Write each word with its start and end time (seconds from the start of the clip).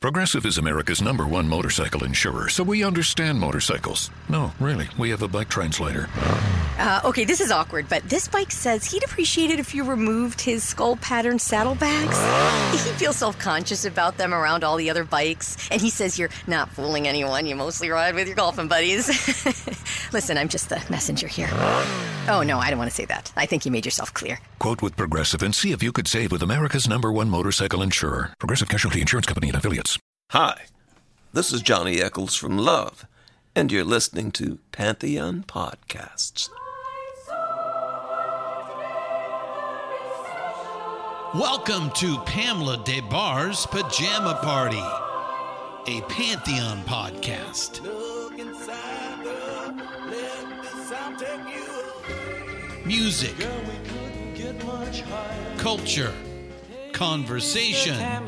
Progressive 0.00 0.46
is 0.46 0.56
America's 0.56 1.02
number 1.02 1.26
one 1.26 1.46
motorcycle 1.46 2.04
insurer, 2.04 2.48
so 2.48 2.64
we 2.64 2.82
understand 2.82 3.38
motorcycles. 3.38 4.10
No, 4.30 4.50
really, 4.58 4.88
we 4.96 5.10
have 5.10 5.20
a 5.20 5.28
bike 5.28 5.50
translator. 5.50 6.08
Uh, 6.78 7.02
okay, 7.04 7.26
this 7.26 7.38
is 7.38 7.50
awkward, 7.50 7.86
but 7.90 8.02
this 8.08 8.26
bike 8.26 8.50
says 8.50 8.86
he'd 8.86 9.04
appreciate 9.04 9.50
it 9.50 9.60
if 9.60 9.74
you 9.74 9.84
removed 9.84 10.40
his 10.40 10.64
skull 10.64 10.96
pattern 10.96 11.38
saddlebags. 11.38 12.18
He 12.70 12.96
feels 12.96 13.16
self 13.16 13.38
conscious 13.38 13.84
about 13.84 14.16
them 14.16 14.32
around 14.32 14.64
all 14.64 14.76
the 14.76 14.88
other 14.88 15.04
bikes, 15.04 15.68
and 15.70 15.82
he 15.82 15.90
says 15.90 16.18
you're 16.18 16.30
not 16.46 16.70
fooling 16.70 17.06
anyone. 17.06 17.44
You 17.44 17.54
mostly 17.54 17.90
ride 17.90 18.14
with 18.14 18.26
your 18.26 18.36
golfing 18.36 18.68
buddies. 18.68 19.06
Listen, 20.14 20.38
I'm 20.38 20.48
just 20.48 20.70
the 20.70 20.82
messenger 20.88 21.26
here. 21.26 21.48
Oh, 21.52 22.42
no, 22.46 22.58
I 22.58 22.70
don't 22.70 22.78
want 22.78 22.90
to 22.90 22.96
say 22.96 23.04
that. 23.06 23.32
I 23.36 23.44
think 23.46 23.66
you 23.66 23.72
made 23.72 23.84
yourself 23.84 24.14
clear. 24.14 24.38
Quote 24.58 24.82
with 24.82 24.96
Progressive 24.96 25.42
and 25.42 25.54
see 25.54 25.72
if 25.72 25.82
you 25.82 25.92
could 25.92 26.06
save 26.08 26.32
with 26.32 26.42
America's 26.42 26.88
number 26.88 27.12
one 27.12 27.28
motorcycle 27.28 27.82
insurer. 27.82 28.32
Progressive 28.38 28.68
Casualty 28.68 29.00
Insurance 29.00 29.26
Company 29.26 29.48
and 29.48 29.56
affiliates. 29.56 29.89
Hi, 30.32 30.66
this 31.32 31.52
is 31.52 31.60
Johnny 31.60 32.00
Echols 32.00 32.36
from 32.36 32.56
Love, 32.56 33.04
and 33.56 33.72
you're 33.72 33.82
listening 33.82 34.30
to 34.30 34.60
Pantheon 34.70 35.44
Podcasts. 35.44 36.48
Welcome 41.34 41.90
to 41.96 42.16
Pamela 42.26 42.80
Des 42.84 43.00
Barres' 43.10 43.66
Pajama 43.66 44.38
Party, 44.40 44.78
a 44.78 46.00
Pantheon 46.02 46.84
podcast. 46.84 47.80
Music, 52.86 53.34
culture, 55.58 56.12
conversation, 56.92 57.94
and 57.94 58.26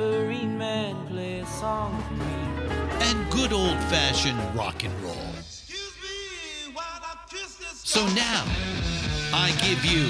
good 3.30 3.52
old 3.52 3.78
fashioned 3.84 4.38
rock 4.54 4.84
and 4.84 5.02
roll. 5.02 5.16
So 7.72 8.06
now, 8.14 8.44
I 9.34 9.50
give 9.62 9.84
you 9.84 10.08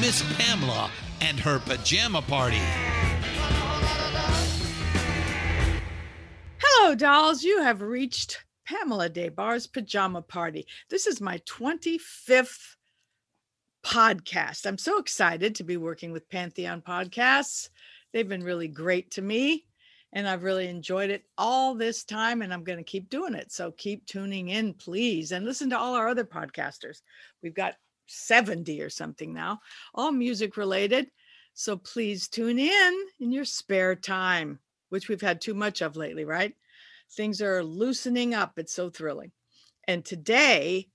Miss 0.00 0.22
Pamela 0.36 0.90
and 1.20 1.40
her 1.40 1.58
pajama 1.60 2.22
party. 2.22 2.60
Hello, 6.58 6.94
dolls. 6.94 7.42
You 7.42 7.62
have 7.62 7.80
reached 7.80 8.44
Pamela 8.66 9.08
Des 9.08 9.30
Barres' 9.30 9.66
Pajama 9.66 10.22
Party. 10.22 10.66
This 10.90 11.06
is 11.06 11.20
my 11.20 11.38
25th 11.38 12.76
podcast. 13.84 14.66
I'm 14.66 14.78
so 14.78 14.98
excited 14.98 15.54
to 15.54 15.64
be 15.64 15.76
working 15.76 16.12
with 16.12 16.28
Pantheon 16.28 16.82
Podcasts. 16.82 17.70
They've 18.16 18.26
been 18.26 18.42
really 18.42 18.68
great 18.68 19.10
to 19.10 19.20
me, 19.20 19.66
and 20.10 20.26
I've 20.26 20.42
really 20.42 20.68
enjoyed 20.68 21.10
it 21.10 21.26
all 21.36 21.74
this 21.74 22.02
time, 22.02 22.40
and 22.40 22.50
I'm 22.50 22.64
going 22.64 22.78
to 22.78 22.82
keep 22.82 23.10
doing 23.10 23.34
it. 23.34 23.52
So 23.52 23.72
keep 23.72 24.06
tuning 24.06 24.48
in, 24.48 24.72
please, 24.72 25.32
and 25.32 25.44
listen 25.44 25.68
to 25.68 25.78
all 25.78 25.94
our 25.94 26.08
other 26.08 26.24
podcasters. 26.24 27.02
We've 27.42 27.52
got 27.52 27.74
70 28.06 28.80
or 28.80 28.88
something 28.88 29.34
now, 29.34 29.60
all 29.94 30.12
music 30.12 30.56
related. 30.56 31.10
So 31.52 31.76
please 31.76 32.26
tune 32.26 32.58
in 32.58 33.06
in 33.20 33.32
your 33.32 33.44
spare 33.44 33.94
time, 33.94 34.60
which 34.88 35.10
we've 35.10 35.20
had 35.20 35.42
too 35.42 35.52
much 35.52 35.82
of 35.82 35.94
lately, 35.94 36.24
right? 36.24 36.54
Things 37.10 37.42
are 37.42 37.62
loosening 37.62 38.32
up. 38.32 38.58
It's 38.58 38.72
so 38.72 38.88
thrilling. 38.88 39.32
And 39.86 40.02
today, 40.02 40.88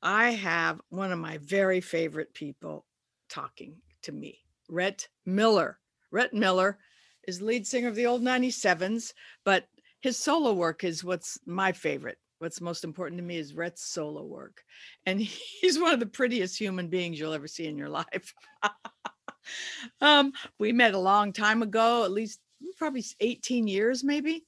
I 0.00 0.30
have 0.30 0.80
one 0.88 1.12
of 1.12 1.18
my 1.18 1.36
very 1.36 1.82
favorite 1.82 2.32
people 2.32 2.86
talking 3.28 3.74
to 4.04 4.12
me, 4.12 4.38
Rhett 4.70 5.08
Miller. 5.26 5.78
Rhett 6.10 6.32
Miller 6.32 6.78
is 7.26 7.42
lead 7.42 7.66
singer 7.66 7.88
of 7.88 7.94
the 7.94 8.06
old 8.06 8.22
97s, 8.22 9.12
but 9.44 9.66
his 10.00 10.16
solo 10.16 10.52
work 10.52 10.84
is 10.84 11.04
what's 11.04 11.38
my 11.46 11.72
favorite. 11.72 12.18
What's 12.38 12.60
most 12.60 12.84
important 12.84 13.18
to 13.18 13.24
me 13.24 13.38
is 13.38 13.54
Rhett's 13.54 13.84
solo 13.84 14.22
work. 14.22 14.62
And 15.06 15.20
he's 15.60 15.78
one 15.78 15.92
of 15.92 16.00
the 16.00 16.06
prettiest 16.06 16.58
human 16.58 16.88
beings 16.88 17.18
you'll 17.18 17.32
ever 17.32 17.48
see 17.48 17.66
in 17.66 17.78
your 17.78 17.88
life. 18.00 18.34
um, 20.00 20.32
we 20.58 20.72
met 20.72 20.94
a 20.94 20.98
long 20.98 21.32
time 21.32 21.62
ago, 21.62 22.04
at 22.04 22.12
least 22.12 22.40
probably 22.76 23.04
18 23.20 23.66
years, 23.66 24.04
maybe. 24.04 24.44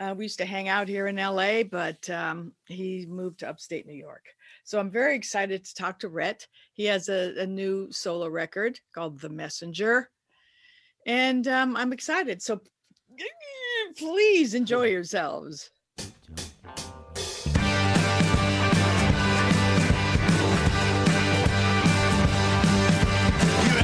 Uh, 0.00 0.14
we 0.16 0.26
used 0.26 0.38
to 0.38 0.46
hang 0.46 0.68
out 0.68 0.86
here 0.86 1.08
in 1.08 1.16
LA, 1.16 1.64
but 1.64 2.08
um, 2.08 2.52
he 2.66 3.04
moved 3.08 3.40
to 3.40 3.48
upstate 3.48 3.84
New 3.84 3.94
York. 3.94 4.26
So 4.62 4.78
I'm 4.78 4.90
very 4.90 5.16
excited 5.16 5.64
to 5.64 5.74
talk 5.74 5.98
to 6.00 6.08
Rhett. 6.08 6.46
He 6.72 6.84
has 6.84 7.08
a, 7.08 7.34
a 7.40 7.46
new 7.46 7.90
solo 7.90 8.28
record 8.28 8.78
called 8.94 9.18
The 9.18 9.28
Messenger. 9.28 10.08
And 11.06 11.48
um, 11.48 11.76
I'm 11.76 11.92
excited. 11.92 12.42
So 12.42 12.60
please 13.96 14.54
enjoy 14.54 14.86
yourselves. 14.86 15.70
Your 15.96 16.06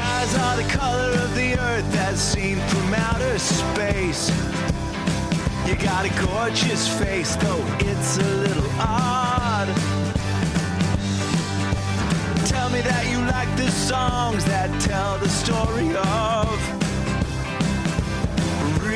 eyes 0.00 0.34
are 0.36 0.56
the 0.56 0.68
color 0.70 1.10
of 1.10 1.34
the 1.34 1.56
earth 1.58 1.96
as 1.96 2.20
seen 2.20 2.56
from 2.56 2.94
outer 2.94 3.38
space. 3.38 4.30
You 5.66 5.76
got 5.76 6.04
a 6.04 6.26
gorgeous 6.26 6.86
face, 6.98 7.36
though 7.36 7.64
it's 7.80 8.18
a 8.18 8.22
little 8.22 8.70
odd. 8.78 9.68
Tell 12.46 12.68
me 12.70 12.80
that 12.82 13.06
you 13.10 13.18
like 13.26 13.56
the 13.56 13.70
songs 13.70 14.44
that 14.44 14.70
tell 14.82 15.18
the 15.18 15.28
story 15.28 15.96
of 15.96 16.73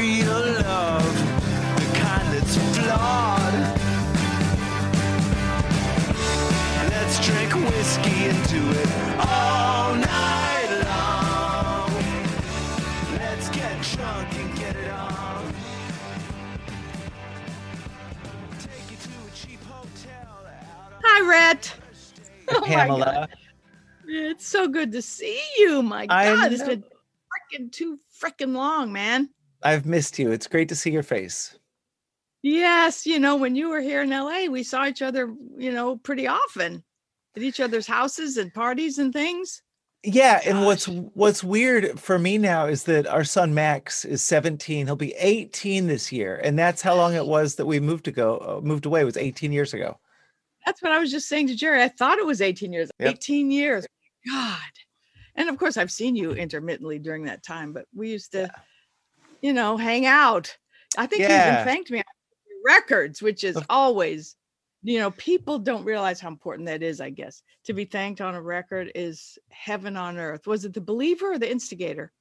real 0.08 0.52
love, 0.64 1.14
the 1.76 1.98
kind 1.98 2.28
that's 2.32 2.56
flawed. 2.76 3.56
Let's 6.90 7.16
drink 7.26 7.52
whiskey 7.54 8.20
and 8.30 8.48
do 8.48 8.62
it 8.82 8.90
all 9.18 9.94
night 9.96 10.70
long. 10.88 11.92
Let's 13.18 13.48
get 13.50 13.82
drunk 13.82 14.34
and 14.40 14.58
get 14.58 14.76
it 14.76 14.90
on. 14.90 15.54
Take 18.60 18.90
you 18.90 18.96
to 19.04 19.10
a 19.26 19.30
cheap 19.34 19.62
hotel 19.64 20.46
Hi, 21.04 21.28
Rhett. 21.28 21.74
Oh 22.50 22.62
Pamela. 22.64 23.28
It's 24.06 24.46
so 24.46 24.68
good 24.68 24.92
to 24.92 25.02
see 25.02 25.38
you. 25.58 25.82
My 25.82 26.06
I 26.08 26.34
God, 26.34 26.50
it's 26.50 26.62
been 26.62 26.82
freaking 26.82 27.70
too 27.70 27.98
freaking 28.22 28.54
long, 28.54 28.90
man. 28.90 29.28
I've 29.62 29.86
missed 29.86 30.18
you. 30.18 30.30
It's 30.30 30.46
great 30.46 30.68
to 30.68 30.76
see 30.76 30.90
your 30.90 31.02
face. 31.02 31.58
Yes, 32.42 33.04
you 33.04 33.18
know, 33.18 33.36
when 33.36 33.56
you 33.56 33.68
were 33.68 33.80
here 33.80 34.02
in 34.02 34.10
LA, 34.10 34.44
we 34.46 34.62
saw 34.62 34.86
each 34.86 35.02
other, 35.02 35.34
you 35.56 35.72
know, 35.72 35.96
pretty 35.96 36.28
often 36.28 36.84
at 37.36 37.42
each 37.42 37.60
other's 37.60 37.86
houses 37.86 38.36
and 38.36 38.54
parties 38.54 38.98
and 38.98 39.12
things. 39.12 39.62
Yeah, 40.04 40.40
and 40.46 40.64
what's 40.64 40.86
what's 40.86 41.42
weird 41.42 41.98
for 41.98 42.20
me 42.20 42.38
now 42.38 42.66
is 42.66 42.84
that 42.84 43.08
our 43.08 43.24
son 43.24 43.52
Max 43.52 44.04
is 44.04 44.22
17. 44.22 44.86
He'll 44.86 44.94
be 44.94 45.14
18 45.14 45.88
this 45.88 46.12
year, 46.12 46.40
and 46.44 46.56
that's 46.56 46.82
how 46.82 46.94
long 46.94 47.14
it 47.14 47.26
was 47.26 47.56
that 47.56 47.66
we 47.66 47.80
moved 47.80 48.04
to 48.04 48.12
go 48.12 48.38
uh, 48.38 48.60
moved 48.64 48.86
away. 48.86 49.00
It 49.00 49.04
was 49.06 49.16
18 49.16 49.50
years 49.50 49.74
ago. 49.74 49.98
That's 50.64 50.82
what 50.82 50.92
I 50.92 51.00
was 51.00 51.10
just 51.10 51.28
saying 51.28 51.48
to 51.48 51.56
Jerry. 51.56 51.82
I 51.82 51.88
thought 51.88 52.18
it 52.18 52.26
was 52.26 52.40
18 52.40 52.72
years. 52.72 52.90
Yep. 53.00 53.14
18 53.14 53.50
years. 53.50 53.86
God. 54.28 54.58
And 55.34 55.48
of 55.48 55.56
course, 55.56 55.76
I've 55.76 55.90
seen 55.90 56.14
you 56.14 56.32
intermittently 56.32 56.98
during 56.98 57.24
that 57.24 57.42
time, 57.42 57.72
but 57.72 57.86
we 57.94 58.10
used 58.10 58.32
to, 58.32 58.50
you 59.40 59.52
know, 59.52 59.76
hang 59.76 60.06
out. 60.06 60.56
I 60.96 61.06
think 61.06 61.22
you 61.22 61.28
Yeah. 61.28 61.54
even 61.54 61.64
thanked 61.64 61.90
me 61.90 61.98
on 61.98 62.04
records, 62.64 63.22
which 63.22 63.44
is 63.44 63.58
always, 63.68 64.36
you 64.82 64.98
know, 64.98 65.10
people 65.12 65.58
don't 65.58 65.84
realize 65.84 66.20
how 66.20 66.28
important 66.28 66.66
that 66.66 66.82
is, 66.82 67.00
I 67.00 67.10
guess. 67.10 67.42
To 67.64 67.72
be 67.72 67.84
thanked 67.84 68.20
on 68.20 68.34
a 68.34 68.42
record 68.42 68.90
is 68.94 69.38
heaven 69.50 69.96
on 69.96 70.18
earth. 70.18 70.46
Was 70.46 70.64
it 70.64 70.74
the 70.74 70.80
believer 70.80 71.32
or 71.32 71.38
the 71.38 71.50
instigator? 71.50 72.12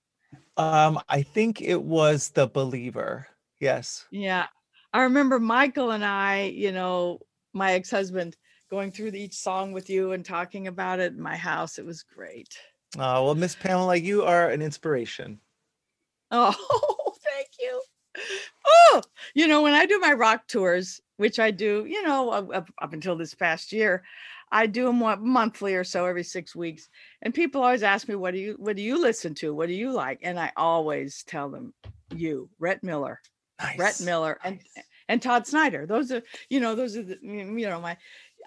Um, 0.58 1.00
I 1.08 1.22
think 1.22 1.62
it 1.62 1.82
was 1.82 2.30
the 2.30 2.48
believer. 2.48 3.28
Yes. 3.60 4.06
Yeah. 4.12 4.48
I 4.94 5.04
remember 5.04 5.40
Michael 5.40 5.92
and 5.92 6.04
I, 6.04 6.44
you 6.44 6.72
know, 6.72 7.20
my 7.54 7.74
ex 7.74 7.90
husband 7.92 8.36
going 8.70 8.92
through 8.92 9.10
each 9.10 9.34
song 9.36 9.72
with 9.72 9.90
you 9.90 10.12
and 10.12 10.26
talking 10.26 10.68
about 10.68 11.00
it 11.00 11.14
in 11.14 11.22
my 11.22 11.36
house. 11.36 11.80
It 11.80 11.86
was 11.86 12.04
great. 12.04 12.58
Oh 12.98 13.26
well, 13.26 13.36
Miss 13.36 13.56
Pamela, 13.56 13.96
you 13.96 14.24
are 14.24 14.50
an 14.50 14.62
inspiration. 14.62 15.40
Oh, 16.32 16.54
you. 17.60 17.82
Oh, 18.66 19.02
you 19.36 19.48
know, 19.48 19.62
when 19.62 19.74
I 19.74 19.86
do 19.86 20.00
my 20.00 20.14
rock 20.14 20.48
tours, 20.48 21.02
which 21.18 21.40
I 21.40 21.52
do, 21.52 21.86
you 21.88 22.02
know, 22.04 22.30
up, 22.30 22.70
up- 22.80 22.94
until 22.94 23.16
this 23.16 23.34
past 23.34 23.72
year, 23.72 24.04
I 24.52 24.66
do 24.66 24.86
them 24.86 25.00
what, 25.00 25.22
monthly 25.22 25.76
or 25.76 25.84
so 25.84 26.06
every 26.06 26.24
six 26.24 26.56
weeks. 26.56 26.90
And 27.22 27.34
people 27.34 27.62
always 27.62 27.84
ask 27.84 28.08
me, 28.08 28.16
what 28.16 28.34
do 28.34 28.40
you, 28.40 28.56
what 28.58 28.76
do 28.76 28.82
you 28.82 29.00
listen 29.00 29.36
to? 29.36 29.54
What 29.54 29.68
do 29.68 29.74
you 29.74 29.92
like? 29.92 30.20
And 30.24 30.40
I 30.40 30.52
always 30.56 31.24
tell 31.24 31.50
them, 31.50 31.74
you, 32.16 32.50
Rhett 32.58 32.84
Miller, 32.84 33.22
Nice. 33.62 33.78
Rhett 33.78 34.02
Miller, 34.02 34.40
and 34.44 34.60
and 35.10 35.22
Todd 35.22 35.46
Snider. 35.46 35.86
Those 35.86 36.12
are, 36.12 36.22
you 36.50 36.60
know, 36.60 36.76
those 36.76 36.96
are 36.96 37.04
the, 37.04 37.18
you 37.22 37.68
know, 37.70 37.80
my, 37.80 37.98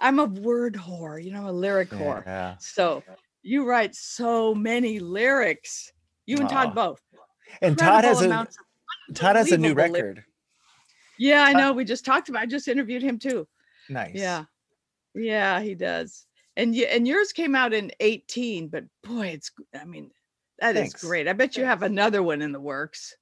I'm 0.01 0.19
a 0.19 0.25
word 0.25 0.75
whore, 0.75 1.23
you 1.23 1.33
know, 1.33 1.49
a 1.49 1.53
lyric 1.53 1.91
whore. 1.91 2.25
Yeah. 2.25 2.57
So 2.59 3.03
you 3.43 3.67
write 3.67 3.95
so 3.95 4.55
many 4.55 4.99
lyrics. 5.01 5.93
You 6.27 6.39
and. 6.39 6.49
Todd 6.49 6.75
both. 6.75 7.01
And 7.63 7.77
Todd 7.77 8.05
has 8.05 8.23
Incredible 8.23 8.49
a 8.49 8.70
Todd 9.15 9.37
has 9.37 9.53
a 9.53 9.59
new 9.59 9.75
record. 9.75 10.25
Yeah, 11.19 11.45
I 11.45 11.53
know. 11.53 11.73
We 11.73 11.85
just 11.85 12.05
talked 12.05 12.29
about. 12.29 12.43
I 12.43 12.47
just 12.47 12.69
interviewed 12.69 13.03
him 13.03 13.19
too. 13.19 13.47
Nice. 13.89 14.13
Yeah, 14.15 14.45
yeah, 15.15 15.61
he 15.61 15.75
does. 15.75 16.27
And 16.57 16.75
you 16.75 16.85
and 16.87 17.07
yours 17.07 17.33
came 17.33 17.55
out 17.55 17.73
in 17.73 17.91
eighteen, 18.01 18.69
but 18.69 18.85
boy, 19.03 19.29
it's. 19.29 19.51
I 19.79 19.85
mean, 19.85 20.11
that 20.61 20.77
is 20.77 20.83
Thanks. 20.93 21.05
great. 21.05 21.29
I 21.29 21.33
bet 21.33 21.57
you 21.57 21.65
have 21.65 21.83
another 21.83 22.23
one 22.23 22.43
in 22.43 22.53
the 22.53 22.61
works. 22.61 23.15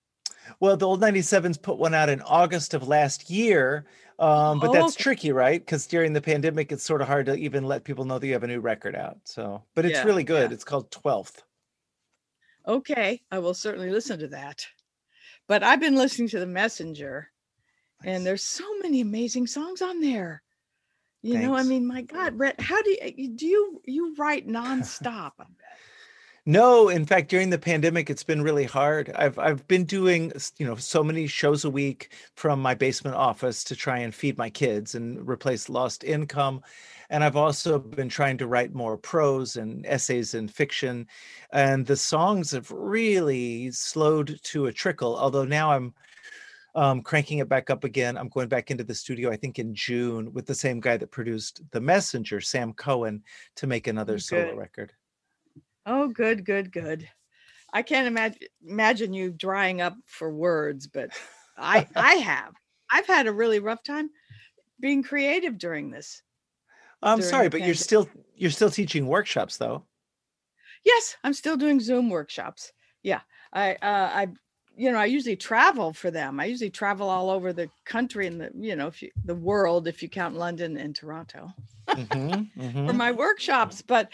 Well, 0.60 0.78
the 0.78 0.86
old 0.86 1.02
97s 1.02 1.60
put 1.60 1.76
one 1.76 1.92
out 1.92 2.08
in 2.08 2.22
August 2.22 2.72
of 2.72 2.88
last 2.88 3.28
year. 3.28 3.84
Um, 4.18 4.58
but 4.60 4.70
Oh, 4.70 4.72
that's 4.72 4.94
okay. 4.94 5.02
tricky, 5.02 5.30
right? 5.32 5.60
Because 5.60 5.86
during 5.86 6.14
the 6.14 6.22
pandemic, 6.22 6.72
it's 6.72 6.82
sort 6.82 7.02
of 7.02 7.06
hard 7.06 7.26
to 7.26 7.34
even 7.34 7.64
let 7.64 7.84
people 7.84 8.06
know 8.06 8.18
that 8.18 8.26
you 8.26 8.32
have 8.32 8.44
a 8.44 8.48
new 8.48 8.60
record 8.60 8.96
out. 8.96 9.18
So, 9.24 9.62
but 9.74 9.84
it's 9.84 9.96
Yeah, 9.98 10.04
really 10.04 10.24
good. 10.24 10.50
yeah. 10.50 10.54
It's 10.54 10.64
called 10.64 10.90
12th. 10.90 11.42
Okay, 12.66 13.20
I 13.30 13.38
will 13.40 13.52
certainly 13.52 13.90
listen 13.90 14.18
to 14.20 14.28
that. 14.28 14.64
But 15.48 15.62
I've 15.62 15.80
been 15.80 15.96
listening 15.96 16.28
to 16.28 16.38
the 16.38 16.46
Messenger, 16.46 17.30
Nice. 18.04 18.14
and 18.16 18.26
there's 18.26 18.44
so 18.44 18.64
many 18.82 19.00
amazing 19.00 19.46
songs 19.46 19.82
on 19.82 20.00
there. 20.00 20.42
You 21.22 21.38
know, 21.38 21.56
I 21.56 21.64
mean, 21.64 21.86
my 21.86 22.02
God, 22.02 22.38
Rhett, 22.38 22.60
how 22.60 22.80
do 22.80 22.96
you 23.16 23.30
do 23.30 23.46
you 23.46 23.82
you 23.84 24.14
write 24.16 24.46
nonstop? 24.48 25.32
No, 26.46 26.88
in 26.88 27.04
fact, 27.04 27.28
during 27.28 27.50
the 27.50 27.58
pandemic, 27.58 28.08
it's 28.08 28.22
been 28.22 28.40
really 28.42 28.64
hard. 28.64 29.10
I've 29.14 29.38
I've 29.38 29.66
been 29.66 29.84
doing 29.84 30.32
you 30.58 30.66
know 30.66 30.76
so 30.76 31.02
many 31.02 31.26
shows 31.26 31.64
a 31.64 31.70
week 31.70 32.12
from 32.36 32.62
my 32.62 32.74
basement 32.74 33.16
office 33.16 33.64
to 33.64 33.76
try 33.76 33.98
and 33.98 34.14
feed 34.14 34.38
my 34.38 34.48
kids 34.48 34.94
and 34.94 35.28
replace 35.28 35.68
lost 35.68 36.04
income, 36.04 36.62
and 37.10 37.24
I've 37.24 37.36
also 37.36 37.78
been 37.78 38.08
trying 38.08 38.38
to 38.38 38.46
write 38.46 38.74
more 38.74 38.96
prose 38.96 39.56
and 39.56 39.84
essays 39.86 40.34
and 40.34 40.50
fiction, 40.50 41.06
and 41.52 41.86
the 41.86 41.96
songs 41.96 42.50
have 42.52 42.70
really 42.70 43.70
slowed 43.70 44.38
to 44.44 44.66
a 44.66 44.72
trickle. 44.72 45.16
Although 45.16 45.44
now 45.44 45.72
I'm 45.72 45.94
um, 46.74 47.02
cranking 47.02 47.38
it 47.38 47.48
back 47.48 47.70
up 47.70 47.84
again. 47.84 48.16
I'm 48.16 48.28
going 48.28 48.48
back 48.48 48.70
into 48.70 48.84
the 48.84 48.94
studio, 48.94 49.30
I 49.30 49.36
think 49.36 49.58
in 49.58 49.74
June, 49.74 50.32
with 50.32 50.46
the 50.46 50.54
same 50.54 50.80
guy 50.80 50.96
that 50.96 51.10
produced 51.10 51.62
The 51.72 51.80
Messenger, 51.80 52.40
Sam 52.40 52.72
Cohen, 52.72 53.22
to 53.56 53.66
make 53.66 53.86
another 53.86 54.18
solo 54.18 54.54
record. 54.54 54.92
Oh, 55.86 56.08
good, 56.08 56.44
good, 56.44 56.70
good. 56.70 57.08
I 57.72 57.82
can't 57.82 58.06
imagine 58.06 58.38
imagine 58.66 59.12
you 59.12 59.30
drying 59.30 59.80
up 59.80 59.96
for 60.06 60.32
words, 60.32 60.86
but 60.86 61.10
I 61.56 61.86
I 61.96 62.14
have. 62.14 62.54
I've 62.90 63.06
had 63.06 63.26
a 63.26 63.32
really 63.32 63.58
rough 63.58 63.82
time 63.82 64.10
being 64.80 65.02
creative 65.02 65.58
during 65.58 65.90
this. 65.90 66.22
I'm 67.02 67.22
sorry, 67.22 67.48
but 67.48 67.62
you're 67.62 67.74
still 67.74 68.08
you're 68.36 68.50
still 68.50 68.70
teaching 68.70 69.06
workshops 69.06 69.56
though. 69.56 69.86
Yes, 70.84 71.16
I'm 71.24 71.34
still 71.34 71.56
doing 71.56 71.78
Zoom 71.80 72.10
workshops. 72.10 72.72
Yeah, 73.02 73.20
I 73.52 73.74
uh, 73.76 74.10
I 74.12 74.26
you 74.76 74.90
know 74.90 74.98
I 74.98 75.06
usually 75.06 75.36
travel 75.36 75.92
for 75.92 76.10
them. 76.10 76.40
I 76.40 76.46
usually 76.46 76.70
travel 76.70 77.08
all 77.08 77.30
over 77.30 77.52
the 77.52 77.70
country 77.84 78.26
and 78.26 78.40
the 78.40 78.50
you 78.54 78.74
know 78.76 78.88
if 78.88 79.02
you, 79.02 79.10
the 79.24 79.34
world 79.36 79.86
if 79.88 80.02
you 80.02 80.08
count 80.08 80.34
London 80.36 80.76
and 80.76 80.94
Toronto 80.96 81.54
Mhm, 81.94 82.50
for 82.86 82.92
mhm. 82.94 82.94
my 82.94 83.12
workshops. 83.12 83.82
But 83.82 84.10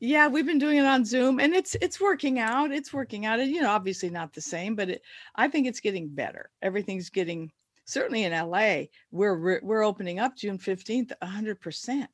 yeah, 0.00 0.28
we've 0.28 0.46
been 0.46 0.58
doing 0.58 0.78
it 0.78 0.84
on 0.86 1.04
Zoom 1.04 1.40
and 1.40 1.54
it's 1.54 1.74
it's 1.76 2.00
working 2.00 2.38
out. 2.38 2.72
It's 2.72 2.92
working 2.92 3.26
out. 3.26 3.40
And 3.40 3.50
you 3.50 3.62
know, 3.62 3.70
obviously 3.70 4.10
not 4.10 4.32
the 4.32 4.40
same, 4.40 4.74
but 4.76 4.90
it, 4.90 5.02
I 5.34 5.48
think 5.48 5.66
it's 5.66 5.80
getting 5.80 6.08
better. 6.14 6.50
Everything's 6.62 7.10
getting 7.10 7.52
certainly 7.84 8.24
in 8.24 8.32
LA. 8.32 8.84
We're 9.10 9.60
we're, 9.62 9.82
opening 9.82 10.18
up 10.18 10.36
June 10.36 10.58
15th 10.58 11.12
100%. 11.22 12.06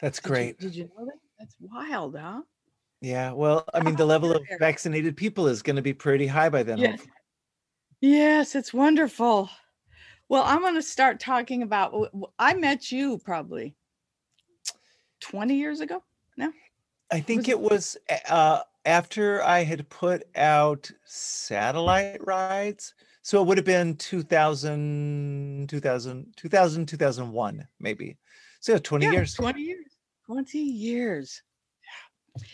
That's 0.00 0.18
Did 0.18 0.24
you- 0.24 0.28
great. 0.34 0.58
Did 0.58 0.74
you 0.74 0.84
know 0.96 1.06
that? 1.06 1.14
That's 1.38 1.56
wild, 1.60 2.16
huh? 2.16 2.42
Yeah. 3.00 3.32
Well, 3.32 3.64
I 3.74 3.82
mean, 3.82 3.96
the 3.96 4.06
level 4.06 4.32
of 4.32 4.42
vaccinated 4.58 5.16
people 5.16 5.46
is 5.46 5.62
going 5.62 5.76
to 5.76 5.82
be 5.82 5.92
pretty 5.92 6.26
high 6.26 6.48
by 6.48 6.62
then. 6.62 6.78
Hopefully. 6.78 7.10
Yes, 8.00 8.54
it's 8.54 8.72
wonderful. 8.72 9.50
Well, 10.28 10.42
I'm 10.44 10.60
going 10.60 10.74
to 10.74 10.82
start 10.82 11.20
talking 11.20 11.62
about. 11.62 11.92
I 12.38 12.54
met 12.54 12.90
you 12.92 13.18
probably 13.18 13.74
20 15.20 15.54
years 15.54 15.80
ago. 15.80 16.02
No, 16.36 16.52
I 17.10 17.20
think 17.20 17.42
Was- 17.42 17.48
it 17.48 17.60
was 17.60 17.96
uh, 18.28 18.60
after 18.84 19.42
I 19.42 19.64
had 19.64 19.88
put 19.88 20.22
out 20.36 20.90
satellite 21.04 22.24
rides. 22.26 22.94
So 23.24 23.40
it 23.40 23.46
would 23.46 23.56
have 23.56 23.64
been 23.64 23.96
2000, 23.96 25.66
2000, 25.70 26.34
2000, 26.36 26.86
2001, 26.86 27.66
maybe. 27.80 28.18
So 28.60 28.76
20 28.76 29.06
Yeah, 29.06 29.12
years. 29.12 29.34
20 29.34 29.62
years. 29.62 29.96
20 30.26 30.58
years. 30.58 31.42
Yeah. 32.36 32.44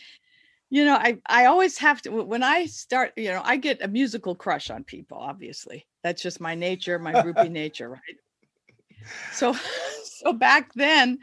You 0.71 0.85
know, 0.85 0.95
I 0.95 1.19
I 1.27 1.47
always 1.47 1.77
have 1.79 2.01
to 2.03 2.11
when 2.11 2.45
I 2.45 2.67
start, 2.67 3.13
you 3.17 3.31
know, 3.31 3.43
I 3.45 3.57
get 3.57 3.83
a 3.83 3.89
musical 3.89 4.37
crush 4.37 4.71
on 4.71 4.85
people, 4.85 5.19
obviously. 5.19 5.89
That's 6.05 6.23
just 6.23 6.41
my 6.41 6.55
nature, 6.55 7.01
my 7.01 7.15
groupie 7.15 7.51
nature, 7.51 7.89
right? 7.91 8.17
So 9.33 9.53
so 10.05 10.33
back 10.33 10.73
then 10.75 11.19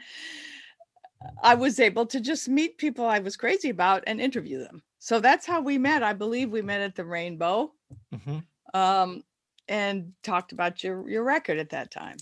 I 1.42 1.54
was 1.54 1.80
able 1.80 2.04
to 2.06 2.20
just 2.20 2.50
meet 2.50 2.76
people 2.76 3.06
I 3.06 3.20
was 3.20 3.34
crazy 3.36 3.70
about 3.70 4.04
and 4.06 4.20
interview 4.20 4.58
them. 4.58 4.82
So 4.98 5.20
that's 5.20 5.46
how 5.46 5.62
we 5.62 5.78
met. 5.78 6.02
I 6.02 6.12
believe 6.12 6.50
we 6.50 6.60
met 6.60 6.82
at 6.82 6.96
the 6.96 7.04
Rainbow 7.06 7.72
Mhm. 8.12 8.46
um, 8.74 9.22
and 9.68 10.12
talked 10.22 10.52
about 10.52 10.82
your 10.84 11.08
your 11.08 11.24
record 11.24 11.58
at 11.58 11.70
that 11.70 11.90
time. 11.90 12.16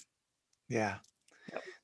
Yeah. 0.68 0.96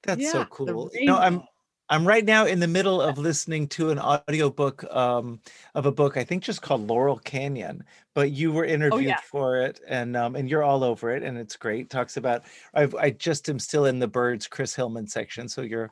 That's 0.03 0.31
so 0.32 0.38
Yeah, 0.38 0.44
the 0.44 0.50
cool. 0.50 0.91
You 0.93 1.06
know, 1.06 1.17
I'm 1.19 1.43
I'm 1.88 2.06
right 2.06 2.25
now 2.25 2.47
in 2.47 2.59
the 2.59 2.67
middle 2.67 3.00
of 3.03 3.19
listening 3.19 3.69
to 3.69 3.91
an 3.91 3.99
audiobook 3.99 4.82
um, 4.94 5.41
of 5.75 5.87
a 5.87 5.93
book 5.93 6.17
I 6.17 6.25
think 6.25 6.43
just 6.43 6.62
called 6.62 6.87
Laurel 6.88 7.19
Canyon, 7.19 7.85
but 8.14 8.31
you 8.31 8.50
were 8.50 8.64
interviewed 8.64 9.05
Oh, 9.05 9.09
yeah. 9.09 9.20
for 9.20 9.59
it 9.61 9.81
and 9.87 10.17
um, 10.17 10.35
and 10.37 10.49
you're 10.49 10.62
all 10.64 10.82
over 10.85 11.14
it 11.14 11.23
and 11.23 11.38
it's 11.38 11.56
great. 11.56 11.91
Talks 11.91 12.17
about 12.17 12.43
I've 12.75 12.94
I 12.97 13.11
just 13.11 13.49
am 13.49 13.58
still 13.58 13.85
in 13.87 13.99
the 13.99 14.08
Byrds 14.08 14.47
Chris 14.49 14.75
Hillman 14.75 15.06
section, 15.06 15.49
so 15.49 15.62
you're 15.62 15.91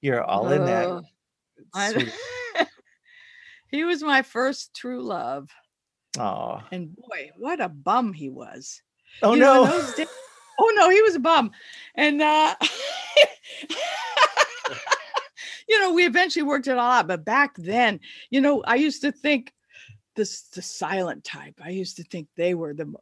you're 0.00 0.22
all 0.22 0.52
in 0.52 0.64
that. 0.66 1.02
I- 1.74 1.92
Sweet. 1.92 2.12
he 3.68 3.84
was 3.84 4.02
my 4.02 4.22
first 4.22 4.74
true 4.74 5.02
love. 5.02 5.48
Oh. 6.18 6.60
And 6.70 6.94
boy, 6.94 7.30
what 7.36 7.60
a 7.60 7.68
bum 7.68 8.12
he 8.12 8.28
was. 8.28 8.82
Oh 9.22 9.34
You 9.34 9.40
no. 9.40 9.66
days- 9.96 10.06
oh 10.58 10.72
no, 10.76 10.88
he 10.90 11.02
was 11.02 11.14
a 11.16 11.20
bum. 11.20 11.50
And 11.94 12.22
uh 12.22 12.54
you 15.68 15.80
know, 15.80 15.92
we 15.92 16.04
eventually 16.06 16.42
worked 16.42 16.66
it 16.68 16.78
all 16.78 16.90
out, 16.90 17.08
but 17.08 17.24
back 17.24 17.54
then, 17.56 18.00
you 18.30 18.40
know, 18.40 18.62
I 18.66 18.74
used 18.76 19.02
to 19.02 19.12
think 19.12 19.52
this 20.14 20.42
the 20.42 20.62
silent 20.62 21.24
type. 21.24 21.60
I 21.64 21.70
used 21.70 21.96
to 21.96 22.04
think 22.04 22.28
they 22.36 22.54
were 22.54 22.74
the 22.74 22.92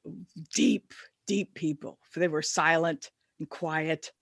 deep, 0.54 0.92
deep 1.26 1.54
people. 1.54 1.98
They 2.14 2.28
were 2.28 2.42
silent 2.42 3.10
and 3.38 3.48
quiet. 3.48 4.12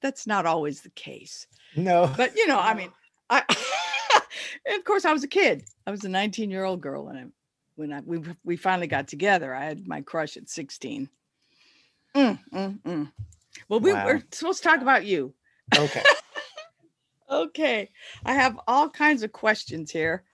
That's 0.00 0.26
not 0.26 0.44
always 0.46 0.80
the 0.80 0.90
case. 0.90 1.46
no. 1.76 2.12
But 2.16 2.36
you 2.36 2.46
know, 2.46 2.58
I 2.58 2.74
mean, 2.78 2.90
I 3.30 3.42
of 4.76 4.84
course 4.84 5.04
I 5.04 5.12
was 5.12 5.24
a 5.24 5.28
kid. 5.28 5.64
I 5.86 5.90
was 5.90 6.04
a 6.04 6.08
19 6.08 6.50
year 6.50 6.64
old 6.64 6.80
girl 6.80 7.04
when 7.06 7.16
I 7.16 7.24
when 7.76 7.92
I 7.92 8.00
we 8.00 8.20
we 8.44 8.56
finally 8.56 8.86
got 8.86 9.08
together. 9.08 9.54
I 9.54 9.64
had 9.64 9.86
my 9.86 10.00
crush 10.00 10.36
at 10.36 10.48
16. 10.48 11.08
Mm, 12.14 12.38
mm, 12.52 12.80
mm. 12.82 13.12
Well, 13.68 13.80
we 13.80 13.92
Wow. 13.92 14.04
were 14.06 14.22
supposed 14.30 14.62
to 14.62 14.68
talk 14.68 14.80
about 14.80 15.04
you. 15.04 15.34
Okay. 15.76 16.02
Okay, 17.30 17.90
I 18.26 18.34
have 18.34 18.60
all 18.68 18.88
kinds 18.90 19.22
of 19.22 19.32
questions 19.32 19.90
here. 19.90 20.24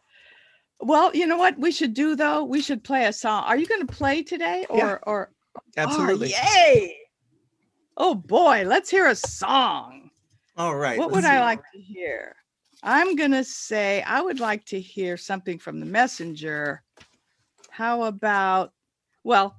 Well, 0.80 1.14
you 1.14 1.26
know 1.26 1.36
what 1.36 1.56
we 1.56 1.70
should 1.70 1.94
do 1.94 2.16
though? 2.16 2.42
We 2.42 2.60
should 2.60 2.82
play 2.82 3.06
a 3.06 3.12
song. 3.12 3.44
Are 3.44 3.56
you 3.56 3.66
going 3.66 3.86
to 3.86 3.92
play 3.92 4.22
today, 4.22 4.66
or 4.68 4.76
Yeah, 4.76 4.98
or 5.02 5.30
Absolutely. 5.76 6.34
Oh, 6.34 6.42
yay! 6.56 6.96
Oh 7.96 8.14
boy, 8.14 8.64
let's 8.66 8.90
hear 8.90 9.06
a 9.06 9.14
song. 9.14 10.10
All 10.56 10.74
right. 10.76 10.98
what 10.98 11.12
would 11.12 11.24
I 11.24 11.40
like 11.40 11.62
to 11.72 11.78
hear? 11.80 12.34
I'm 12.82 13.14
going 13.14 13.32
to 13.32 13.44
say 13.44 14.02
I 14.02 14.20
would 14.20 14.40
like 14.40 14.64
to 14.66 14.80
hear 14.80 15.16
something 15.16 15.58
from 15.58 15.80
the 15.80 15.86
messenger. 15.86 16.82
How 17.80 18.02
about, 18.02 18.74
well, 19.24 19.56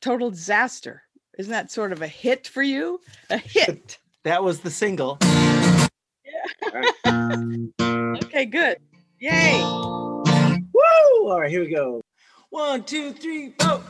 total 0.00 0.32
disaster? 0.32 1.04
Isn't 1.38 1.52
that 1.52 1.70
sort 1.70 1.92
of 1.92 2.02
a 2.02 2.08
hit 2.08 2.48
for 2.48 2.64
you? 2.64 3.00
A 3.30 3.38
hit. 3.38 4.00
That 4.24 4.42
was 4.42 4.58
the 4.58 4.70
single. 4.70 5.18
Yeah. 5.22 6.90
Okay, 8.24 8.46
good. 8.46 8.78
Yay. 9.20 9.60
Woo! 9.62 11.28
All 11.28 11.40
right, 11.40 11.50
here 11.50 11.60
we 11.60 11.72
go. 11.72 12.00
One, 12.50 12.82
two, 12.82 13.12
three, 13.12 13.54
four. 13.60 13.80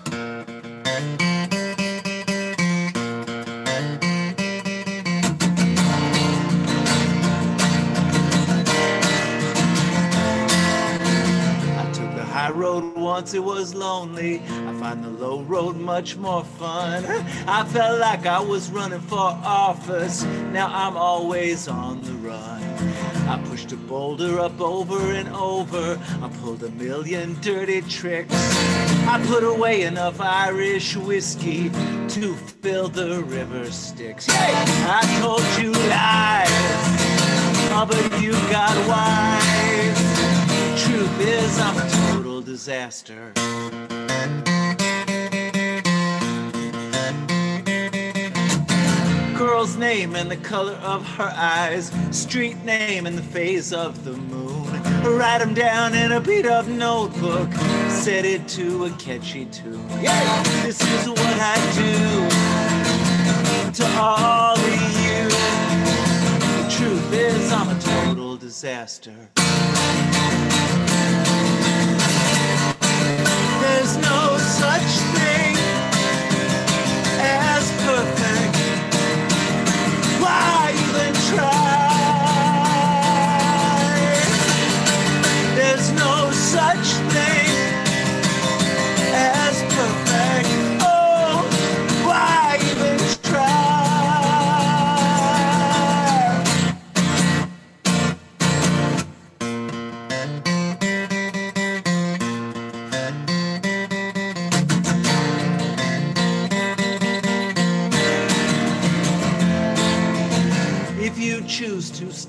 High 12.45 12.51
road 12.51 12.95
once, 12.95 13.33
it 13.33 13.43
was 13.43 13.75
lonely. 13.75 14.43
I 14.69 14.75
find 14.75 15.03
the 15.03 15.09
low 15.09 15.41
road 15.45 15.77
much 15.77 16.17
more 16.17 16.45
fun. 16.45 17.03
I 17.49 17.65
felt 17.65 17.99
like 18.01 18.27
I 18.27 18.39
was 18.39 18.71
running 18.71 19.01
for 19.01 19.17
office. 19.19 20.25
Now 20.53 20.67
I'm 20.67 20.95
always 20.95 21.69
on 21.69 22.03
the 22.03 22.13
run. 22.29 22.63
I 23.27 23.43
pushed 23.49 23.73
a 23.73 23.77
boulder 23.77 24.41
up 24.41 24.61
over 24.61 25.01
and 25.13 25.29
over. 25.31 25.99
I 26.21 26.29
pulled 26.43 26.63
a 26.65 26.71
million 26.73 27.39
dirty 27.41 27.81
tricks. 27.81 28.35
I 29.09 29.25
put 29.27 29.43
away 29.43 29.83
enough 29.83 30.21
Irish 30.21 30.97
whiskey 30.97 31.71
to 31.71 32.35
fill 32.61 32.89
the 32.89 33.23
river 33.25 33.71
Styx. 33.71 34.27
I 34.29 35.01
told 35.23 35.47
you 35.63 35.73
lies, 35.89 36.49
oh, 37.73 37.87
but 37.89 38.21
you 38.21 38.33
got 38.53 38.77
wise. 38.87 40.05
Truth 40.85 41.21
is, 41.21 41.59
I'm 41.59 41.77
a 41.79 41.89
total 41.91 42.24
disaster. 42.45 43.33
Girl's 49.37 49.77
name 49.77 50.15
and 50.15 50.31
the 50.31 50.37
color 50.43 50.75
of 50.75 51.07
her 51.17 51.33
eyes, 51.35 51.91
street 52.11 52.63
name 52.65 53.07
and 53.07 53.17
the 53.17 53.23
phase 53.23 53.73
of 53.73 54.05
the 54.05 54.13
moon. 54.13 54.71
Write 55.05 55.41
'em 55.41 55.55
down 55.55 55.95
in 55.95 56.13
a 56.13 56.21
beat 56.21 56.47
up 56.47 56.67
notebook, 56.67 57.51
set 57.89 58.25
it 58.25 58.47
to 58.49 58.85
a 58.85 58.91
catchy 58.91 59.47
tune. 59.47 59.89
Yeah, 60.03 60.43
this 60.63 60.81
is 60.81 61.09
what 61.09 61.19
I 61.19 61.57
do 61.75 62.29
to 63.73 63.87
all 63.99 64.57
of 64.57 64.83
you. 65.03 65.29
The 66.63 66.71
truth 66.71 67.13
is, 67.13 67.53
I'm 67.53 67.69
a 67.71 67.81
total 67.81 68.37
disaster. 68.37 69.31
There's 73.05 73.97
no 73.99 74.39
such 74.39 74.93
thing 75.15 75.34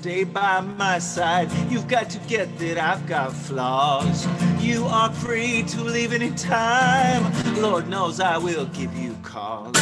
stay 0.06 0.22
by 0.22 0.60
my 0.60 1.00
side, 1.00 1.50
you've 1.68 1.88
got 1.88 2.08
to 2.08 2.16
get 2.28 2.46
that 2.58 2.78
I've 2.78 3.04
got 3.08 3.32
flaws. 3.32 4.24
You 4.60 4.84
are 4.84 5.12
free 5.12 5.64
to 5.64 5.82
leave 5.82 6.12
any 6.12 6.30
time. 6.30 7.24
Lord 7.60 7.88
knows 7.88 8.20
I 8.20 8.38
will 8.38 8.66
give 8.66 8.96
you 8.96 9.16
cause. 9.24 9.74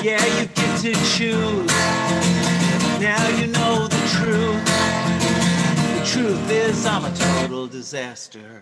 Yeah, 0.00 0.24
you 0.38 0.46
get 0.46 0.80
to 0.82 0.92
choose. 1.16 1.66
Now 3.00 3.26
you 3.36 3.48
know 3.48 3.88
the 3.88 4.02
truth. 4.14 4.64
The 5.98 6.02
truth 6.06 6.50
is, 6.52 6.86
I'm 6.86 7.04
a 7.04 7.12
total 7.16 7.66
disaster. 7.66 8.60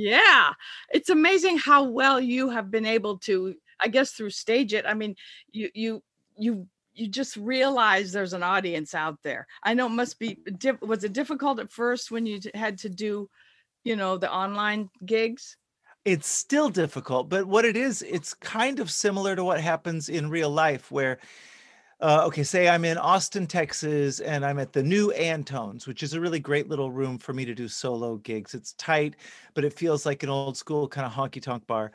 Yeah, 0.00 0.52
it's 0.90 1.10
amazing 1.10 1.58
how 1.58 1.84
well 1.84 2.20
you 2.20 2.48
have 2.50 2.70
been 2.70 2.86
able 2.86 3.18
to, 3.20 3.54
I 3.80 3.88
guess, 3.88 4.12
through 4.12 4.30
StageIt. 4.30 4.84
I 4.86 4.94
mean, 4.94 5.14
you 5.52 5.70
you 5.74 6.02
you 6.38 6.66
you 6.94 7.08
just 7.08 7.36
realize 7.36 8.10
there's 8.10 8.32
an 8.32 8.42
audience 8.42 8.94
out 8.94 9.18
there. 9.22 9.46
I 9.62 9.74
know 9.74 9.86
it 9.86 9.90
must 9.90 10.18
be 10.18 10.38
was 10.80 11.04
it 11.04 11.12
difficult 11.12 11.60
at 11.60 11.70
first 11.70 12.10
when 12.10 12.24
you 12.24 12.40
had 12.54 12.78
to 12.78 12.88
do, 12.88 13.28
you 13.84 13.96
know, 13.96 14.16
the 14.16 14.32
online 14.32 14.88
gigs? 15.04 15.56
it's 16.06 16.28
still 16.28 16.70
difficult 16.70 17.28
but 17.28 17.46
what 17.46 17.66
it 17.66 17.76
is 17.76 18.00
it's 18.00 18.32
kind 18.32 18.80
of 18.80 18.90
similar 18.90 19.36
to 19.36 19.44
what 19.44 19.60
happens 19.60 20.08
in 20.08 20.30
real 20.30 20.48
life 20.48 20.90
where 20.90 21.18
uh, 22.02 22.22
okay 22.26 22.42
say 22.42 22.68
i'm 22.68 22.84
in 22.84 22.96
austin 22.98 23.46
texas 23.46 24.20
and 24.20 24.44
i'm 24.44 24.58
at 24.58 24.72
the 24.72 24.82
new 24.82 25.10
Antone's 25.12 25.86
which 25.86 26.02
is 26.02 26.14
a 26.14 26.20
really 26.20 26.40
great 26.40 26.68
little 26.68 26.90
room 26.90 27.18
for 27.18 27.32
me 27.32 27.44
to 27.44 27.54
do 27.54 27.68
solo 27.68 28.16
gigs 28.18 28.54
it's 28.54 28.72
tight 28.74 29.16
but 29.54 29.64
it 29.64 29.72
feels 29.72 30.06
like 30.06 30.22
an 30.22 30.28
old 30.28 30.56
school 30.56 30.88
kind 30.88 31.06
of 31.06 31.12
honky 31.12 31.42
tonk 31.42 31.66
bar 31.66 31.92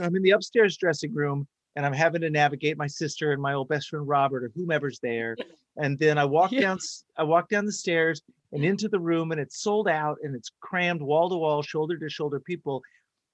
i'm 0.00 0.14
in 0.16 0.22
the 0.22 0.30
upstairs 0.30 0.76
dressing 0.76 1.14
room 1.14 1.46
and 1.76 1.86
i'm 1.86 1.92
having 1.92 2.20
to 2.20 2.30
navigate 2.30 2.76
my 2.76 2.86
sister 2.86 3.32
and 3.32 3.40
my 3.40 3.54
old 3.54 3.68
best 3.68 3.88
friend 3.88 4.06
robert 4.08 4.42
or 4.44 4.50
whomever's 4.54 4.98
there 5.00 5.36
and 5.76 5.98
then 5.98 6.18
i 6.18 6.24
walk 6.24 6.50
Yeah. 6.52 6.60
down 6.62 6.78
I 7.16 7.22
walk 7.22 7.48
down 7.48 7.66
the 7.66 7.72
stairs 7.72 8.22
and 8.52 8.64
into 8.64 8.88
the 8.88 8.98
room 8.98 9.30
and 9.30 9.40
it's 9.40 9.60
sold 9.62 9.86
out 9.86 10.18
and 10.24 10.34
it's 10.34 10.50
crammed 10.60 11.00
wall 11.02 11.28
to 11.28 11.36
wall 11.36 11.62
shoulder 11.62 11.96
to 11.98 12.08
shoulder 12.08 12.40
people 12.40 12.82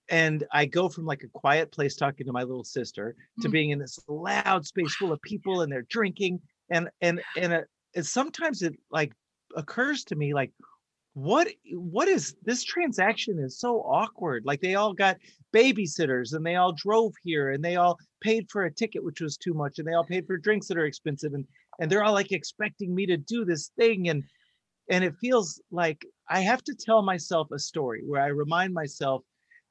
and 0.09 0.45
I 0.53 0.67
go 0.67 0.89
from 0.89 1.05
like 1.05 1.23
a 1.23 1.29
quiet 1.29 1.73
place 1.73 1.97
talking 1.97 2.27
to 2.27 2.33
my 2.33 2.43
little 2.43 2.65
sister 2.65 3.17
to 3.41 3.49
Mm. 3.49 3.53
being 3.53 3.71
in 3.71 3.79
this 3.79 3.99
loud 4.09 4.67
space 4.67 4.95
full 4.95 5.13
of 5.13 5.21
people 5.23 5.63
and 5.63 5.73
they're 5.73 5.87
drinking 5.89 6.41
and 6.71 6.89
and 7.01 7.21
and, 7.37 7.53
uh 7.53 7.61
and 7.95 8.07
sometimes 8.07 8.63
it 8.63 8.75
like 8.91 9.13
occurs 9.57 10.05
to 10.05 10.15
me 10.17 10.35
like 10.35 10.53
what 11.15 11.49
what 11.73 12.09
is 12.09 12.37
this 12.45 12.63
transaction 12.63 13.39
is 13.39 13.59
so 13.59 13.81
awkward 13.81 14.45
like 14.45 14.61
they 14.61 14.75
all 14.75 14.93
got 14.93 15.17
babysitters 15.53 16.35
and 16.35 16.45
they 16.45 16.57
all 16.57 16.73
drove 16.73 17.15
here 17.23 17.53
and 17.53 17.65
they 17.65 17.77
all 17.77 17.99
paid 18.21 18.47
for 18.51 18.65
a 18.65 18.71
ticket 18.73 19.03
which 19.03 19.21
was 19.23 19.37
too 19.39 19.55
much 19.55 19.79
and 19.79 19.89
they 19.89 19.95
all 19.95 20.05
paid 20.05 20.27
for 20.27 20.37
drinks 20.37 20.69
that 20.69 20.77
are 20.77 20.85
expensive 20.87 21.33
and 21.33 21.47
and 21.81 21.91
they're 21.91 22.05
all 22.05 22.13
like 22.13 22.33
expecting 22.33 22.95
me 22.95 23.07
to 23.07 23.17
do 23.17 23.45
this 23.45 23.71
thing 23.79 24.09
and 24.11 24.23
and 24.91 25.03
it 25.05 25.15
feels 25.21 25.61
like 25.71 26.05
i 26.29 26.41
have 26.41 26.63
to 26.63 26.75
tell 26.75 27.03
myself 27.03 27.49
a 27.51 27.59
story 27.59 28.03
where 28.07 28.21
i 28.23 28.27
remind 28.27 28.75
myself 28.75 29.23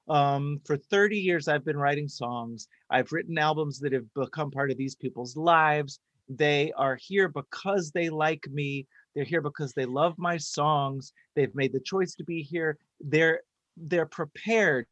um, 0.07 0.59
for 0.65 0.77
30 0.77 1.17
years 1.17 1.47
i've 1.47 1.65
been 1.65 1.77
writing 1.77 2.07
songs. 2.07 2.67
I've 2.89 3.11
written 3.11 3.37
albums 3.37 3.79
that 3.79 3.93
have 3.93 4.11
become 4.13 4.51
part 4.51 4.71
of 4.71 4.77
these 4.77 4.95
people's 4.95 5.35
lives. 5.35 5.99
They 6.29 6.71
are 6.75 6.95
here 6.95 7.27
because 7.27 7.91
they 7.91 8.09
like 8.09 8.47
me. 8.51 8.87
They're 9.13 9.23
here 9.23 9.41
because 9.41 9.73
they 9.73 9.85
love 9.85 10.15
my 10.17 10.37
songs. 10.37 11.13
They've 11.35 11.53
made 11.55 11.73
the 11.73 11.79
choice 11.79 12.15
to 12.15 12.23
be 12.23 12.41
here. 12.41 12.77
They're 12.99 13.41
they're 13.77 14.05
prepared 14.05 14.87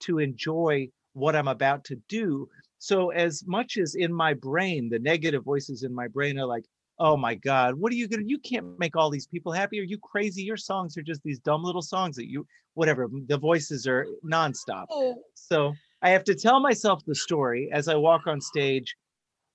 to 0.00 0.18
enjoy 0.18 0.88
what 1.14 1.34
i'm 1.34 1.48
about 1.48 1.84
to 1.84 1.96
do. 2.08 2.48
So 2.78 3.08
as 3.10 3.42
much 3.46 3.78
as 3.78 3.94
in 3.94 4.12
my 4.12 4.34
brain 4.34 4.90
the 4.90 4.98
negative 4.98 5.42
voices 5.42 5.82
in 5.82 5.94
my 5.94 6.08
brain 6.08 6.38
are 6.38 6.46
like 6.46 6.66
oh 6.98 7.16
my 7.16 7.34
god 7.34 7.74
what 7.74 7.92
are 7.92 7.96
you 7.96 8.08
gonna 8.08 8.22
you 8.24 8.38
can't 8.38 8.78
make 8.78 8.96
all 8.96 9.10
these 9.10 9.26
people 9.26 9.52
happy 9.52 9.78
are 9.78 9.84
you 9.84 9.98
crazy? 9.98 10.42
Your 10.42 10.56
songs 10.56 10.96
are 10.96 11.02
just 11.02 11.22
these 11.22 11.38
dumb 11.38 11.62
little 11.62 11.82
songs 11.82 12.16
that 12.16 12.28
you 12.28 12.46
whatever 12.74 13.08
the 13.26 13.38
voices 13.38 13.86
are 13.86 14.06
nonstop. 14.24 14.86
Oh, 14.90 15.22
so 15.34 15.74
i 16.02 16.10
have 16.10 16.24
to 16.24 16.34
tell 16.34 16.60
myself 16.60 17.04
the 17.06 17.14
story 17.14 17.70
as 17.72 17.88
i 17.88 17.94
walk 17.94 18.26
on 18.26 18.40
stage 18.40 18.96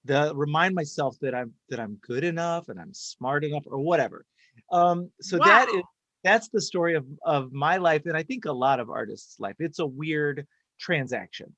the 0.06 0.34
remind 0.36 0.76
myself 0.76 1.18
that 1.22 1.36
i'm 1.36 1.54
that 1.70 1.80
i'm 1.80 1.98
good 2.02 2.24
enough 2.24 2.70
and 2.70 2.80
i'm 2.80 2.94
smart 2.94 3.44
enough 3.44 3.64
or 3.66 3.80
whatever. 3.80 4.26
Um 4.72 5.10
so 5.22 5.38
that 5.40 5.70
is 5.70 5.84
that's 6.24 6.50
the 6.50 6.62
story 6.62 6.96
of 6.96 7.06
of 7.24 7.52
my 7.52 7.78
life 7.78 8.04
and 8.06 8.16
i 8.18 8.24
think 8.24 8.46
a 8.46 8.52
lot 8.52 8.80
of 8.80 8.90
artists 8.90 9.40
life. 9.40 9.56
It's 9.60 9.80
a 9.80 9.86
weird 9.86 10.48
transaction. 10.80 11.56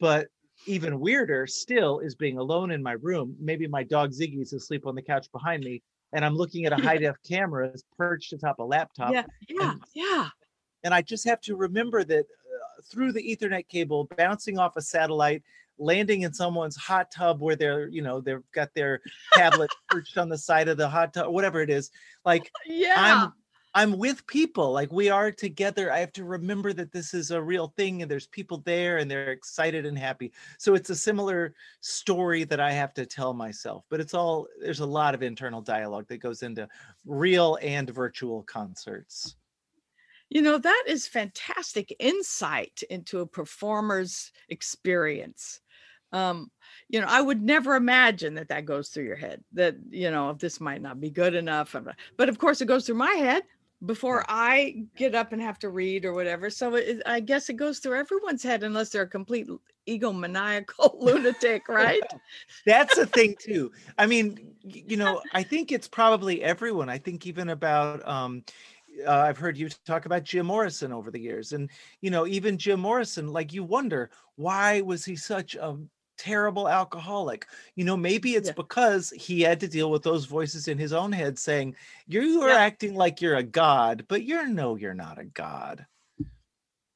But 0.00 0.28
even 0.66 1.00
weirder 1.00 1.46
still 1.46 1.98
is 2.00 2.14
being 2.14 2.38
alone 2.38 2.70
in 2.70 2.82
my 2.82 2.92
room 2.92 3.36
maybe 3.40 3.66
my 3.66 3.82
dog 3.82 4.10
ziggy 4.10 4.40
is 4.40 4.52
asleep 4.52 4.86
on 4.86 4.94
the 4.94 5.02
couch 5.02 5.26
behind 5.32 5.62
me 5.62 5.82
and 6.12 6.24
i'm 6.24 6.34
looking 6.34 6.64
at 6.64 6.72
a 6.72 6.76
high 6.82 6.96
def 6.96 7.16
camera 7.28 7.70
perched 7.96 8.32
atop 8.32 8.58
a 8.58 8.62
laptop 8.62 9.12
yeah, 9.12 9.24
yeah, 9.48 9.74
yeah. 9.94 10.28
and 10.84 10.94
I 10.94 11.02
just 11.02 11.26
have 11.26 11.40
to 11.42 11.56
remember 11.56 12.04
that 12.04 12.20
uh, 12.20 12.82
through 12.90 13.12
the 13.12 13.22
Ethernet 13.22 13.68
cable, 13.68 14.08
bouncing 14.16 14.58
off 14.58 14.76
a 14.76 14.82
satellite, 14.82 15.42
landing 15.78 16.22
in 16.22 16.32
someone's 16.32 16.76
hot 16.76 17.10
tub 17.10 17.40
where 17.40 17.56
they're, 17.56 17.88
you 17.88 18.02
know, 18.02 18.20
they've 18.20 18.42
got 18.52 18.72
their 18.74 19.00
tablet 19.32 19.70
perched 19.88 20.18
on 20.18 20.28
the 20.28 20.38
side 20.38 20.68
of 20.68 20.76
the 20.76 20.88
hot 20.88 21.14
tub, 21.14 21.32
whatever 21.32 21.60
it 21.60 21.70
is. 21.70 21.90
Like 22.24 22.50
Yeah. 22.66 22.94
I'm, 22.96 23.32
I'm 23.76 23.98
with 23.98 24.24
people. 24.28 24.72
Like 24.72 24.92
we 24.92 25.10
are 25.10 25.32
together. 25.32 25.92
I 25.92 25.98
have 25.98 26.12
to 26.12 26.24
remember 26.24 26.72
that 26.72 26.92
this 26.92 27.12
is 27.12 27.32
a 27.32 27.42
real 27.42 27.72
thing, 27.76 28.02
and 28.02 28.10
there's 28.10 28.28
people 28.28 28.58
there, 28.64 28.98
and 28.98 29.10
they're 29.10 29.32
excited 29.32 29.84
and 29.84 29.98
happy. 29.98 30.32
So 30.58 30.74
it's 30.74 30.90
a 30.90 30.96
similar 30.96 31.54
story 31.80 32.44
that 32.44 32.60
I 32.60 32.70
have 32.70 32.94
to 32.94 33.06
tell 33.06 33.34
myself. 33.34 33.84
But 33.90 34.00
it's 34.00 34.14
all 34.14 34.46
there's 34.60 34.80
a 34.80 34.86
lot 34.86 35.14
of 35.14 35.22
internal 35.22 35.60
dialogue 35.60 36.06
that 36.08 36.18
goes 36.18 36.42
into 36.42 36.68
real 37.04 37.58
and 37.60 37.90
virtual 37.90 38.42
concerts. 38.44 39.34
You 40.30 40.42
know, 40.42 40.58
that 40.58 40.84
is 40.86 41.06
fantastic 41.06 41.94
insight 41.98 42.82
into 42.90 43.20
a 43.20 43.26
performer's 43.26 44.32
experience. 44.48 45.60
Um, 46.12 46.50
you 46.88 47.00
know, 47.00 47.08
I 47.08 47.20
would 47.20 47.42
never 47.42 47.74
imagine 47.74 48.34
that 48.34 48.48
that 48.48 48.66
goes 48.66 48.88
through 48.88 49.04
your 49.04 49.16
head 49.16 49.42
that, 49.52 49.74
you 49.90 50.12
know, 50.12 50.32
this 50.32 50.60
might 50.60 50.80
not 50.80 51.00
be 51.00 51.10
good 51.10 51.34
enough. 51.34 51.74
But 52.16 52.28
of 52.28 52.38
course, 52.38 52.60
it 52.60 52.66
goes 52.66 52.86
through 52.86 52.94
my 52.96 53.14
head. 53.14 53.42
Before 53.84 54.24
I 54.28 54.84
get 54.96 55.14
up 55.14 55.32
and 55.32 55.42
have 55.42 55.58
to 55.60 55.68
read 55.68 56.04
or 56.04 56.12
whatever. 56.14 56.50
So 56.50 56.74
it, 56.74 57.02
I 57.06 57.20
guess 57.20 57.48
it 57.48 57.54
goes 57.54 57.78
through 57.78 57.98
everyone's 57.98 58.42
head 58.42 58.62
unless 58.62 58.90
they're 58.90 59.02
a 59.02 59.08
complete 59.08 59.48
egomaniacal 59.88 60.96
lunatic, 61.00 61.68
right? 61.68 62.02
That's 62.66 62.98
a 62.98 63.06
thing 63.06 63.36
too. 63.38 63.72
I 63.98 64.06
mean, 64.06 64.54
you 64.62 64.96
know, 64.96 65.20
I 65.32 65.42
think 65.42 65.72
it's 65.72 65.88
probably 65.88 66.42
everyone. 66.42 66.88
I 66.88 66.98
think 66.98 67.26
even 67.26 67.50
about 67.50 68.06
um 68.08 68.44
uh, 69.06 69.10
I've 69.10 69.38
heard 69.38 69.58
you 69.58 69.68
talk 69.84 70.06
about 70.06 70.22
Jim 70.22 70.46
Morrison 70.46 70.92
over 70.92 71.10
the 71.10 71.20
years 71.20 71.52
and 71.52 71.68
you 72.00 72.10
know, 72.10 72.26
even 72.26 72.56
Jim 72.56 72.80
Morrison 72.80 73.32
like 73.32 73.52
you 73.52 73.64
wonder 73.64 74.10
why 74.36 74.80
was 74.80 75.04
he 75.04 75.16
such 75.16 75.56
a 75.56 75.76
terrible 76.16 76.68
alcoholic? 76.68 77.46
You 77.76 77.84
know, 77.84 77.96
maybe 77.96 78.34
it's 78.34 78.48
Yeah. 78.48 78.52
because 78.52 79.10
he 79.10 79.40
had 79.42 79.60
to 79.60 79.68
deal 79.68 79.90
with 79.90 80.02
those 80.02 80.24
voices 80.26 80.68
in 80.68 80.78
his 80.78 80.92
own 80.92 81.12
head 81.12 81.38
saying, 81.38 81.76
"You 82.06 82.42
are 82.42 82.50
Yeah. 82.50 82.56
acting 82.56 82.94
like 82.94 83.20
you're 83.20 83.36
a 83.36 83.42
god, 83.42 84.06
but 84.08 84.24
you're 84.24 84.48
no 84.48 84.76
you're 84.76 84.94
not 84.94 85.18
a 85.18 85.24
god." 85.24 85.86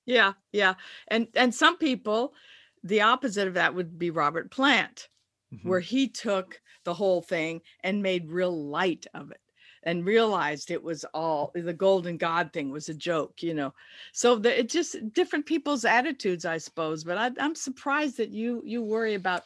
Yeah, 0.07 0.35
yeah. 0.53 0.75
And 1.09 1.29
and 1.35 1.55
some 1.55 1.77
people, 1.77 2.35
the 2.83 3.03
opposite 3.03 3.49
of 3.49 3.55
that 3.55 3.75
would 3.75 3.99
be 3.99 4.11
Robert 4.11 4.51
Plant, 4.51 5.09
Mhm. 5.51 5.71
where 5.71 5.81
he 5.81 6.09
took 6.09 6.61
the 6.85 6.95
whole 6.95 7.23
thing 7.23 7.63
and 7.85 8.03
made 8.03 8.29
real 8.31 8.69
light 8.69 9.07
of 9.15 9.31
it 9.33 9.41
and 9.85 10.05
realized 10.05 10.71
it 10.71 10.83
was 10.83 11.05
all 11.15 11.53
the 11.55 11.73
golden 11.73 12.17
god 12.17 12.53
thing 12.53 12.71
was 12.71 12.89
a 12.89 12.95
joke, 12.95 13.43
you 13.43 13.55
know. 13.55 13.73
So 14.13 14.37
the, 14.37 14.61
it 14.61 14.69
just 14.69 15.13
different 15.13 15.47
people's 15.47 15.85
attitudes, 15.85 16.45
I 16.45 16.59
suppose. 16.59 17.05
But 17.05 17.19
I, 17.19 17.31
I'm 17.41 17.55
surprised 17.55 18.17
that 18.19 18.31
you 18.31 18.63
you 18.65 18.83
worry 18.83 19.15
about 19.15 19.43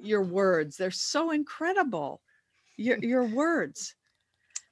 your 0.00 0.22
words. 0.22 0.76
They're 0.76 0.90
so 0.90 1.30
incredible. 1.30 2.20
Your 2.76 2.98
your 3.02 3.24
words. 3.24 3.94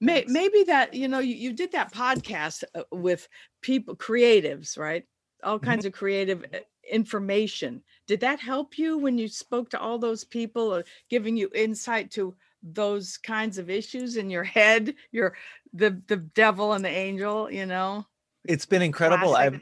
May, 0.03 0.25
maybe 0.27 0.63
that 0.65 0.95
you 0.95 1.09
know 1.09 1.19
you, 1.19 1.35
you 1.35 1.53
did 1.53 1.73
that 1.73 1.93
podcast 1.93 2.65
uh, 2.75 2.83
with 2.91 3.29
people 3.61 3.95
creatives 3.95 4.79
right 4.79 5.05
all 5.43 5.59
kinds 5.59 5.85
of 5.85 5.93
creative 5.93 6.43
uh, 6.55 6.59
information 6.91 7.83
did 8.07 8.21
that 8.21 8.41
help 8.41 8.79
you 8.79 8.97
when 8.97 9.19
you 9.19 9.29
spoke 9.29 9.69
to 9.71 9.79
all 9.79 9.99
those 9.99 10.25
people 10.25 10.75
or 10.75 10.85
giving 11.11 11.37
you 11.37 11.51
insight 11.55 12.11
to 12.11 12.35
those 12.63 13.17
kinds 13.17 13.59
of 13.59 13.71
issues 13.71 14.17
in 14.17 14.29
your 14.31 14.45
head 14.45 14.95
your 15.13 15.35
the 15.73 16.01
the 16.09 16.17
devil 16.17 16.73
and 16.75 16.85
the 16.85 16.89
angel 16.89 17.51
you 17.51 17.67
know 17.67 18.05
It's 18.45 18.67
been 18.67 18.83
incredible. 18.83 19.35
I've 19.35 19.61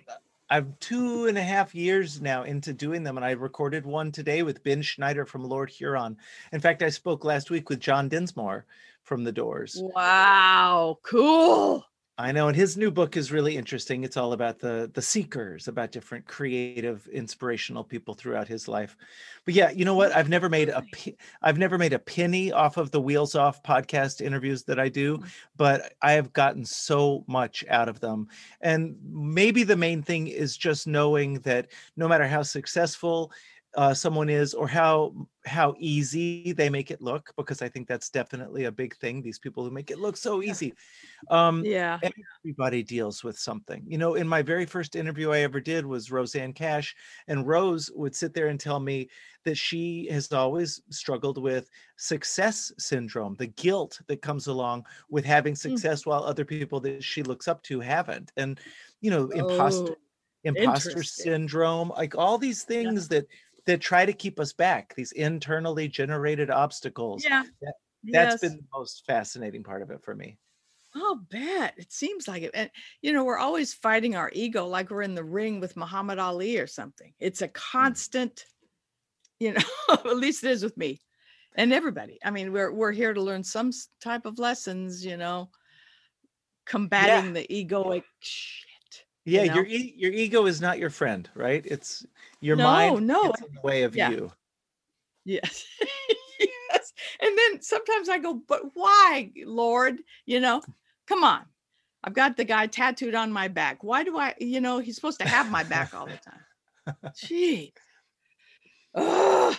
I've 0.50 0.78
two 0.80 1.26
and 1.26 1.36
a 1.36 1.42
half 1.42 1.74
years 1.74 2.22
now 2.22 2.44
into 2.44 2.72
doing 2.72 3.02
them, 3.02 3.18
and 3.18 3.24
I 3.24 3.32
recorded 3.32 3.84
one 3.84 4.10
today 4.10 4.42
with 4.42 4.62
Ben 4.64 4.80
Schneider 4.80 5.26
from 5.26 5.44
Lord 5.44 5.68
Huron. 5.68 6.16
In 6.52 6.60
fact, 6.60 6.82
I 6.82 6.88
spoke 6.88 7.24
last 7.24 7.50
week 7.50 7.68
with 7.68 7.80
John 7.80 8.08
Densmore 8.08 8.64
from 9.02 9.24
The 9.24 9.32
Doors. 9.32 9.84
wow 9.94 10.98
cool 11.02 11.84
I 12.20 12.32
know, 12.32 12.48
and 12.48 12.56
his 12.56 12.76
new 12.76 12.90
book 12.90 13.16
is 13.16 13.30
really 13.30 13.56
interesting. 13.56 14.02
It's 14.02 14.16
all 14.16 14.32
about 14.32 14.58
the 14.58 14.90
the 14.92 15.00
seekers, 15.00 15.68
about 15.68 15.92
different 15.92 16.26
creative, 16.26 17.06
inspirational 17.12 17.84
people 17.84 18.12
throughout 18.12 18.48
his 18.48 18.66
life. 18.66 18.96
But 19.44 19.54
yeah, 19.54 19.70
you 19.70 19.84
know 19.84 19.94
what? 19.94 20.10
I've 20.14 20.28
never 20.28 20.48
made 20.48 20.68
a 20.68 20.84
I've 21.42 21.58
never 21.58 21.78
made 21.78 21.92
a 21.92 21.98
penny 22.00 22.50
off 22.50 22.76
of 22.76 22.90
the 22.90 23.00
Wheels 23.00 23.36
Off 23.36 23.62
podcast 23.62 24.20
interviews 24.20 24.64
that 24.64 24.80
I 24.80 24.88
do, 24.88 25.18
mm. 25.18 25.28
but 25.56 25.92
I 26.02 26.12
have 26.12 26.32
gotten 26.32 26.64
so 26.64 27.24
much 27.28 27.64
out 27.68 27.88
of 27.88 28.00
them. 28.00 28.26
And 28.60 28.96
maybe 29.08 29.62
the 29.62 29.76
main 29.76 30.02
thing 30.02 30.26
is 30.26 30.56
just 30.56 30.88
knowing 30.88 31.34
that 31.40 31.68
no 31.96 32.08
matter 32.08 32.26
how 32.26 32.42
successful 32.42 33.30
uh, 33.78 33.94
someone 33.94 34.28
is 34.30 34.54
or 34.54 34.68
how 34.68 35.14
how 35.46 35.74
easy 35.78 36.52
they 36.52 36.70
make 36.70 36.90
it 36.90 37.00
look, 37.00 37.32
because 37.36 37.62
I 37.62 37.68
think 37.70 37.88
that's 37.88 38.10
definitely 38.10 38.64
a 38.66 38.72
big 38.72 38.96
thing. 38.96 39.22
These 39.22 39.38
people 39.40 39.64
who 39.64 39.70
make 39.70 39.90
it 39.92 39.98
look 40.00 40.16
so 40.18 40.42
easy. 40.42 40.74
Um, 41.30 41.66
yeah 41.66 42.02
everybody 42.44 42.82
deals 42.82 43.24
with 43.24 43.38
something. 43.38 43.84
You 43.86 43.98
know, 43.98 44.14
in 44.14 44.28
my 44.28 44.42
very 44.42 44.66
first 44.66 44.96
interview 44.96 45.30
I 45.32 45.40
ever 45.40 45.60
did 45.60 45.86
was 45.86 46.10
Rosanne 46.12 46.52
Cash, 46.54 46.96
and 47.28 47.46
Rose 47.46 47.90
would 47.94 48.14
sit 48.16 48.34
there 48.34 48.48
and 48.48 48.60
tell 48.60 48.80
me 48.80 49.08
that 49.44 49.56
she 49.56 50.08
has 50.10 50.32
always 50.32 50.80
struggled 50.90 51.38
with 51.42 51.70
success 51.96 52.72
syndrome, 52.78 53.34
the 53.36 53.48
guilt 53.48 54.00
that 54.08 54.22
comes 54.22 54.46
along 54.46 54.86
with 55.10 55.24
having 55.24 55.56
success 55.56 56.06
while 56.06 56.22
other 56.24 56.44
people 56.44 56.80
that 56.80 57.02
she 57.04 57.22
looks 57.22 57.48
up 57.48 57.62
to 57.64 57.80
haven't. 57.80 58.32
And, 58.36 58.60
you 59.00 59.10
know, 59.10 59.30
imposter 59.30 59.92
Oh, 59.92 59.98
imposter 60.44 61.02
interesting. 61.02 61.02
syndrome, 61.02 61.88
like 61.90 62.16
all 62.16 62.38
these 62.38 62.62
things 62.64 63.08
that 63.08 63.26
that 63.68 63.82
try 63.82 64.06
to 64.06 64.14
keep 64.14 64.40
us 64.40 64.54
back, 64.54 64.94
these 64.94 65.12
internally 65.12 65.88
generated 65.88 66.50
obstacles. 66.50 67.22
yeah 67.22 67.44
that- 67.62 67.74
That's 68.04 68.32
yes. 68.34 68.40
been 68.40 68.56
the 68.56 68.78
most 68.78 69.04
fascinating 69.06 69.62
part 69.62 69.82
of 69.82 69.90
it 69.90 70.02
for 70.02 70.14
me. 70.14 70.38
I'll 70.94 71.16
bet. 71.16 71.74
It 71.76 71.92
seems 71.92 72.26
like 72.26 72.42
it. 72.44 72.52
And, 72.54 72.70
you 73.02 73.12
know, 73.12 73.24
we're 73.24 73.38
always 73.38 73.74
fighting 73.74 74.16
our 74.16 74.30
ego 74.32 74.66
like 74.66 74.90
we're 74.90 75.02
in 75.02 75.14
the 75.14 75.24
ring 75.24 75.60
with 75.60 75.76
Muhammad 75.76 76.18
Ali 76.18 76.58
or 76.58 76.66
something. 76.66 77.12
It's 77.18 77.42
a 77.42 77.46
hmm. 77.46 77.52
constant, 77.54 78.44
you 79.38 79.52
know, 79.52 79.62
at 79.90 80.16
least 80.16 80.44
it 80.44 80.50
is 80.50 80.62
with 80.62 80.76
me 80.76 81.02
and 81.56 81.72
everybody. 81.72 82.18
I 82.24 82.30
mean, 82.30 82.52
we're, 82.52 82.72
we're 82.72 82.92
here 82.92 83.12
to 83.12 83.20
learn 83.20 83.44
some 83.44 83.70
type 84.00 84.24
of 84.24 84.38
lessons, 84.38 85.04
you 85.04 85.18
know, 85.18 85.50
combating 86.64 87.34
the 87.34 87.46
egoic. 87.50 88.04
Yeah, 89.28 89.44
you 89.44 89.54
your 89.54 89.66
e- 89.66 89.94
your 89.96 90.12
ego 90.12 90.46
is 90.46 90.60
not 90.60 90.78
your 90.78 90.90
friend, 90.90 91.28
right? 91.34 91.64
It's 91.66 92.06
your 92.40 92.56
No, 92.56 92.64
mind 92.64 93.06
no, 93.06 93.32
the 93.38 93.60
way 93.62 93.82
of 93.82 93.94
yeah. 93.94 94.10
you. 94.10 94.32
Yes. 95.24 95.66
yes. 96.40 96.92
And 97.20 97.36
then 97.36 97.62
sometimes 97.62 98.08
I 98.08 98.18
go, 98.18 98.34
but 98.34 98.62
why, 98.74 99.30
Lord? 99.44 99.98
You 100.24 100.40
know, 100.40 100.62
come 101.06 101.24
on. 101.24 101.42
I've 102.02 102.14
got 102.14 102.36
the 102.36 102.44
guy 102.44 102.66
tattooed 102.66 103.14
on 103.14 103.32
my 103.32 103.48
back. 103.48 103.82
Why 103.82 104.04
do 104.04 104.16
I, 104.16 104.34
you 104.38 104.60
know, 104.60 104.78
he's 104.78 104.94
supposed 104.94 105.20
to 105.20 105.28
have 105.28 105.50
my 105.50 105.64
back 105.64 105.94
all 105.94 106.06
the 106.06 106.16
time. 106.96 107.12
Gee. 107.14 107.74
Ugh. 108.94 109.56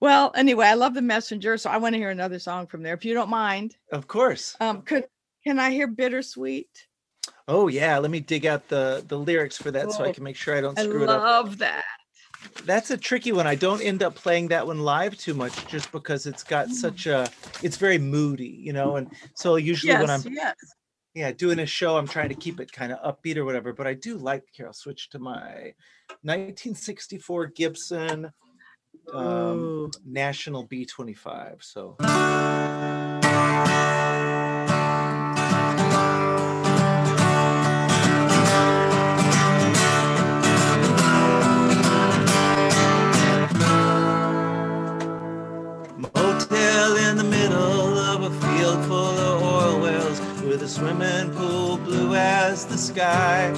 Well, 0.00 0.32
anyway, 0.34 0.66
I 0.66 0.74
love 0.74 0.94
the 0.94 1.02
messenger. 1.02 1.58
So 1.58 1.70
I 1.70 1.76
want 1.76 1.94
to 1.94 1.98
hear 1.98 2.10
another 2.10 2.38
song 2.38 2.66
from 2.66 2.82
there. 2.82 2.94
If 2.94 3.04
you 3.04 3.14
don't 3.14 3.28
mind. 3.28 3.76
Of 3.92 4.06
course. 4.06 4.56
Um, 4.60 4.82
could 4.82 5.06
can 5.44 5.58
I 5.58 5.70
hear 5.70 5.86
bittersweet? 5.86 6.86
Oh 7.48 7.68
yeah, 7.68 7.98
let 7.98 8.10
me 8.10 8.20
dig 8.20 8.44
out 8.46 8.68
the 8.68 9.04
the 9.06 9.18
lyrics 9.18 9.56
for 9.56 9.70
that 9.70 9.92
so 9.92 10.04
I 10.04 10.08
Oh, 10.08 10.12
can 10.12 10.24
make 10.24 10.36
sure 10.36 10.56
I 10.56 10.60
don't 10.60 10.78
I 10.78 10.82
screw 10.84 11.04
it 11.04 11.08
up. 11.08 11.22
I 11.22 11.30
love 11.30 11.58
that. 11.58 11.84
That's 12.64 12.90
a 12.90 12.96
tricky 12.96 13.32
one. 13.32 13.46
I 13.46 13.54
don't 13.54 13.80
end 13.80 14.02
up 14.02 14.14
playing 14.14 14.48
that 14.48 14.66
one 14.66 14.80
live 14.80 15.16
too 15.16 15.34
much 15.34 15.66
just 15.68 15.90
because 15.92 16.26
it's 16.26 16.42
got 16.42 16.68
such 16.70 17.06
a 17.06 17.30
it's 17.62 17.76
very 17.76 17.98
moody, 17.98 18.48
you 18.48 18.72
know, 18.72 18.96
and 18.96 19.10
so 19.34 19.56
usually 19.56 19.92
Yes, 19.92 20.00
when 20.02 20.10
I'm 20.10 20.22
yes. 20.34 20.54
yeah, 21.14 21.32
doing 21.32 21.60
a 21.60 21.66
show, 21.66 21.96
I'm 21.96 22.08
trying 22.08 22.28
to 22.30 22.34
keep 22.34 22.60
it 22.60 22.72
kind 22.72 22.92
of 22.92 22.98
upbeat 23.00 23.36
or 23.36 23.44
whatever. 23.44 23.72
But 23.72 23.86
I 23.86 23.94
do 23.94 24.16
like 24.18 24.42
here, 24.52 24.66
I'll 24.66 24.72
switch 24.72 25.08
to 25.10 25.18
my 25.18 25.72
1964 26.22 27.46
Gibson 27.46 28.32
um. 29.14 29.90
National 30.04 30.66
B25. 30.66 31.62
So 31.62 31.96
with 50.66 50.74
swimming 50.74 51.30
pool 51.34 51.76
blue 51.76 52.16
as 52.16 52.66
the 52.66 52.76
sky. 52.76 53.52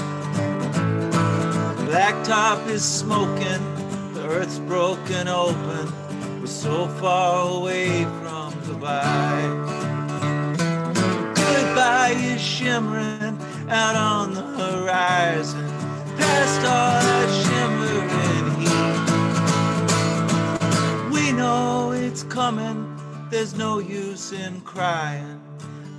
Blacktop 1.88 2.68
is 2.68 2.84
smoking, 2.84 3.62
the 4.12 4.26
earth's 4.28 4.58
broken 4.58 5.26
open. 5.26 5.90
We're 6.38 6.46
so 6.46 6.86
far 7.00 7.48
away 7.56 8.04
from 8.04 8.52
goodbye. 8.66 9.48
Goodbye 11.34 12.14
is 12.18 12.42
shimmering 12.42 13.38
out 13.70 13.96
on 13.96 14.34
the 14.34 14.42
horizon, 14.42 15.66
past 16.18 16.60
all 16.66 17.00
that 17.08 17.28
shimmering 17.42 18.48
heat. 21.00 21.10
We 21.10 21.32
know 21.32 21.92
it's 21.92 22.24
coming, 22.24 22.98
there's 23.30 23.54
no 23.54 23.78
use 23.78 24.32
in 24.32 24.60
crying. 24.60 25.37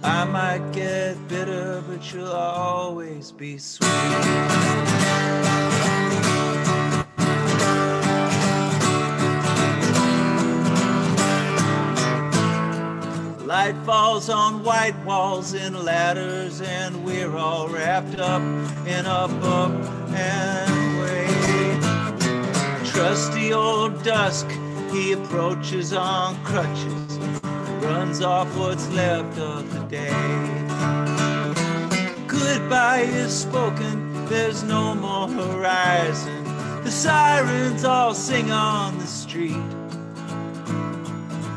I 0.03 0.23
might 0.23 0.71
get 0.71 1.27
bitter, 1.27 1.83
but 1.88 2.13
you'll 2.13 2.31
always 2.31 3.31
be 3.31 3.57
sweet. 3.57 3.89
Light 13.45 13.75
falls 13.85 14.29
on 14.29 14.63
white 14.63 14.95
walls 15.05 15.53
in 15.53 15.73
ladders, 15.83 16.62
and 16.62 17.03
we're 17.03 17.35
all 17.35 17.67
wrapped 17.67 18.19
up 18.19 18.41
in 18.88 19.05
a 19.05 19.27
book 19.27 19.73
and 20.13 20.99
wait. 21.01 21.79
Trusty 22.85 23.51
old 23.51 24.01
dusk, 24.03 24.47
he 24.91 25.12
approaches 25.12 25.93
on 25.93 26.41
crutches, 26.45 27.38
runs 27.89 28.21
off 28.21 28.47
what's 28.56 28.88
left 28.89 29.39
of 29.39 29.73
the 29.73 29.80
day. 29.88 30.13
goodbye 32.28 33.02
is 33.02 33.34
spoken, 33.36 34.25
there's 34.28 34.62
no 34.63 34.93
more 34.93 35.28
horizon. 35.28 36.43
The 36.84 36.91
sirens 36.91 37.84
all 37.84 38.13
sing 38.13 38.52
on 38.52 38.99
the 38.99 39.08
street. 39.08 39.71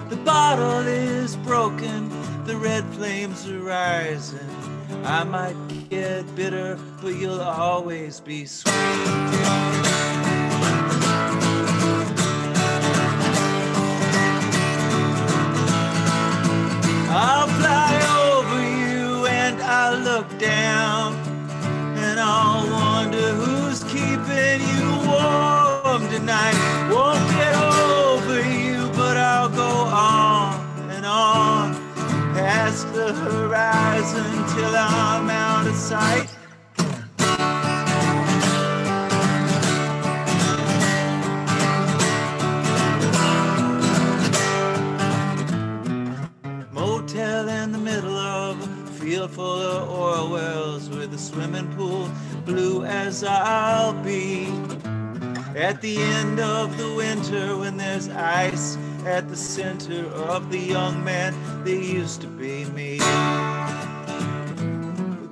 The 0.09 0.21
bottle 0.25 0.87
is 0.87 1.37
broken, 1.37 2.09
the 2.47 2.57
red 2.57 2.85
flames 2.95 3.47
are 3.47 3.61
rising. 3.61 4.51
I 5.05 5.25
might 5.25 5.57
get 5.90 6.35
bitter, 6.35 6.79
but 7.03 7.14
you'll 7.14 7.42
always 7.42 8.21
be 8.21 8.47
sweet. 8.47 9.91
I'll 17.14 17.46
fly 17.46 17.92
over 18.25 18.61
you 18.62 19.27
and 19.27 19.61
I'll 19.61 19.98
look 19.98 20.38
down 20.38 21.14
and 21.98 22.18
I'll 22.18 22.64
wonder 22.70 23.35
who's 23.35 23.85
keeping 23.85 24.61
you 24.72 24.87
warm 25.07 26.09
tonight. 26.09 26.57
Won't 26.90 27.29
get 27.37 27.55
over 27.55 28.40
you, 28.48 28.88
but 28.96 29.18
I'll 29.18 29.51
go 29.51 29.68
on 29.68 30.90
and 30.90 31.05
on 31.05 31.75
past 32.33 32.90
the 32.94 33.12
horizon 33.12 34.33
till 34.57 34.75
I'm 34.75 35.29
out 35.29 35.66
of 35.66 35.77
sight. 35.77 36.32
Field 49.29 49.31
full 49.31 49.63
of 49.63 49.89
oil 49.91 50.31
wells 50.31 50.89
with 50.89 51.15
a 51.15 51.19
swimming 51.19 51.69
pool 51.77 52.11
blue 52.45 52.85
as 52.85 53.23
I'll 53.23 53.93
be. 54.03 54.47
At 55.55 55.81
the 55.81 55.99
end 55.99 56.41
of 56.41 56.77
the 56.77 56.95
winter 56.95 57.57
when 57.57 57.77
there's 57.77 58.09
ice 58.09 58.77
at 59.05 59.29
the 59.29 59.37
center 59.37 60.07
of 60.07 60.51
the 60.51 60.59
young 60.59 61.05
man 61.05 61.35
that 61.65 61.71
used 61.71 62.23
to 62.23 62.27
be 62.27 62.65
me. 62.67 62.99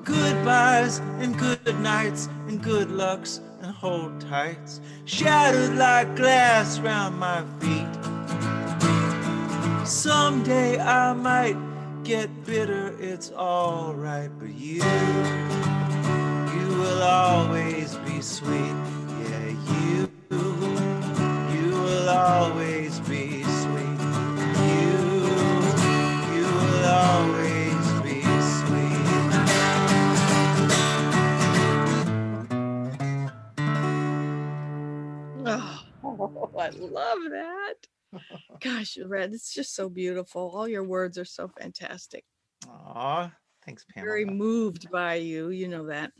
Goodbyes 0.05 0.98
and 1.18 1.37
good 1.38 1.81
nights 1.81 2.29
and 2.46 2.62
good 2.62 2.90
lucks 2.90 3.40
and 3.62 3.74
hold 3.74 4.20
tights 4.20 4.81
shattered 5.05 5.76
like 5.76 6.14
glass 6.16 6.79
round 6.79 7.18
my 7.18 7.42
feet. 7.59 7.88
Someday 9.87 10.79
I 10.79 11.12
might 11.12 11.69
get 12.10 12.44
bitter, 12.44 12.92
it's 12.98 13.30
alright, 13.30 14.36
but 14.40 14.48
you, 14.48 14.82
you 16.58 16.68
will 16.76 17.02
always 17.04 17.94
be 17.98 18.20
sweet. 18.20 18.74
Yeah, 19.22 19.54
you, 19.70 20.10
you 20.32 21.70
will 21.70 22.08
always 22.08 22.98
be 22.98 23.44
sweet. 23.44 24.00
You, 24.74 24.98
you 26.34 26.46
will 26.58 26.86
always 26.88 27.86
be 28.02 28.22
sweet. 28.58 29.06
Oh, 36.02 36.50
I 36.58 36.70
love 36.70 37.18
that. 37.30 37.99
Gosh, 38.60 38.98
Rhett, 39.04 39.32
it's 39.32 39.54
just 39.54 39.74
so 39.74 39.88
beautiful. 39.88 40.50
All 40.54 40.68
your 40.68 40.84
words 40.84 41.18
are 41.18 41.24
so 41.24 41.48
fantastic. 41.48 42.24
Aw, 42.68 43.30
thanks, 43.64 43.84
Pamela. 43.94 44.10
Very 44.10 44.24
moved 44.24 44.90
by 44.90 45.14
you. 45.14 45.50
You 45.50 45.68
know 45.68 45.86
that. 45.86 46.12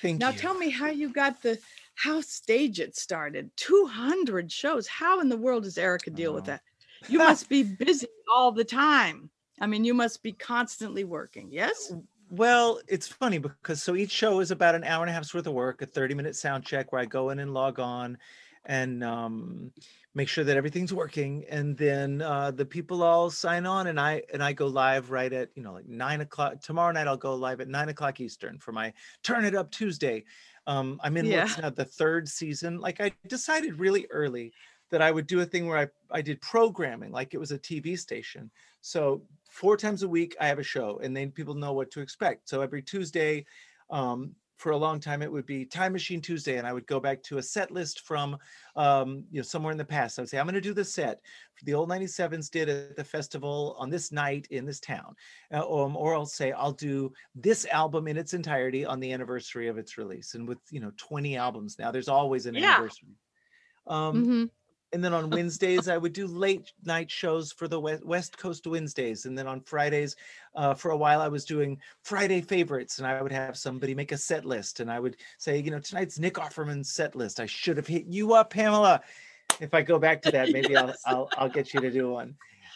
Thank 0.00 0.18
Now 0.20 0.30
you. 0.30 0.38
tell 0.38 0.54
me 0.54 0.70
how 0.70 0.88
you 0.88 1.12
got 1.12 1.42
the 1.42 1.58
how 1.94 2.20
StageIt 2.20 2.96
started. 2.96 3.50
200 3.56 4.50
shows. 4.50 4.86
How 4.88 5.20
in 5.20 5.28
the 5.28 5.36
world 5.36 5.64
does 5.64 5.78
Erica 5.78 6.10
deal 6.10 6.32
with 6.34 6.44
Oh. 6.44 6.46
that? 6.46 6.62
You 7.08 7.18
must 7.18 7.48
be 7.48 7.62
busy 7.78 8.06
all 8.34 8.50
the 8.50 8.64
time. 8.64 9.30
I 9.60 9.66
mean, 9.66 9.84
you 9.84 9.94
must 9.94 10.22
be 10.22 10.32
constantly 10.32 11.04
working. 11.04 11.48
Yes? 11.52 11.92
Well, 12.30 12.80
it's 12.88 13.06
funny 13.06 13.38
because 13.38 13.82
so 13.82 13.94
each 13.94 14.10
show 14.10 14.40
is 14.40 14.50
about 14.50 14.74
an 14.74 14.84
hour 14.84 15.02
and 15.04 15.10
a 15.10 15.12
half's 15.12 15.34
worth 15.34 15.46
of 15.46 15.52
work, 15.52 15.82
a 15.82 15.86
30 15.86 16.14
minute 16.14 16.34
sound 16.34 16.64
check 16.64 16.90
where 16.90 17.00
I 17.00 17.04
go 17.04 17.30
in 17.30 17.38
and 17.38 17.52
log 17.52 17.78
on 17.78 18.16
and 18.64 19.04
um, 19.04 19.70
make 20.14 20.28
sure 20.28 20.44
that 20.44 20.56
everything's 20.56 20.92
working. 20.92 21.44
And 21.48 21.76
then 21.76 22.20
uh, 22.20 22.50
the 22.50 22.66
people 22.66 23.02
all 23.02 23.30
sign 23.30 23.66
on 23.66 23.86
and 23.86 23.98
I 23.98 24.22
and 24.32 24.42
I 24.42 24.52
go 24.52 24.66
live 24.66 25.10
right 25.10 25.32
at, 25.32 25.50
you 25.54 25.62
know, 25.62 25.72
like 25.72 25.88
nine 25.88 26.20
o'clock. 26.20 26.60
Tomorrow 26.60 26.92
night 26.92 27.06
I'll 27.06 27.16
go 27.16 27.34
live 27.34 27.60
at 27.60 27.68
nine 27.68 27.88
o'clock 27.88 28.20
Eastern 28.20 28.58
for 28.58 28.72
my 28.72 28.92
Turn 29.22 29.44
It 29.44 29.54
Up 29.54 29.70
Tuesday. 29.70 30.24
Um, 30.66 31.00
I'm 31.02 31.16
in 31.16 31.30
what's 31.30 31.58
now 31.58 31.70
the 31.70 31.84
third 31.84 32.28
season. 32.28 32.78
Like 32.78 33.00
I 33.00 33.12
decided 33.26 33.78
really 33.78 34.06
early 34.10 34.52
that 34.90 35.02
I 35.02 35.10
would 35.10 35.26
do 35.26 35.40
a 35.40 35.46
thing 35.46 35.66
where 35.66 35.78
I, 35.78 35.88
I 36.10 36.20
did 36.20 36.40
programming 36.42 37.10
like 37.10 37.32
it 37.32 37.38
was 37.38 37.50
a 37.50 37.58
TV 37.58 37.98
station. 37.98 38.50
So 38.82 39.22
four 39.50 39.76
times 39.76 40.02
a 40.02 40.08
week 40.08 40.36
I 40.38 40.46
have 40.46 40.58
a 40.58 40.62
show 40.62 41.00
and 41.02 41.16
then 41.16 41.30
people 41.30 41.54
know 41.54 41.72
what 41.72 41.90
to 41.92 42.00
expect. 42.00 42.48
So 42.48 42.60
every 42.60 42.82
Tuesday, 42.82 43.46
um, 43.88 44.34
for 44.62 44.72
a 44.72 44.76
long 44.76 45.00
time 45.00 45.22
it 45.22 45.30
would 45.32 45.46
be 45.46 45.66
Time 45.66 45.92
Machine 45.92 46.20
Tuesday, 46.20 46.56
and 46.58 46.66
I 46.66 46.72
would 46.72 46.86
go 46.86 47.00
back 47.00 47.22
to 47.24 47.38
a 47.38 47.42
set 47.42 47.70
list 47.70 48.00
from 48.00 48.38
um, 48.76 49.26
you 49.30 49.38
know 49.40 49.42
somewhere 49.42 49.72
in 49.72 49.78
the 49.78 49.84
past. 49.84 50.18
I 50.18 50.22
would 50.22 50.28
say 50.28 50.38
I'm 50.38 50.46
going 50.46 50.54
to 50.54 50.60
do 50.60 50.74
the 50.74 50.84
set 50.84 51.20
the 51.64 51.74
old 51.74 51.88
97s 51.88 52.50
did 52.50 52.68
at 52.68 52.96
the 52.96 53.04
festival 53.04 53.76
on 53.78 53.88
this 53.90 54.10
night 54.12 54.46
in 54.50 54.64
this 54.66 54.80
town, 54.80 55.14
uh, 55.52 55.58
um, 55.84 55.96
or 55.96 56.14
I'll 56.14 56.26
say 56.26 56.52
I'll 56.52 56.72
do 56.72 57.12
this 57.34 57.66
album 57.66 58.08
in 58.08 58.16
its 58.16 58.34
entirety 58.34 58.84
on 58.84 59.00
the 59.00 59.12
anniversary 59.12 59.68
of 59.68 59.78
its 59.78 59.96
release. 59.98 60.34
And 60.34 60.48
with 60.48 60.58
you 60.70 60.80
know 60.80 60.92
20 60.96 61.36
albums 61.36 61.78
now, 61.78 61.90
there's 61.90 62.08
always 62.08 62.46
an 62.46 62.56
Yeah. 62.56 62.82
anniversary. 62.82 63.16
Um, 63.86 64.28
Mhm. 64.28 64.50
And 64.92 65.02
then 65.02 65.14
on 65.14 65.30
Wednesdays, 65.30 65.88
I 65.88 65.96
would 65.96 66.12
do 66.12 66.26
late 66.26 66.72
night 66.84 67.10
shows 67.10 67.50
for 67.50 67.66
the 67.66 67.80
West, 67.80 68.36
Coast 68.36 68.66
Wednesdays. 68.66 69.24
And 69.24 69.36
then 69.36 69.46
on 69.46 69.60
Fridays, 69.62 70.16
uh, 70.54 70.74
for 70.74 70.90
a 70.90 70.96
while, 70.96 71.20
I 71.20 71.28
was 71.28 71.44
doing 71.44 71.78
Friday 72.02 72.42
favorites, 72.42 72.98
and 72.98 73.06
I 73.06 73.22
would 73.22 73.32
have 73.32 73.56
somebody 73.56 73.94
make 73.94 74.12
a 74.12 74.18
set 74.18 74.44
list, 74.44 74.80
and 74.80 74.90
I 74.90 75.00
would 75.00 75.16
say, 75.38 75.58
you 75.58 75.70
know, 75.70 75.78
tonight's 75.78 76.18
Nick 76.18 76.34
Offerman's 76.34 76.92
set 76.92 77.16
list. 77.16 77.40
I 77.40 77.46
should 77.46 77.78
have 77.78 77.86
hit 77.86 78.04
you 78.06 78.34
up, 78.34 78.50
Pamela. 78.50 79.00
If 79.60 79.74
I 79.74 79.82
go 79.82 79.98
back 79.98 80.20
to 80.22 80.30
that, 80.32 80.50
maybe 80.50 80.72
Yes. 80.72 81.00
I'll, 81.06 81.14
I'll 81.16 81.28
I'll 81.38 81.48
get 81.48 81.72
you 81.72 81.80
to 81.80 81.90
do 81.90 82.10
one. 82.10 82.34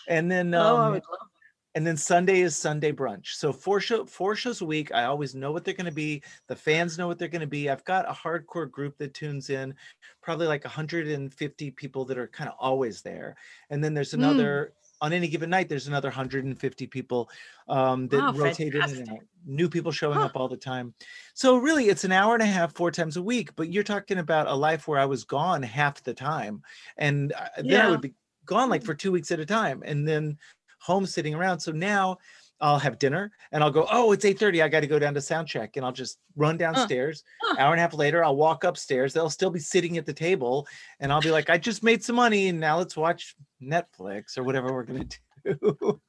And 0.08 0.30
then 0.30 0.54
um, 0.54 0.66
oh, 0.66 0.76
I 0.76 0.88
would 0.90 1.02
love 1.10 1.28
and 1.76 1.86
then 1.86 1.96
Sunday 1.96 2.40
is 2.40 2.56
Sunday 2.56 2.90
brunch. 2.90 3.34
So 3.34 3.52
four 3.52 3.80
show 3.80 4.06
four 4.06 4.34
shows 4.34 4.62
a 4.62 4.64
week. 4.66 4.92
I 4.94 5.04
always 5.04 5.34
know 5.34 5.52
what 5.52 5.64
they're 5.64 5.74
going 5.74 5.84
to 5.86 5.92
be. 5.92 6.24
The 6.48 6.56
fans 6.56 6.96
know 6.98 7.06
what 7.06 7.18
they're 7.18 7.28
going 7.28 7.42
to 7.42 7.46
be. 7.46 7.70
I've 7.70 7.84
got 7.84 8.08
a 8.08 8.14
hardcore 8.14 8.70
group 8.70 8.96
that 8.98 9.14
tunes 9.14 9.50
in, 9.50 9.74
probably 10.22 10.46
like 10.46 10.64
150 10.64 11.70
people 11.72 12.06
that 12.06 12.18
are 12.18 12.28
kind 12.28 12.48
of 12.48 12.56
always 12.58 13.02
there. 13.02 13.36
And 13.70 13.84
then 13.84 13.94
there's 13.94 14.14
Mm. 14.14 14.14
another 14.14 14.72
on 15.02 15.12
any 15.12 15.28
given 15.28 15.50
night. 15.50 15.68
There's 15.68 15.88
another 15.88 16.08
150 16.08 16.86
people 16.86 17.30
um, 17.68 18.08
that 18.08 18.26
Wow, 18.26 18.32
rotate 18.32 18.74
in 18.74 18.88
and 18.88 19.10
out. 19.10 19.20
New 19.44 19.68
people 19.68 19.92
showing 19.92 20.18
Huh. 20.18 20.24
up 20.24 20.36
all 20.36 20.48
the 20.48 20.56
time. 20.56 20.94
So 21.34 21.58
really, 21.58 21.90
it's 21.90 22.04
an 22.04 22.12
hour 22.12 22.34
and 22.34 22.42
a 22.42 22.46
half, 22.46 22.74
four 22.74 22.90
times 22.90 23.18
a 23.18 23.22
week. 23.22 23.54
But 23.54 23.70
you're 23.70 23.82
talking 23.84 24.18
about 24.18 24.46
a 24.48 24.54
life 24.54 24.88
where 24.88 24.98
I 24.98 25.04
was 25.04 25.24
gone 25.24 25.62
half 25.62 26.02
the 26.02 26.14
time, 26.14 26.62
and 26.96 27.32
uh, 27.34 27.48
then 27.62 27.80
I 27.82 27.88
would 27.88 28.00
be 28.00 28.14
gone 28.46 28.70
like 28.70 28.84
for 28.84 28.94
two 28.94 29.12
weeks 29.12 29.30
at 29.30 29.40
a 29.40 29.46
time, 29.46 29.82
and 29.84 30.08
then 30.08 30.38
home 30.86 31.04
sitting 31.04 31.34
around. 31.34 31.58
So 31.60 31.72
now 31.72 32.18
I'll 32.60 32.78
have 32.78 32.98
dinner 32.98 33.32
and 33.52 33.62
I'll 33.62 33.70
go, 33.72 33.86
oh, 33.90 34.12
it's 34.12 34.24
8:30. 34.24 34.62
I 34.62 34.68
got 34.68 34.80
to 34.80 34.86
go 34.86 34.98
down 34.98 35.12
to 35.14 35.20
sound 35.20 35.46
check. 35.48 35.76
And 35.76 35.84
I'll 35.84 35.92
just 35.92 36.18
run 36.36 36.56
downstairs. 36.56 37.22
Huh. 37.42 37.56
Hour 37.58 37.72
and 37.72 37.78
a 37.80 37.82
half 37.82 37.92
later, 37.92 38.24
I'll 38.24 38.36
walk 38.36 38.64
upstairs. 38.64 39.12
They'll 39.12 39.28
still 39.28 39.50
be 39.50 39.58
sitting 39.58 39.98
at 39.98 40.06
the 40.06 40.12
table. 40.14 40.66
And 41.00 41.12
I'll 41.12 41.20
be 41.20 41.30
like, 41.32 41.50
I 41.50 41.58
just 41.58 41.82
made 41.82 42.02
some 42.02 42.16
money 42.16 42.48
and 42.48 42.58
now 42.60 42.78
let's 42.78 42.96
watch 42.96 43.34
Netflix 43.62 44.38
or 44.38 44.44
whatever 44.44 44.72
we're 44.72 44.84
gonna 44.84 45.04
do. 45.44 46.00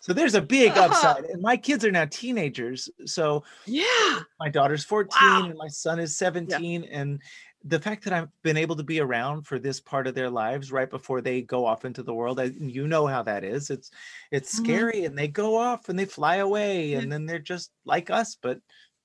so 0.00 0.12
there's 0.14 0.34
a 0.34 0.40
big 0.42 0.70
upside. 0.78 1.24
And 1.24 1.42
my 1.42 1.56
kids 1.56 1.84
are 1.84 1.90
now 1.90 2.06
teenagers. 2.06 2.88
So 3.04 3.44
Yeah. 3.66 4.20
my 4.40 4.48
daughter's 4.48 4.84
14 4.84 5.08
Wow. 5.20 5.46
and 5.50 5.58
my 5.58 5.68
son 5.68 5.98
is 5.98 6.16
17 6.16 6.84
and 6.84 7.20
the 7.64 7.80
fact 7.80 8.04
that 8.04 8.12
i've 8.12 8.28
been 8.42 8.56
able 8.56 8.76
to 8.76 8.84
be 8.84 9.00
around 9.00 9.42
for 9.46 9.58
this 9.58 9.80
part 9.80 10.06
of 10.06 10.14
their 10.14 10.30
lives 10.30 10.70
right 10.72 10.90
before 10.90 11.20
they 11.20 11.42
go 11.42 11.66
off 11.66 11.84
into 11.84 12.02
the 12.02 12.14
world 12.14 12.38
I, 12.40 12.44
you 12.44 12.86
know 12.86 13.06
how 13.06 13.22
that 13.24 13.44
is 13.44 13.70
it's 13.70 13.90
it's 14.30 14.52
Mhm. 14.54 14.58
scary 14.64 15.04
and 15.04 15.18
they 15.18 15.28
go 15.28 15.56
off 15.56 15.88
and 15.88 15.98
they 15.98 16.04
fly 16.04 16.36
away 16.36 16.94
and 16.94 17.10
then 17.10 17.26
they're 17.26 17.38
just 17.40 17.72
like 17.84 18.10
us 18.10 18.36
but 18.40 18.60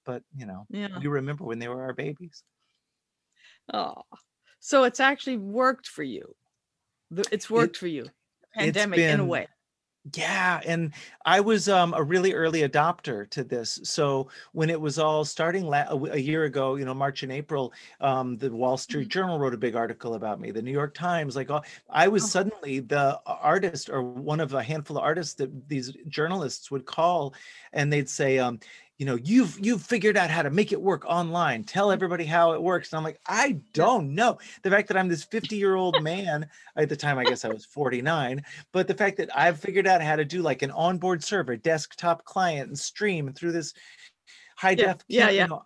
but 0.05 0.23
you 0.35 0.45
know 0.45 0.65
Yeah. 0.69 0.99
we 0.99 1.07
remember 1.07 1.43
when 1.45 1.59
they 1.59 1.67
were 1.67 1.81
our 1.83 1.93
babies 1.93 2.43
Oh. 3.73 4.03
So 4.59 4.83
it's 4.83 4.99
actually 4.99 5.37
worked 5.37 5.87
for 5.87 6.03
you. 6.03 6.35
It's 7.31 7.49
worked 7.49 7.77
for 7.77 7.87
you. 7.87 8.05
Pandemic 8.53 8.99
in 8.99 9.19
a 9.19 9.25
way. 9.25 9.47
Yeah, 10.11 10.59
and 10.65 10.93
I 11.25 11.39
was 11.39 11.69
um, 11.69 11.93
a 11.93 12.03
really 12.03 12.33
early 12.33 12.67
adopter 12.67 13.29
to 13.29 13.41
this. 13.41 13.79
So 13.83 14.27
when 14.51 14.69
it 14.69 14.79
was 14.81 14.99
all 14.99 15.23
starting 15.23 15.63
la- 15.65 15.87
a, 15.89 16.17
year 16.17 16.43
ago, 16.43 16.75
you 16.75 16.83
know, 16.83 16.93
March 16.93 17.23
and 17.23 17.31
April, 17.31 17.71
um, 18.01 18.35
the 18.37 18.51
Wall 18.51 18.75
Street 18.75 19.07
Mhm. 19.07 19.11
Journal 19.11 19.39
wrote 19.39 19.53
a 19.53 19.57
big 19.57 19.77
article 19.77 20.15
about 20.15 20.41
me. 20.41 20.51
The 20.51 20.61
New 20.61 20.73
York 20.73 20.93
Times, 20.93 21.37
like, 21.37 21.49
all, 21.49 21.63
I 21.89 22.09
was 22.09 22.23
Oh. 22.25 22.27
suddenly 22.27 22.79
the 22.81 23.21
artist 23.25 23.89
or 23.89 24.03
one 24.03 24.41
of 24.41 24.53
a 24.53 24.61
handful 24.61 24.97
of 24.97 25.03
artists 25.03 25.35
that 25.35 25.69
these 25.69 25.93
journalists 26.09 26.69
would 26.69 26.85
call, 26.85 27.33
and 27.71 27.91
they'd 27.91 28.09
say, 28.09 28.39
um, 28.39 28.59
you 28.97 29.05
know, 29.05 29.15
you've 29.15 29.57
you've 29.59 29.81
figured 29.83 30.17
out 30.17 30.29
how 30.29 30.43
to 30.43 30.49
make 30.51 30.71
it 30.71 30.81
work 30.81 31.05
online. 31.05 31.63
Tell 31.63 31.91
mm. 31.91 31.91
everybody 31.91 32.25
how 32.25 32.53
it 32.53 32.61
works. 32.61 32.91
And 32.91 32.97
I'm 32.97 33.03
like, 33.03 33.19
I 33.27 33.53
don't 33.73 34.13
know. 34.13 34.39
The 34.61 34.69
fact 34.69 34.87
that 34.89 34.97
I'm 34.97 35.07
this 35.07 35.23
50 35.23 35.55
year 35.57 35.75
old 35.75 35.99
man 35.99 36.49
at 36.75 36.89
the 36.89 36.95
time, 36.95 37.17
I 37.17 37.25
guess 37.25 37.43
I 37.45 37.49
was 37.49 37.65
49 37.65 38.43
but 38.71 38.87
the 38.87 38.93
fact 38.93 39.17
that 39.17 39.35
I've 39.35 39.59
figured 39.59 39.87
out 39.87 40.01
how 40.01 40.15
to 40.15 40.25
do 40.25 40.41
like 40.41 40.61
an 40.61 40.71
onboard 40.71 41.23
server, 41.23 41.57
desktop 41.57 42.23
client, 42.25 42.67
and 42.69 42.77
stream 42.79 43.33
through 43.33 43.51
this 43.53 43.73
high 44.57 44.75
Yeah, 44.75 44.85
def, 44.85 44.99
yeah, 45.07 45.29
you 45.37 45.45
yeah. 45.45 45.47
know, 45.47 45.65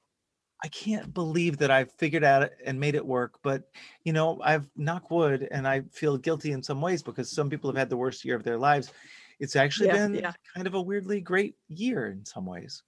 I 0.64 0.70
can't 0.70 1.14
believe 1.14 1.58
that 1.60 1.72
I've 1.72 1.92
figured 1.94 2.24
out 2.24 2.44
it 2.44 2.54
and 2.66 2.80
made 2.80 2.96
it 2.96 3.06
work. 3.06 3.40
But 3.44 3.70
you 4.04 4.14
know, 4.14 4.42
I've 4.44 4.70
knock 4.78 5.12
wood, 5.12 5.48
and 5.52 5.68
I 5.68 5.82
feel 5.92 6.18
guilty 6.18 6.52
in 6.54 6.64
some 6.64 6.82
ways 6.82 7.04
because 7.04 7.32
some 7.32 7.50
people 7.50 7.70
have 7.72 7.78
had 7.78 7.90
the 7.90 7.98
worst 7.98 8.26
year 8.26 8.36
of 8.36 8.44
their 8.44 8.58
lives. 8.58 8.92
It's 9.40 9.56
actually 9.56 9.88
Yeah, 9.88 9.94
been 9.98 10.14
yeah. 10.14 10.34
kind 10.56 10.68
of 10.68 10.74
a 10.76 10.82
weirdly 10.82 11.22
great 11.22 11.58
year 11.70 12.08
in 12.08 12.26
some 12.26 12.46
ways. 12.46 12.84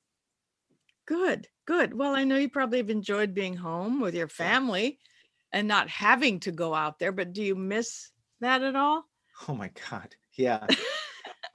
Good, 1.09 1.49
good. 1.65 1.93
Well, 1.93 2.15
I 2.15 2.23
know 2.23 2.37
you 2.37 2.49
probably 2.49 2.77
have 2.77 2.89
enjoyed 2.89 3.33
being 3.33 3.57
home 3.57 3.99
with 3.99 4.15
your 4.15 4.29
family 4.29 4.99
and 5.51 5.67
not 5.67 5.89
having 5.89 6.39
to 6.41 6.51
go 6.53 6.73
out 6.73 6.99
there, 6.99 7.11
but 7.11 7.33
do 7.33 7.43
you 7.43 7.55
miss 7.55 8.11
that 8.39 8.61
at 8.61 8.75
all? 8.77 9.09
Oh 9.47 9.55
my 9.55 9.69
God. 9.89 10.15
Yeah. 10.33 10.67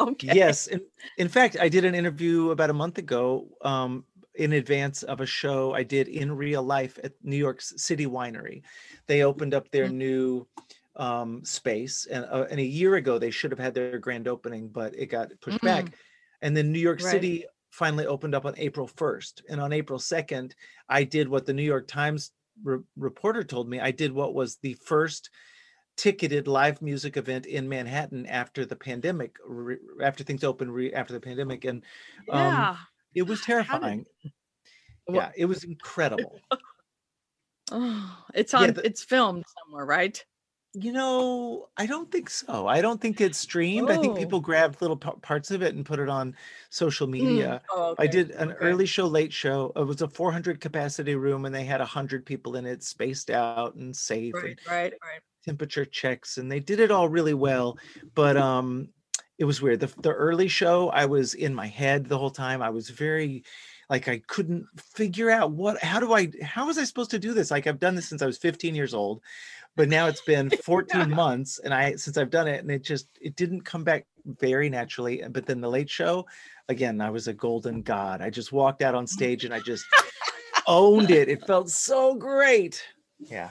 Okay. 0.01 0.35
Yes. 0.35 0.67
In, 0.67 0.81
in 1.17 1.29
fact, 1.29 1.57
I 1.59 1.69
did 1.69 1.85
an 1.85 1.95
interview 1.95 2.51
about 2.51 2.71
a 2.71 2.75
month 2.75 2.99
ago 2.99 3.51
um, 3.62 4.07
in 4.35 4.53
advance 4.53 5.03
of 5.03 5.21
a 5.21 5.27
show 5.27 5.75
I 5.75 5.83
did 5.83 6.09
in 6.09 6.33
real 6.37 6.62
life 6.62 6.99
at 7.05 7.12
New 7.23 7.37
York's 7.37 7.75
City 7.83 8.07
Winery. 8.07 8.62
They 9.07 9.23
opened 9.23 9.55
up 9.55 9.71
their 9.71 9.88
Mm. 9.88 9.90
new 9.90 10.47
um, 10.97 11.45
space, 11.45 12.07
and, 12.07 12.25
uh, 12.25 12.47
and 12.51 12.61
a 12.61 12.64
year 12.64 12.95
ago 12.95 13.19
they 13.19 13.31
should 13.31 13.51
have 13.51 13.59
had 13.59 13.75
their 13.75 13.99
grand 13.99 14.29
opening, 14.29 14.69
but 14.69 14.95
it 14.97 15.07
got 15.07 15.33
pushed 15.40 15.62
back. 15.62 15.95
And 16.40 16.57
then 16.57 16.73
New 16.73 16.79
York 16.79 17.01
Right. 17.01 17.01
City 17.01 17.45
finally 17.75 18.07
opened 18.07 18.35
up 18.37 18.45
on 18.47 18.55
April 18.57 18.87
1st. 18.87 19.43
And 19.51 19.61
on 19.61 19.73
April 19.73 19.99
2nd, 19.99 20.53
I 20.89 21.03
did 21.03 21.29
what 21.29 21.45
the 21.45 21.53
New 21.53 21.65
York 21.65 21.89
Times 21.89 22.31
re- 22.63 22.79
reporter 22.97 23.43
told 23.43 23.69
me. 23.69 23.81
I 23.81 23.91
did 23.91 24.13
what 24.13 24.33
was 24.33 24.57
the 24.59 24.75
first 24.75 25.31
ticketed 25.97 26.47
live 26.47 26.81
music 26.81 27.17
event 27.17 27.47
in 27.47 27.69
Manhattan 27.69 28.27
after 28.27 28.65
the 28.65 28.77
pandemic, 28.77 29.37
re- 29.45 29.79
after 30.01 30.23
things 30.23 30.45
opened 30.45 30.73
re- 30.73 30.93
after 30.93 31.13
the 31.15 31.21
pandemic. 31.21 31.65
And 31.65 31.83
um, 32.31 32.39
Yeah. 32.55 32.77
it 33.15 33.23
was 33.23 33.41
How 33.45 33.57
did- 33.59 33.67
terrifying. 33.67 34.07
Yeah, 35.09 35.33
it 35.37 35.47
was 35.47 35.65
incredible. 35.65 36.41
Oh, 37.73 38.25
it's 38.35 38.53
Yeah, 38.53 38.59
on 38.61 38.73
the- 38.75 38.87
it's 38.87 39.03
filmed 39.03 39.43
somewhere, 39.65 39.87
right? 39.87 40.23
You 40.77 40.91
know, 40.93 41.69
I 41.77 41.87
don't 41.87 42.11
think 42.11 42.29
so. 42.29 42.67
I 42.67 42.81
don't 42.81 43.01
think 43.01 43.21
it's 43.21 43.39
streamed. 43.39 43.91
I 43.91 43.97
think 43.97 44.15
Oh. 44.15 44.17
people 44.17 44.41
grabbed 44.41 44.83
little 44.83 44.97
pa- 44.97 45.13
parts 45.23 45.53
of 45.53 45.63
it 45.63 45.73
and 45.77 45.87
put 45.87 46.01
it 46.01 46.09
on 46.09 46.35
social 46.69 47.07
Mm. 47.07 47.11
media. 47.13 47.63
Oh, 47.71 47.95
I 47.97 48.09
did 48.09 48.33
an 48.33 48.51
okay. 48.51 48.59
early 48.67 48.85
show, 48.87 49.07
late 49.07 49.33
show. 49.33 49.73
It 49.77 49.85
was 49.85 50.03
a 50.03 50.09
400 50.09 50.61
capacity 50.61 51.15
room, 51.15 51.45
and 51.45 51.55
they 51.55 51.65
had 51.65 51.81
100 51.81 52.27
people 52.27 52.57
in 52.57 52.67
it, 52.67 52.83
spaced 52.83 53.31
out 53.31 53.77
and 53.77 53.95
safe, 53.97 54.35
Right, 54.35 54.45
and 54.45 54.59
right, 54.69 54.93
right. 55.01 55.21
temperature 55.45 55.85
checks, 55.85 56.39
and 56.39 56.51
they 56.51 56.59
did 56.59 56.81
it 56.81 56.91
all 56.91 57.09
really 57.09 57.35
well. 57.35 57.79
But 58.17 58.37
um, 58.37 58.89
it 59.39 59.45
was 59.45 59.63
weird. 59.63 59.79
The, 59.79 59.95
the 60.03 60.13
early 60.13 60.49
show, 60.49 60.89
I 60.91 61.07
was 61.07 61.35
in 61.35 61.55
my 61.55 61.69
head 61.69 62.07
the 62.09 62.19
whole 62.19 62.31
time. 62.31 62.63
I 62.63 62.71
was 62.71 62.91
very 62.91 63.45
like 63.90 64.09
I 64.09 64.18
couldn't 64.27 64.66
figure 64.77 65.31
out 65.31 65.53
what. 65.53 65.83
How 65.83 66.01
do 66.01 66.12
I? 66.12 66.31
How 66.42 66.66
was 66.66 66.79
I 66.79 66.85
supposed 66.85 67.11
to 67.12 67.18
do 67.18 67.35
this? 67.35 67.51
Like 67.51 67.66
I've 67.66 67.81
done 67.81 67.94
this 67.94 68.09
since 68.09 68.23
I 68.23 68.27
was 68.27 68.38
15 68.38 68.75
years 68.75 68.94
old, 68.94 69.20
but 69.77 69.88
now 69.88 70.07
it's 70.07 70.23
been 70.23 70.51
14 70.64 71.11
months, 71.11 71.59
and 71.59 71.75
I 71.75 71.97
since 71.97 72.16
I've 72.16 72.31
done 72.31 72.49
it, 72.49 72.61
and 72.61 72.70
it 72.70 72.83
just 72.83 73.09
it 73.20 73.37
didn't 73.37 73.62
come 73.62 73.85
back 73.85 74.07
very 74.25 74.68
naturally. 74.68 75.23
But 75.31 75.47
then 75.47 75.61
the 75.61 75.70
late 75.70 75.90
show, 75.90 76.27
again, 76.68 77.01
I 77.01 77.11
was 77.11 77.29
a 77.29 77.33
golden 77.33 77.83
god. 77.83 78.20
I 78.20 78.31
just 78.31 78.53
walked 78.53 78.83
out 78.83 78.94
on 78.94 79.07
stage 79.07 79.44
and 79.44 79.53
I 79.53 79.61
just 79.61 79.85
owned 80.66 81.11
it. 81.11 81.29
It 81.29 81.47
felt 81.47 81.70
so 81.70 82.14
great. 82.14 82.83
Yeah. 83.18 83.51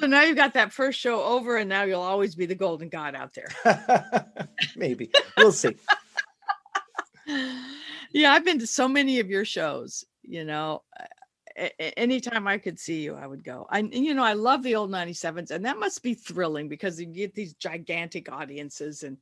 So 0.00 0.06
now 0.06 0.22
you've 0.22 0.36
got 0.36 0.54
that 0.54 0.72
first 0.72 1.00
show 1.00 1.22
over, 1.24 1.56
and 1.56 1.68
now 1.68 1.82
you'll 1.82 2.00
always 2.00 2.36
be 2.36 2.46
the 2.46 2.54
golden 2.54 2.88
god 2.88 3.16
out 3.16 3.34
there. 3.34 3.48
Maybe 4.76 5.10
we'll 5.36 5.52
see. 5.52 5.76
yeah, 8.12 8.32
I've 8.32 8.44
been 8.44 8.58
to 8.60 8.66
so 8.66 8.88
many 8.88 9.20
of 9.20 9.30
your 9.30 9.44
shows. 9.44 10.04
You 10.22 10.44
know, 10.44 10.82
anytime 11.96 12.46
I 12.46 12.58
could 12.58 12.78
see 12.78 13.00
you, 13.02 13.14
I 13.14 13.26
would 13.26 13.44
go. 13.44 13.66
I, 13.70 13.80
you 13.80 14.14
know, 14.14 14.24
I 14.24 14.34
love 14.34 14.62
the 14.62 14.76
old 14.76 14.90
97s, 14.90 15.50
and 15.50 15.64
that 15.64 15.78
must 15.78 16.02
be 16.02 16.14
thrilling 16.14 16.68
because 16.68 17.00
you 17.00 17.06
get 17.06 17.34
these 17.34 17.54
gigantic 17.54 18.30
audiences 18.30 19.02
and 19.02 19.16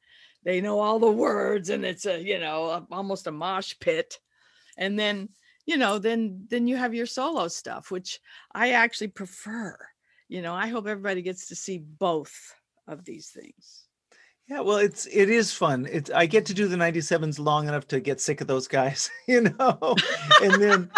they 0.45 0.61
know 0.61 0.79
all 0.79 0.99
the 0.99 1.11
words, 1.11 1.71
and 1.71 1.85
it's 1.85 2.07
a, 2.07 2.21
you 2.21 2.39
know, 2.39 2.67
a, 2.67 2.87
almost 2.93 3.27
a 3.27 3.33
mosh 3.33 3.75
pit. 3.81 4.19
And 4.79 4.99
then, 4.99 5.29
you 5.65 5.77
know, 5.77 5.99
then 5.99 6.47
then 6.49 6.69
you 6.69 6.77
have 6.77 6.95
your 6.95 7.07
solo 7.07 7.49
stuff, 7.49 7.91
which 7.91 8.21
I 8.53 8.73
actually 8.73 9.09
prefer. 9.09 9.77
You 10.29 10.43
know, 10.43 10.55
I 10.55 10.69
hope 10.69 10.87
everybody 10.87 11.23
gets 11.23 11.49
to 11.49 11.57
see 11.57 11.79
both 11.79 12.55
of 12.87 13.05
these 13.05 13.29
things. 13.29 13.87
Yeah, 14.49 14.61
well, 14.61 14.77
it's 14.79 15.07
it 15.07 15.29
is 15.29 15.53
fun. 15.53 15.89
It's 15.91 16.11
I 16.11 16.27
get 16.27 16.47
to 16.47 16.55
do 16.55 16.69
the 16.69 16.77
97s 16.77 17.39
long 17.41 17.67
enough 17.69 17.89
to 17.89 17.99
get 18.01 18.21
sick 18.21 18.41
of 18.41 18.47
those 18.47 18.69
guys, 18.69 19.11
you 19.27 19.41
know, 19.43 19.97
and 20.43 20.63
then 20.63 20.91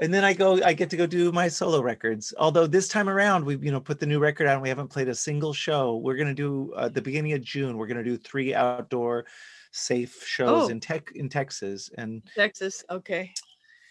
and 0.00 0.12
then 0.12 0.24
I 0.24 0.32
go 0.32 0.62
I 0.62 0.72
get 0.72 0.88
to 0.90 0.96
go 0.96 1.06
do 1.06 1.30
my 1.32 1.48
solo 1.48 1.82
records. 1.82 2.32
Although 2.38 2.66
this 2.66 2.88
time 2.88 3.08
around 3.10 3.44
we 3.44 3.56
you 3.58 3.70
know 3.70 3.80
put 3.80 4.00
the 4.00 4.06
new 4.06 4.18
record 4.18 4.46
out 4.46 4.54
and 4.54 4.62
we 4.62 4.70
haven't 4.70 4.88
played 4.88 5.08
a 5.08 5.14
single 5.14 5.52
show. 5.52 5.96
We're 5.98 6.16
gonna 6.16 6.32
do 6.34 6.72
uh, 6.76 6.88
the 6.88 7.02
beginning 7.02 7.34
of 7.34 7.42
June. 7.42 7.76
We're 7.76 7.86
gonna 7.88 8.02
do 8.04 8.16
three 8.16 8.54
outdoor 8.54 9.26
safe 9.72 10.24
shows 10.26 10.64
Oh. 10.64 10.68
in 10.68 10.80
tech 10.80 11.10
in 11.14 11.28
Texas 11.28 11.90
and 11.98 12.22
Texas, 12.34 12.82
okay, 12.88 13.34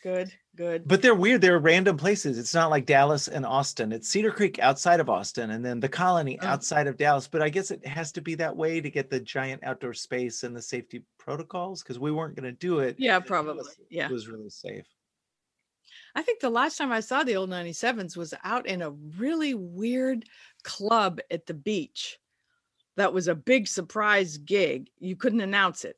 good, 0.05 0.31
good. 0.55 0.87
but 0.87 1.01
they're 1.01 1.15
weird. 1.15 1.41
They're 1.41 1.57
random 1.59 1.97
places. 1.97 2.37
It's 2.37 2.53
not 2.53 2.69
like 2.69 2.85
Dallas 2.85 3.27
and 3.27 3.45
Austin. 3.45 3.91
It's 3.91 4.07
Cedar 4.07 4.31
Creek 4.31 4.59
outside 4.59 4.99
of 4.99 5.09
Austin, 5.09 5.49
and 5.51 5.65
then 5.65 5.79
the 5.79 5.89
Colony 5.89 6.37
Oh. 6.41 6.45
outside 6.47 6.85
of 6.87 6.95
Dallas. 6.97 7.27
But 7.27 7.41
I 7.41 7.49
guess 7.49 7.71
it 7.71 7.85
has 7.87 8.11
to 8.13 8.21
be 8.21 8.35
that 8.35 8.55
way 8.55 8.79
to 8.81 8.89
get 8.89 9.09
the 9.09 9.19
giant 9.19 9.63
outdoor 9.63 9.93
space 9.93 10.43
and 10.43 10.55
the 10.55 10.61
safety 10.61 11.03
protocols 11.17 11.81
because 11.81 11.97
we 11.99 12.11
weren't 12.11 12.35
going 12.35 12.43
to 12.51 12.51
do 12.59 12.79
it. 12.79 12.95
Yeah, 12.99 13.19
probably. 13.19 13.63
Yeah. 13.89 14.05
it 14.05 14.11
was 14.11 14.27
really 14.27 14.49
safe. 14.49 14.85
I 16.13 16.21
think 16.21 16.39
the 16.39 16.49
last 16.49 16.77
time 16.77 16.91
I 16.91 17.01
saw 17.01 17.23
the 17.23 17.35
old 17.35 17.49
97s 17.49 18.15
was 18.15 18.33
out 18.43 18.67
in 18.67 18.81
a 18.81 18.91
really 18.91 19.53
weird 19.53 20.25
club 20.63 21.19
at 21.29 21.45
the 21.45 21.53
beach. 21.53 22.19
That 22.95 23.11
was 23.11 23.27
a 23.27 23.35
big 23.35 23.67
surprise 23.67 24.37
gig. 24.37 24.87
You 24.99 25.15
couldn't 25.17 25.41
announce 25.41 25.83
it. 25.83 25.97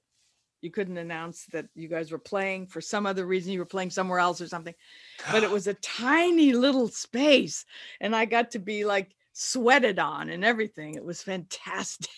You 0.62 0.72
couldn't 0.72 0.98
announce 0.98 1.46
that 1.48 1.68
you 1.76 1.88
guys 1.88 2.12
were 2.12 2.18
playing 2.20 2.68
for 2.68 2.82
some 2.82 3.06
other 3.06 3.26
reason. 3.26 3.52
You 3.54 3.60
were 3.60 3.66
playing 3.66 3.92
somewhere 3.92 4.20
else 4.20 4.42
or 4.42 4.48
something. 4.48 4.74
But 5.32 5.44
it 5.44 5.52
was 5.58 5.68
a 5.68 5.74
tiny 5.76 6.54
little 6.54 6.88
space. 6.88 7.66
And 8.02 8.16
I 8.16 8.26
got 8.26 8.52
to 8.52 8.60
be 8.60 8.84
like 8.86 9.16
sweated 9.34 10.00
on 10.00 10.30
and 10.30 10.44
everything. 10.44 10.96
It 10.96 11.06
was 11.06 11.22
fantastic. 11.22 12.10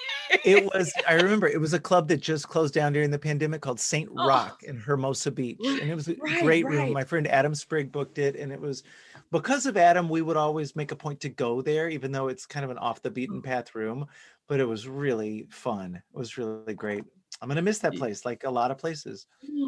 It 0.45 0.63
was. 0.65 0.93
I 1.07 1.15
remember 1.15 1.47
it 1.47 1.59
was 1.59 1.73
a 1.73 1.79
club 1.79 2.07
that 2.07 2.21
just 2.21 2.47
closed 2.47 2.73
down 2.73 2.93
during 2.93 3.11
the 3.11 3.19
pandemic 3.19 3.61
called 3.61 3.79
Saint 3.79 4.09
Oh. 4.17 4.25
Rocke 4.27 4.63
in 4.63 4.77
Hermosa 4.77 5.31
Beach, 5.31 5.57
and 5.61 5.89
it 5.89 5.95
was 5.95 6.07
a 6.07 6.15
Right, 6.15 6.41
great 6.43 6.65
room. 6.65 6.93
My 6.93 7.03
friend 7.03 7.27
Adam 7.27 7.53
Sprigg 7.55 7.91
booked 7.91 8.19
it, 8.19 8.35
and 8.37 8.51
it 8.53 8.61
was 8.61 8.83
because 9.31 9.65
of 9.65 9.75
Adam. 9.75 10.07
We 10.07 10.21
would 10.21 10.37
always 10.37 10.75
make 10.77 10.91
a 10.91 10.95
point 10.95 11.19
to 11.21 11.29
go 11.29 11.61
there, 11.61 11.89
even 11.89 12.11
though 12.13 12.29
it's 12.29 12.45
kind 12.45 12.63
of 12.63 12.71
an 12.71 12.77
off 12.77 13.01
the 13.01 13.09
Mm. 13.09 13.15
beaten 13.15 13.41
path 13.41 13.75
room. 13.75 14.05
But 14.47 14.59
it 14.59 14.65
was 14.65 14.87
really 14.87 15.45
fun. 15.49 15.95
It 15.95 16.17
was 16.17 16.37
really 16.37 16.73
great. 16.73 17.03
I'm 17.41 17.47
gonna 17.47 17.61
miss 17.61 17.79
that 17.79 17.95
place, 17.95 18.25
like 18.25 18.43
a 18.43 18.49
lot 18.49 18.71
of 18.71 18.77
places. 18.77 19.25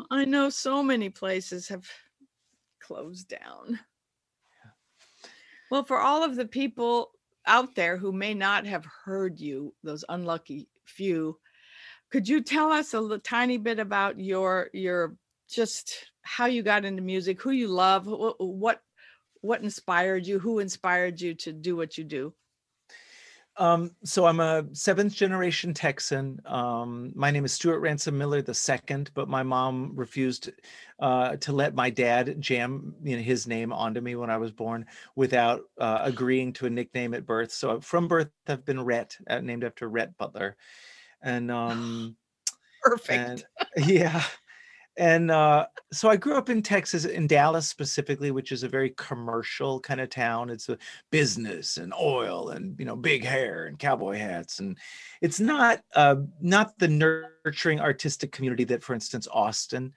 I 0.10 0.26
know 0.26 0.50
so 0.50 0.84
many 0.84 1.10
places 1.10 1.68
have 1.70 1.90
closed 2.82 3.30
down. 3.30 3.80
Well, 5.70 5.86
for 5.86 6.00
all 6.00 6.24
of 6.24 6.36
the 6.36 6.46
people 6.46 7.12
out 7.46 7.76
there 7.76 7.96
who 7.96 8.12
may 8.12 8.34
not 8.34 8.66
have 8.66 8.86
heard 8.86 9.40
you, 9.40 9.74
those 9.84 10.04
unlucky 10.10 10.68
few, 10.84 11.40
could 12.10 12.28
you 12.28 12.42
tell 12.42 12.72
us 12.74 12.94
a 12.94 13.00
li- 13.00 13.20
tiny 13.24 13.58
bit 13.58 13.80
about 13.80 14.20
your 14.20 14.70
your 14.74 15.16
just 15.50 16.12
how 16.24 16.46
you 16.46 16.62
got 16.62 16.86
into 16.86 17.02
music, 17.02 17.42
who 17.42 17.52
you 17.52 17.68
love, 17.68 18.06
what 18.06 18.82
what 19.40 19.62
inspired 19.62 20.28
you, 20.28 20.40
who 20.40 20.60
inspired 20.60 21.22
you 21.22 21.34
to 21.36 21.54
do 21.54 21.78
what 21.78 21.98
you 21.98 22.04
do? 22.04 22.34
Um, 23.58 23.92
so 24.04 24.26
I'm 24.26 24.40
a 24.40 24.66
seventh 24.74 25.14
generation 25.14 25.74
Texan. 25.74 26.40
Um, 26.46 27.12
my 27.16 27.32
name 27.32 27.46
is 27.46 27.52
Stuart 27.54 27.80
Ransom 27.80 28.18
Miller 28.18 28.42
the 28.42 28.54
second, 28.54 29.12
but 29.14 29.28
my 29.28 29.44
mom 29.44 29.92
refused 29.96 30.50
uh, 31.00 31.36
to 31.38 31.52
let 31.52 31.76
my 31.76 31.90
dad 31.90 32.40
jam 32.40 32.96
you 33.04 33.18
know, 33.18 33.22
his 33.22 33.48
name 33.48 33.74
onto 33.74 34.00
me 34.02 34.16
when 34.16 34.30
I 34.30 34.38
was 34.38 34.52
born 34.52 34.86
without 35.16 35.62
uh, 35.78 36.00
agreeing 36.02 36.54
to 36.54 36.66
a 36.66 36.70
nickname 36.70 37.14
at 37.14 37.26
birth. 37.26 37.52
So 37.52 37.82
from 37.82 38.08
birth, 38.08 38.30
I've 38.48 38.66
been 38.66 38.84
Rhett, 38.84 39.18
uh, 39.30 39.42
named 39.42 39.64
after 39.64 39.90
Rhett 39.90 40.18
Butler, 40.18 40.56
and 41.22 41.52
um, 41.52 42.16
Perfect. 42.84 43.46
And, 43.78 43.88
yeah. 43.88 44.24
And 45.02 45.32
uh, 45.32 45.66
so 45.92 46.12
I 46.12 46.16
grew 46.16 46.36
up 46.36 46.52
in 46.52 46.62
Texas, 46.62 47.06
in 47.06 47.26
Dallas 47.26 47.68
specifically, 47.68 48.30
which 48.30 48.52
is 48.52 48.62
a 48.62 48.70
very 48.70 48.92
commercial 48.98 49.80
kind 49.80 50.00
of 50.00 50.12
town. 50.12 50.52
It's 50.52 50.70
a 50.70 50.78
business 51.10 51.78
and 51.78 51.92
oil 52.00 52.50
and 52.50 52.78
you 52.78 52.86
know 52.86 52.96
big 52.96 53.26
hair 53.26 53.66
and 53.66 53.80
cowboy 53.80 54.20
hats, 54.20 54.60
and 54.60 54.78
it's 55.20 55.40
not 55.40 55.82
uh, 55.96 56.18
not 56.40 56.78
the 56.78 56.88
nurturing 56.88 57.80
artistic 57.80 58.32
community 58.32 58.64
that, 58.66 58.84
for 58.84 58.94
instance, 58.94 59.28
Austin 59.32 59.92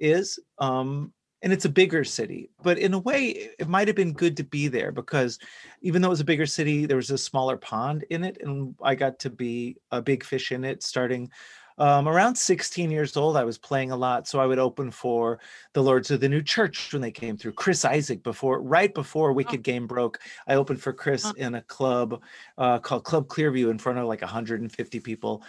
is. 0.00 0.40
Um, 0.58 1.12
and 1.42 1.54
it's 1.54 1.64
a 1.64 1.70
bigger 1.70 2.04
city 2.04 2.50
but 2.62 2.76
in 2.76 2.92
a 2.92 2.98
way 2.98 3.48
it 3.58 3.66
might 3.66 3.88
have 3.88 3.96
been 3.96 4.12
good 4.12 4.36
to 4.36 4.44
be 4.44 4.68
there 4.68 4.92
because 4.92 5.38
even 5.80 6.02
though 6.02 6.08
it 6.08 6.10
was 6.10 6.20
a 6.20 6.24
bigger 6.24 6.44
city 6.44 6.84
there 6.84 6.98
was 6.98 7.10
a 7.10 7.16
smaller 7.16 7.56
pond 7.56 8.04
in 8.10 8.24
it 8.24 8.36
and 8.42 8.74
i 8.82 8.94
got 8.94 9.18
to 9.18 9.30
be 9.30 9.78
a 9.90 10.02
big 10.02 10.22
fish 10.22 10.52
in 10.52 10.64
it 10.64 10.82
starting 10.82 11.30
um, 11.78 12.08
around 12.08 12.36
16 12.36 12.90
years 12.90 13.16
old 13.16 13.36
i 13.36 13.44
was 13.44 13.58
playing 13.58 13.90
a 13.90 13.96
lot 13.96 14.26
so 14.26 14.40
i 14.40 14.46
would 14.46 14.58
open 14.58 14.90
for 14.90 15.38
the 15.72 15.82
lords 15.82 16.10
of 16.10 16.20
the 16.20 16.28
new 16.28 16.42
church 16.42 16.92
when 16.92 17.02
they 17.02 17.10
came 17.10 17.36
through 17.36 17.52
chris 17.52 17.84
Isaak, 17.84 18.22
before 18.22 18.60
right 18.60 18.92
before 18.92 19.32
wicked 19.32 19.62
game 19.62 19.86
broke 19.86 20.20
i 20.46 20.54
opened 20.54 20.80
for 20.80 20.92
chris 20.92 21.30
in 21.36 21.54
a 21.54 21.62
club 21.62 22.20
uh, 22.58 22.78
called 22.78 23.04
club 23.04 23.28
clearview 23.28 23.70
in 23.70 23.78
front 23.78 23.98
of 23.98 24.06
like 24.06 24.22
150 24.22 25.00
people 25.00 25.42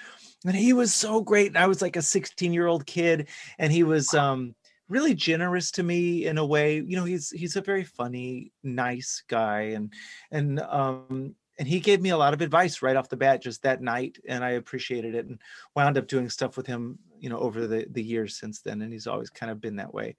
and 0.45 0.55
he 0.55 0.73
was 0.73 0.93
so 0.93 1.21
great 1.21 1.47
and 1.47 1.57
i 1.57 1.67
was 1.67 1.81
like 1.81 1.95
a 1.95 2.01
16 2.01 2.53
year 2.53 2.67
old 2.67 2.85
kid 2.85 3.27
and 3.59 3.71
he 3.71 3.83
was 3.83 4.13
um 4.13 4.55
really 4.91 5.15
generous 5.15 5.71
to 5.71 5.83
me 5.83 6.25
in 6.25 6.37
a 6.37 6.45
way 6.45 6.75
you 6.75 6.97
know 6.97 7.05
he's 7.05 7.29
he's 7.31 7.55
a 7.55 7.61
very 7.61 7.85
funny 7.85 8.51
nice 8.61 9.23
guy 9.29 9.61
and 9.61 9.93
and 10.31 10.59
um 10.59 11.33
and 11.61 11.67
he 11.67 11.79
gave 11.79 12.01
me 12.01 12.09
a 12.09 12.17
lot 12.17 12.33
of 12.33 12.41
advice 12.41 12.81
right 12.81 12.95
off 12.95 13.07
the 13.07 13.15
bat 13.15 13.39
just 13.39 13.61
that 13.61 13.83
night 13.83 14.17
and 14.27 14.43
i 14.43 14.51
appreciated 14.51 15.13
it 15.13 15.27
and 15.27 15.39
wound 15.75 15.95
up 15.95 16.07
doing 16.07 16.27
stuff 16.27 16.57
with 16.57 16.65
him 16.65 16.97
you 17.19 17.29
know 17.29 17.37
over 17.37 17.67
the 17.67 17.85
the 17.91 18.01
years 18.03 18.35
since 18.35 18.61
then 18.61 18.81
and 18.81 18.91
he's 18.91 19.05
always 19.05 19.29
kind 19.29 19.51
of 19.51 19.61
been 19.61 19.75
that 19.75 19.93
way. 19.93 20.15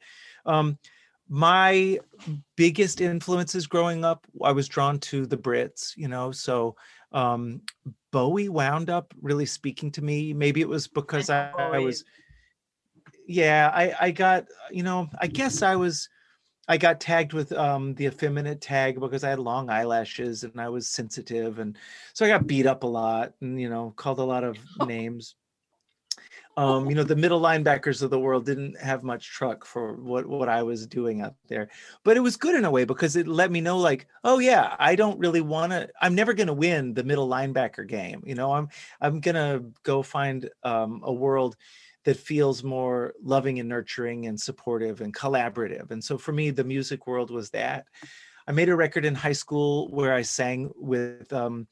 Um 0.47 0.79
my 1.29 1.99
biggest 2.57 3.01
influences 3.01 3.67
growing 3.67 4.05
up 4.05 4.27
i 4.45 4.53
was 4.53 4.69
drawn 4.69 4.99
to 4.99 5.25
the 5.27 5.37
brits 5.37 5.97
you 5.97 6.09
know 6.09 6.31
so 6.31 6.77
um 7.13 7.61
bowie 8.13 8.49
wound 8.49 8.91
up 8.91 9.13
really 9.21 9.47
speaking 9.47 9.91
to 9.91 10.03
me. 10.03 10.33
Maybe 10.33 10.61
it 10.61 10.69
was 10.69 10.87
because 10.87 11.29
I, 11.29 11.51
I 11.51 11.79
was 11.79 12.05
yeah 13.27 13.71
i 13.75 13.95
i 14.01 14.11
got 14.11 14.47
you 14.71 14.83
know 14.83 15.09
i 15.19 15.27
guess 15.27 15.63
i 15.63 15.75
was 15.75 16.09
i 16.69 16.77
got 16.77 17.01
tagged 17.01 17.33
with 17.33 17.53
um 17.53 17.95
the 17.95 18.07
effeminate 18.07 18.61
tag 18.61 18.99
because 19.01 19.25
i 19.25 19.31
had 19.31 19.39
long 19.39 19.69
eyelashes 19.71 20.45
and 20.45 20.61
i 20.61 20.69
was 20.69 20.87
sensitive 20.87 21.59
and 21.59 21.77
so 22.13 22.25
i 22.25 22.29
got 22.29 22.47
beat 22.47 22.67
up 22.67 22.83
a 22.83 22.87
lot 22.87 23.33
and 23.41 23.61
you 23.61 23.69
know 23.69 23.93
called 23.97 24.19
a 24.19 24.25
lot 24.25 24.45
of 24.45 24.57
names. 24.87 25.35
Um 26.59 26.91
you 26.91 26.95
know 26.95 27.03
the 27.03 27.17
middle 27.17 27.41
linebackers 27.41 28.03
of 28.03 28.11
the 28.11 28.21
world 28.21 28.45
didn't 28.45 28.79
have 28.79 29.03
much 29.03 29.31
truck 29.31 29.65
for 29.65 29.95
what 29.95 30.27
what 30.27 30.51
i 30.51 30.63
was 30.63 30.87
doing 30.87 31.23
out 31.23 31.35
there 31.49 31.71
but 32.05 32.19
it 32.19 32.21
was 32.21 32.37
good 32.37 32.55
in 32.55 32.67
a 32.67 32.71
way 32.71 32.85
because 32.85 33.17
it 33.17 33.27
let 33.27 33.51
me 33.51 33.63
know 33.63 33.79
like 33.79 34.07
oh 34.23 34.39
yeah 34.39 34.77
i 34.79 34.95
don't 34.95 35.19
really 35.19 35.41
want 35.41 35.73
to 35.73 35.89
i'm 36.03 36.15
never 36.15 36.35
going 36.35 36.49
to 36.49 36.53
win 36.53 36.93
the 36.93 37.05
middle 37.05 37.27
linebacker 37.27 37.87
game 37.89 38.23
you 38.27 38.35
know 38.35 38.53
i'm 38.53 38.69
i'm 39.01 39.19
going 39.19 39.35
to 39.35 39.65
go 39.83 40.03
find 40.03 40.51
um 40.63 41.01
a 41.05 41.13
world 41.13 41.57
that 42.05 42.17
feels 42.17 42.65
more 42.65 43.15
loving 43.23 43.61
and 43.61 43.69
nurturing 43.69 44.27
and 44.27 44.41
supportive 44.41 45.01
and 45.01 45.15
collaborative. 45.15 45.91
And 45.91 46.03
so 46.03 46.19
for 46.19 46.33
me, 46.33 46.51
the 46.51 46.65
music 46.65 47.07
world 47.07 47.31
was 47.31 47.51
that. 47.51 47.87
I 48.47 48.53
made 48.53 48.69
a 48.69 48.77
record 48.77 49.05
in 49.05 49.15
high 49.15 49.33
school 49.33 49.89
where 49.91 50.13
I 50.13 50.23
sang 50.23 50.71
with, 50.75 51.33
um, 51.33 51.69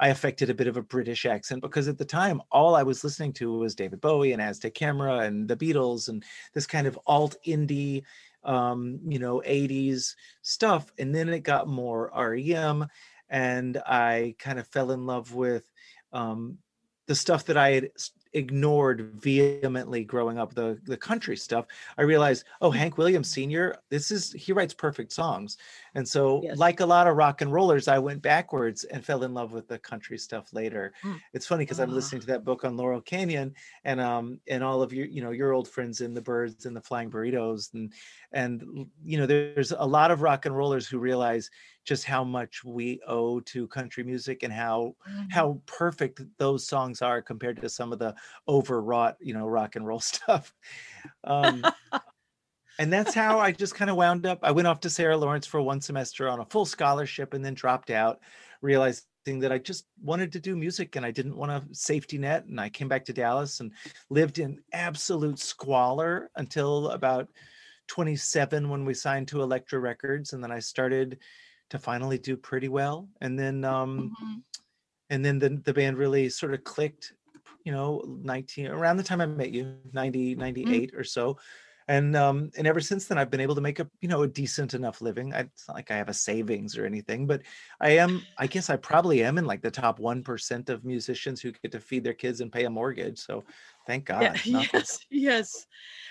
I 0.00 0.08
affected 0.08 0.48
a 0.48 0.54
bit 0.54 0.66
of 0.66 0.76
a 0.76 0.82
British 0.82 1.26
accent 1.26 1.60
because 1.60 1.86
at 1.86 1.98
the 1.98 2.04
time, 2.04 2.40
all 2.50 2.74
I 2.74 2.82
was 2.82 3.04
listening 3.04 3.32
to 3.34 3.52
was 3.52 3.74
David 3.74 4.00
Bowie 4.00 4.32
and 4.32 4.40
Aztec 4.40 4.74
Camera 4.74 5.18
and 5.18 5.46
the 5.46 5.56
Beatles 5.56 6.08
and 6.08 6.24
this 6.54 6.66
kind 6.66 6.86
of 6.86 6.98
alt 7.06 7.36
indie, 7.46 8.02
um, 8.42 8.98
you 9.06 9.18
know, 9.18 9.42
80s 9.46 10.14
stuff. 10.42 10.90
And 10.98 11.14
then 11.14 11.28
it 11.28 11.40
got 11.40 11.68
more 11.68 12.10
REM 12.16 12.88
and 13.28 13.76
I 13.86 14.34
kind 14.38 14.58
of 14.58 14.66
fell 14.68 14.90
in 14.90 15.06
love 15.06 15.34
with 15.34 15.70
um, 16.12 16.58
the 17.06 17.14
stuff 17.14 17.44
that 17.46 17.56
I 17.56 17.70
had 17.72 17.90
ignored 18.34 19.12
vehemently 19.14 20.04
growing 20.04 20.38
up 20.38 20.54
the 20.54 20.78
the 20.84 20.96
country 20.96 21.36
stuff 21.36 21.66
i 21.98 22.02
realized 22.02 22.44
oh 22.60 22.70
mm. 22.70 22.76
hank 22.76 22.98
williams 22.98 23.30
senior 23.30 23.76
this 23.90 24.10
is 24.10 24.32
he 24.32 24.52
writes 24.52 24.74
perfect 24.74 25.12
songs 25.12 25.56
and 25.94 26.06
so 26.06 26.40
yes. 26.42 26.58
like 26.58 26.80
a 26.80 26.86
lot 26.86 27.06
of 27.06 27.16
rock 27.16 27.40
and 27.40 27.52
rollers 27.52 27.88
i 27.88 27.98
went 27.98 28.20
backwards 28.22 28.84
and 28.84 29.04
fell 29.04 29.24
in 29.24 29.34
love 29.34 29.52
with 29.52 29.68
the 29.68 29.78
country 29.78 30.18
stuff 30.18 30.52
later 30.52 30.92
mm. 31.02 31.18
it's 31.32 31.46
funny 31.46 31.64
because 31.64 31.80
i'm 31.80 31.90
ah. 31.90 31.94
listening 31.94 32.20
to 32.20 32.26
that 32.26 32.44
book 32.44 32.64
on 32.64 32.76
laurel 32.76 33.00
canyon 33.00 33.54
and 33.84 34.00
um 34.00 34.40
and 34.48 34.62
all 34.62 34.82
of 34.82 34.92
your 34.92 35.06
you 35.06 35.22
know 35.22 35.30
your 35.30 35.52
old 35.52 35.68
friends 35.68 36.00
in 36.00 36.14
the 36.14 36.20
Byrds 36.20 36.66
and 36.66 36.76
the 36.76 36.80
flying 36.80 37.10
burritos 37.10 37.72
and 37.74 37.92
and 38.32 38.86
you 39.04 39.18
know 39.18 39.26
there's 39.26 39.72
a 39.72 39.86
lot 39.86 40.10
of 40.10 40.22
rock 40.22 40.46
and 40.46 40.56
rollers 40.56 40.86
who 40.86 40.98
realize 40.98 41.50
just 41.84 42.04
how 42.04 42.24
much 42.24 42.64
we 42.64 43.00
owe 43.06 43.40
to 43.40 43.68
country 43.68 44.02
music 44.02 44.42
and 44.42 44.52
how 44.52 44.94
mm-hmm. 45.08 45.24
how 45.30 45.60
perfect 45.66 46.22
those 46.38 46.66
songs 46.66 47.02
are 47.02 47.20
compared 47.20 47.60
to 47.60 47.68
some 47.68 47.92
of 47.92 47.98
the 47.98 48.14
overwrought 48.48 49.16
you 49.20 49.34
know 49.34 49.46
rock 49.46 49.76
and 49.76 49.86
roll 49.86 50.00
stuff 50.14 50.54
um, 51.24 51.62
and 52.78 52.92
that's 52.92 53.14
how 53.14 53.38
i 53.38 53.50
just 53.50 53.74
kind 53.74 53.90
of 53.90 53.96
wound 53.96 54.26
up 54.26 54.38
i 54.42 54.50
went 54.50 54.68
off 54.68 54.80
to 54.80 54.90
sarah 54.90 55.16
lawrence 55.16 55.46
for 55.46 55.60
one 55.60 55.80
semester 55.80 56.28
on 56.28 56.40
a 56.40 56.46
full 56.46 56.66
scholarship 56.66 57.34
and 57.34 57.44
then 57.44 57.54
dropped 57.54 57.90
out 57.90 58.20
realizing 58.60 59.04
that 59.40 59.52
i 59.52 59.58
just 59.58 59.86
wanted 60.02 60.32
to 60.32 60.40
do 60.40 60.56
music 60.56 60.96
and 60.96 61.04
i 61.04 61.10
didn't 61.10 61.36
want 61.36 61.50
a 61.50 61.62
safety 61.72 62.18
net 62.18 62.44
and 62.46 62.60
i 62.60 62.68
came 62.68 62.88
back 62.88 63.04
to 63.04 63.12
dallas 63.12 63.60
and 63.60 63.72
lived 64.10 64.38
in 64.38 64.60
absolute 64.72 65.38
squalor 65.38 66.30
until 66.36 66.88
about 66.88 67.28
27 67.88 68.68
when 68.68 68.84
we 68.84 68.94
signed 68.94 69.28
to 69.28 69.42
Elektra 69.42 69.78
Records, 69.78 70.32
and 70.32 70.42
then 70.42 70.50
I 70.50 70.58
started 70.58 71.18
to 71.70 71.78
finally 71.78 72.18
do 72.18 72.36
pretty 72.36 72.68
well. 72.68 73.08
And 73.20 73.38
then 73.38 73.64
um 73.64 74.12
mm-hmm. 74.20 74.34
and 75.10 75.24
then 75.24 75.38
the, 75.38 75.60
the 75.64 75.74
band 75.74 75.98
really 75.98 76.28
sort 76.28 76.54
of 76.54 76.64
clicked, 76.64 77.12
you 77.64 77.72
know, 77.72 78.02
19 78.22 78.66
around 78.68 78.96
the 78.96 79.02
time 79.02 79.20
I 79.20 79.26
met 79.26 79.50
you, 79.50 79.76
90, 79.92 80.34
98 80.36 80.66
mm-hmm. 80.66 80.98
or 80.98 81.04
so. 81.04 81.38
And 81.86 82.16
um 82.16 82.50
and 82.56 82.66
ever 82.66 82.80
since 82.80 83.06
then 83.06 83.18
I've 83.18 83.30
been 83.30 83.40
able 83.40 83.54
to 83.56 83.60
make 83.60 83.78
a 83.78 83.88
you 84.00 84.08
know 84.08 84.22
a 84.22 84.28
decent 84.28 84.74
enough 84.74 85.02
living. 85.02 85.34
I, 85.34 85.40
it's 85.40 85.68
not 85.68 85.76
like 85.76 85.90
I 85.90 85.96
have 85.96 86.08
a 86.08 86.14
savings 86.14 86.78
or 86.78 86.86
anything, 86.86 87.26
but 87.26 87.42
I 87.80 87.90
am 87.90 88.22
I 88.38 88.46
guess 88.46 88.70
I 88.70 88.76
probably 88.76 89.22
am 89.22 89.36
in 89.36 89.44
like 89.44 89.60
the 89.60 89.70
top 89.70 89.98
one 89.98 90.22
percent 90.22 90.70
of 90.70 90.84
musicians 90.84 91.40
who 91.40 91.52
get 91.52 91.72
to 91.72 91.80
feed 91.80 92.04
their 92.04 92.14
kids 92.14 92.40
and 92.40 92.52
pay 92.52 92.64
a 92.64 92.70
mortgage. 92.70 93.18
So 93.18 93.44
thank 93.86 94.06
God. 94.06 94.40
Yeah, 94.44 94.66
yes, 94.72 95.00
yes. 95.10 95.66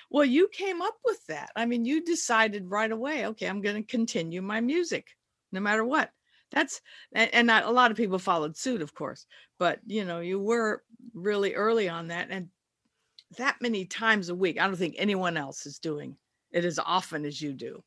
Well, 0.09 0.25
you 0.25 0.47
came 0.49 0.81
up 0.81 0.95
with 1.03 1.25
that. 1.27 1.49
I 1.55 1.65
mean, 1.65 1.85
you 1.85 2.03
decided 2.03 2.69
right 2.69 2.91
away, 2.91 3.25
okay, 3.27 3.47
I'm 3.47 3.61
going 3.61 3.75
to 3.75 3.83
continue 3.83 4.41
my 4.41 4.61
music 4.61 5.07
no 5.51 5.59
matter 5.59 5.83
what. 5.83 6.11
That's 6.51 6.81
and, 7.13 7.47
not 7.47 7.65
a 7.65 7.71
lot 7.71 7.89
of 7.89 7.97
people 7.97 8.19
followed 8.19 8.55
suit, 8.55 8.81
of 8.81 8.93
course, 8.93 9.25
but 9.57 9.79
you 9.87 10.05
know, 10.05 10.19
you 10.19 10.39
were 10.39 10.83
really 11.13 11.55
early 11.55 11.89
on 11.89 12.09
that 12.09 12.27
and 12.29 12.49
that 13.37 13.57
many 13.61 13.85
times 13.85 14.29
a 14.29 14.35
week. 14.35 14.59
I 14.59 14.67
don't 14.67 14.75
think 14.75 14.95
anyone 14.97 15.37
else 15.37 15.65
is 15.65 15.79
doing 15.79 16.15
it 16.51 16.65
as 16.65 16.79
often 16.79 17.25
as 17.25 17.41
you 17.41 17.53
do. 17.53 17.83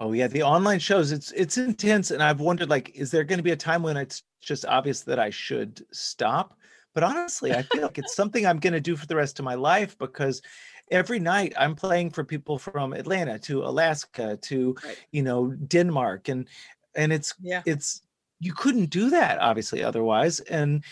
Oh 0.00 0.12
yeah, 0.12 0.28
the 0.28 0.44
online 0.44 0.78
shows 0.78 1.10
it's 1.10 1.32
it's 1.32 1.58
intense 1.58 2.12
and 2.12 2.22
I've 2.22 2.40
wondered 2.40 2.70
like 2.70 2.92
is 2.94 3.10
there 3.10 3.24
going 3.24 3.38
to 3.38 3.42
be 3.42 3.50
a 3.50 3.56
time 3.56 3.82
when 3.82 3.96
it's 3.96 4.22
just 4.40 4.64
obvious 4.64 5.02
that 5.02 5.18
I 5.18 5.30
should 5.30 5.84
stop? 5.92 6.56
But 6.94 7.02
honestly, 7.02 7.52
I 7.52 7.62
feel 7.62 7.82
like 7.82 7.98
it's 7.98 8.14
something 8.16 8.46
I'm 8.46 8.60
going 8.60 8.72
to 8.72 8.80
do 8.80 8.96
for 8.96 9.06
the 9.06 9.16
rest 9.16 9.38
of 9.38 9.44
my 9.44 9.54
life 9.54 9.98
because 9.98 10.40
every 10.90 11.18
night 11.18 11.52
I'm 11.56 11.74
playing 11.74 12.10
for 12.10 12.24
people 12.24 12.58
from 12.58 12.92
Atlanta 12.92 13.38
to 13.40 13.64
Alaska 13.64 14.38
to 14.42 14.76
right. 14.84 14.98
you 15.10 15.22
know 15.22 15.50
Denmark 15.50 16.28
and 16.28 16.48
and 16.94 17.12
it's 17.12 17.34
yeah. 17.40 17.62
it's 17.66 18.02
you 18.40 18.52
couldn't 18.52 18.90
do 18.90 19.10
that 19.10 19.40
obviously 19.40 19.82
otherwise 19.82 20.38
and 20.40 20.84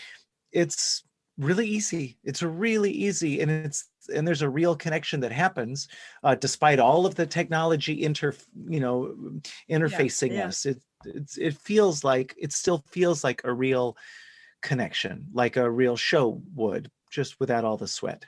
it's 0.51 1.03
really 1.37 1.67
easy 1.67 2.17
it's 2.23 2.41
really 2.41 2.91
easy 2.91 3.41
and 3.41 3.51
it's 3.51 3.89
and 4.13 4.27
there's 4.27 4.41
a 4.41 4.49
real 4.49 4.75
connection 4.75 5.19
that 5.19 5.31
happens 5.31 5.87
uh, 6.23 6.33
despite 6.35 6.79
all 6.79 7.05
of 7.05 7.15
the 7.15 7.25
technology 7.25 8.03
inter 8.03 8.33
you 8.67 8.79
know 8.79 9.15
interfacing 9.69 10.31
yeah, 10.31 10.39
yeah. 10.39 10.47
us 10.47 10.65
it 10.65 10.81
it's, 11.05 11.37
it 11.37 11.55
feels 11.55 12.03
like 12.03 12.33
it 12.37 12.51
still 12.51 12.83
feels 12.89 13.23
like 13.23 13.41
a 13.43 13.53
real 13.53 13.95
connection 14.61 15.27
like 15.33 15.57
a 15.57 15.69
real 15.69 15.95
show 15.95 16.41
would 16.55 16.89
just 17.11 17.39
without 17.39 17.63
all 17.63 17.77
the 17.77 17.87
sweat 17.87 18.25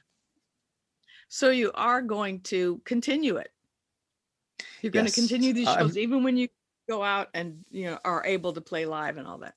so 1.30 1.52
you 1.52 1.72
are 1.76 2.02
going 2.02 2.42
to 2.42 2.82
continue 2.84 3.38
it. 3.38 3.52
You're 4.82 4.92
going 4.92 5.06
to 5.06 5.12
continue 5.12 5.54
these 5.54 5.72
shows 5.72 5.96
even 5.96 6.24
when 6.24 6.36
you 6.36 6.48
go 6.90 7.04
out 7.04 7.30
and 7.36 7.64
you 7.70 7.86
know 7.86 8.00
are 8.04 8.26
able 8.26 8.52
to 8.54 8.62
play 8.62 8.86
live 8.86 9.18
and 9.18 9.28
all 9.28 9.38
that. 9.38 9.54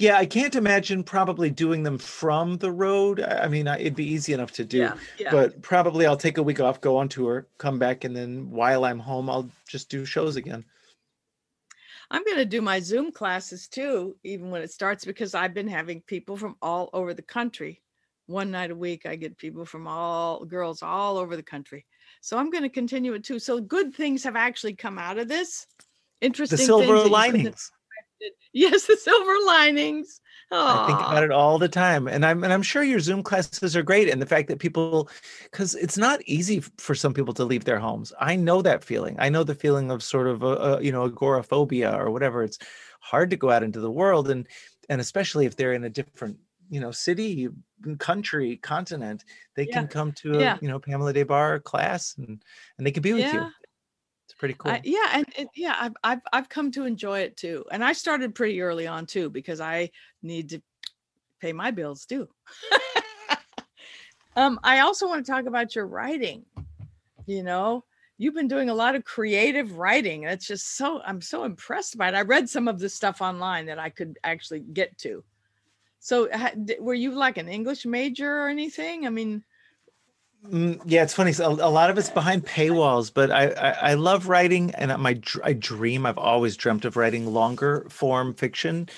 Yeah, 0.00 0.16
I 0.16 0.24
can't 0.24 0.54
imagine 0.54 1.04
probably 1.04 1.50
doing 1.50 1.82
them 1.82 1.98
from 1.98 2.56
the 2.56 2.72
road. 2.72 3.20
I 3.20 3.48
mean, 3.48 3.66
it'd 3.66 3.94
be 3.94 4.06
easy 4.06 4.32
enough 4.32 4.50
to 4.52 4.64
do, 4.64 4.78
yeah, 4.78 4.94
yeah. 5.18 5.30
but 5.30 5.60
probably 5.60 6.06
I'll 6.06 6.16
take 6.16 6.38
a 6.38 6.42
week 6.42 6.58
off, 6.58 6.80
go 6.80 6.96
on 6.96 7.10
tour, 7.10 7.46
come 7.58 7.78
back, 7.78 8.04
and 8.04 8.16
then 8.16 8.50
while 8.50 8.86
I'm 8.86 8.98
home, 8.98 9.28
I'll 9.28 9.50
just 9.68 9.90
do 9.90 10.06
shows 10.06 10.36
again. 10.36 10.64
I'm 12.10 12.24
going 12.24 12.38
to 12.38 12.46
do 12.46 12.62
my 12.62 12.80
Zoom 12.80 13.12
classes 13.12 13.68
too, 13.68 14.16
even 14.24 14.50
when 14.50 14.62
it 14.62 14.72
starts, 14.72 15.04
because 15.04 15.34
I've 15.34 15.52
been 15.52 15.68
having 15.68 16.00
people 16.00 16.38
from 16.38 16.56
all 16.62 16.88
over 16.94 17.12
the 17.12 17.20
country 17.20 17.82
one 18.24 18.50
night 18.50 18.70
a 18.70 18.74
week. 18.76 19.04
I 19.04 19.16
get 19.16 19.36
people 19.36 19.66
from 19.66 19.86
all 19.86 20.46
girls 20.46 20.82
all 20.82 21.18
over 21.18 21.36
the 21.36 21.42
country. 21.42 21.84
So 22.22 22.38
I'm 22.38 22.50
going 22.50 22.64
to 22.64 22.70
continue 22.70 23.12
it 23.12 23.24
too. 23.24 23.38
So 23.38 23.60
good 23.60 23.94
things 23.94 24.24
have 24.24 24.34
actually 24.36 24.76
come 24.76 24.98
out 24.98 25.18
of 25.18 25.28
this. 25.28 25.66
Interesting. 26.22 26.56
The 26.56 26.64
silver 26.64 26.86
things 26.86 26.98
that 27.02 27.04
you 27.04 27.12
linings. 27.12 27.70
Yes, 28.52 28.86
the 28.86 28.96
silver 28.96 29.34
linings. 29.46 30.20
I 30.52 30.86
think 30.86 30.98
about 30.98 31.22
it 31.22 31.30
all 31.30 31.58
the 31.58 31.68
time, 31.68 32.08
and 32.08 32.26
I'm 32.26 32.42
and 32.42 32.52
I'm 32.52 32.62
sure 32.62 32.82
your 32.82 32.98
Zoom 32.98 33.22
classes 33.22 33.76
are 33.76 33.82
great. 33.84 34.08
And 34.08 34.20
the 34.20 34.26
fact 34.26 34.48
that 34.48 34.58
people, 34.58 35.08
because 35.44 35.76
it's 35.76 35.96
not 35.96 36.20
easy 36.26 36.60
for 36.78 36.94
some 36.96 37.14
people 37.14 37.32
to 37.34 37.44
leave 37.44 37.64
their 37.64 37.78
homes. 37.78 38.12
I 38.18 38.34
know 38.34 38.60
that 38.62 38.82
feeling. 38.82 39.14
I 39.20 39.28
know 39.28 39.44
the 39.44 39.54
feeling 39.54 39.92
of 39.92 40.02
sort 40.02 40.26
of 40.26 40.42
a, 40.42 40.46
a 40.46 40.82
you 40.82 40.90
know 40.90 41.04
agoraphobia 41.04 41.92
or 41.96 42.10
whatever. 42.10 42.42
It's 42.42 42.58
hard 43.00 43.30
to 43.30 43.36
go 43.36 43.50
out 43.50 43.62
into 43.62 43.78
the 43.80 43.90
world, 43.92 44.28
and 44.28 44.48
and 44.88 45.00
especially 45.00 45.46
if 45.46 45.54
they're 45.56 45.72
in 45.74 45.84
a 45.84 45.90
different 45.90 46.38
you 46.68 46.80
know 46.80 46.90
city, 46.90 47.48
country, 47.98 48.56
continent, 48.56 49.24
they 49.54 49.66
Yeah. 49.66 49.72
can 49.72 49.86
come 49.88 50.12
to 50.14 50.40
a 50.40 50.40
Yeah. 50.40 50.58
you 50.60 50.66
know 50.68 50.80
Pamela 50.80 51.12
Des 51.12 51.24
Barres 51.24 51.60
class 51.64 52.14
and 52.18 52.42
and 52.78 52.86
they 52.86 52.90
can 52.92 53.02
be 53.02 53.12
with 53.12 53.32
you. 53.32 53.40
Yeah. 53.40 53.50
It's 53.59 53.59
pretty 54.40 54.54
cool. 54.54 54.72
I, 54.72 54.80
yeah, 54.82 55.06
and 55.12 55.26
it, 55.36 55.48
yeah, 55.54 55.76
I've, 55.78 55.94
I've 56.02 56.20
I've 56.32 56.48
come 56.48 56.72
to 56.72 56.86
enjoy 56.86 57.20
it 57.20 57.36
too, 57.36 57.66
and 57.70 57.84
I 57.84 57.92
started 57.92 58.34
pretty 58.34 58.62
early 58.62 58.86
on 58.86 59.04
too 59.04 59.28
because 59.28 59.60
I 59.60 59.90
need 60.22 60.48
to 60.48 60.62
pay 61.40 61.52
my 61.52 61.70
bills 61.70 62.06
too. 62.06 62.26
um, 64.36 64.58
I 64.64 64.80
also 64.80 65.06
want 65.06 65.24
to 65.24 65.30
talk 65.30 65.44
about 65.44 65.76
your 65.76 65.86
writing. 65.86 66.46
You 67.26 67.42
know, 67.42 67.84
you've 68.16 68.34
been 68.34 68.48
doing 68.48 68.70
a 68.70 68.74
lot 68.74 68.94
of 68.94 69.04
creative 69.04 69.76
writing. 69.76 70.24
It's 70.24 70.46
just 70.46 70.74
so 70.74 71.02
I'm 71.02 71.20
so 71.20 71.44
impressed 71.44 71.98
by 71.98 72.08
it. 72.08 72.14
I 72.14 72.22
read 72.22 72.48
some 72.48 72.66
of 72.66 72.80
the 72.80 72.88
stuff 72.88 73.20
online 73.20 73.66
that 73.66 73.78
I 73.78 73.90
could 73.90 74.18
actually 74.24 74.60
get 74.60 74.96
to. 74.98 75.22
So, 75.98 76.30
were 76.80 76.94
you 76.94 77.10
like 77.12 77.36
an 77.36 77.48
English 77.48 77.84
major 77.84 78.44
or 78.44 78.48
anything? 78.48 79.06
I 79.06 79.10
mean, 79.10 79.44
yeah, 80.48 81.02
it's 81.02 81.14
funny. 81.14 81.32
So 81.32 81.50
a, 81.52 81.70
lot 81.70 81.90
of 81.90 81.98
it's 81.98 82.10
behind 82.10 82.46
paywalls, 82.46 83.12
but 83.12 83.30
I, 83.30 83.48
I 83.50 83.70
I 83.90 83.94
love 83.94 84.28
writing, 84.28 84.70
and 84.74 84.96
my 85.02 85.20
I 85.44 85.52
dream. 85.52 86.06
I've 86.06 86.18
always 86.18 86.56
dreamt 86.56 86.84
of 86.84 86.96
writing 86.96 87.26
longer 87.26 87.86
form 87.90 88.34
fiction, 88.34 88.88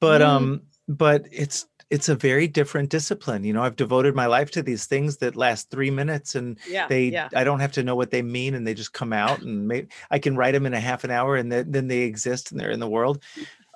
but 0.00 0.20
Mm. 0.20 0.26
um, 0.26 0.62
but 0.88 1.26
it's 1.32 1.66
it's 1.88 2.08
a 2.08 2.14
very 2.16 2.48
different 2.48 2.90
discipline. 2.90 3.44
You 3.44 3.52
know, 3.52 3.62
I've 3.62 3.76
devoted 3.76 4.14
my 4.14 4.26
life 4.26 4.50
to 4.52 4.62
these 4.62 4.86
things 4.86 5.18
that 5.18 5.36
last 5.36 5.70
three 5.70 5.90
minutes, 5.90 6.34
and 6.34 6.58
yeah, 6.68 6.86
they 6.88 7.04
yeah, 7.04 7.28
I 7.34 7.44
don't 7.44 7.60
have 7.60 7.72
to 7.72 7.82
know 7.82 7.96
what 7.96 8.10
they 8.10 8.22
mean, 8.22 8.54
and 8.54 8.66
they 8.66 8.74
just 8.74 8.92
come 8.92 9.12
out, 9.12 9.40
and 9.42 9.88
I 10.10 10.18
can 10.18 10.36
write 10.36 10.52
them 10.52 10.66
in 10.66 10.74
a 10.74 10.80
half 10.80 11.04
an 11.04 11.10
hour, 11.10 11.36
and 11.36 11.50
then 11.50 11.70
then 11.70 11.88
they 11.88 12.00
exist, 12.00 12.50
and 12.50 12.60
they're 12.60 12.70
in 12.70 12.80
the 12.80 12.88
world. 12.88 13.22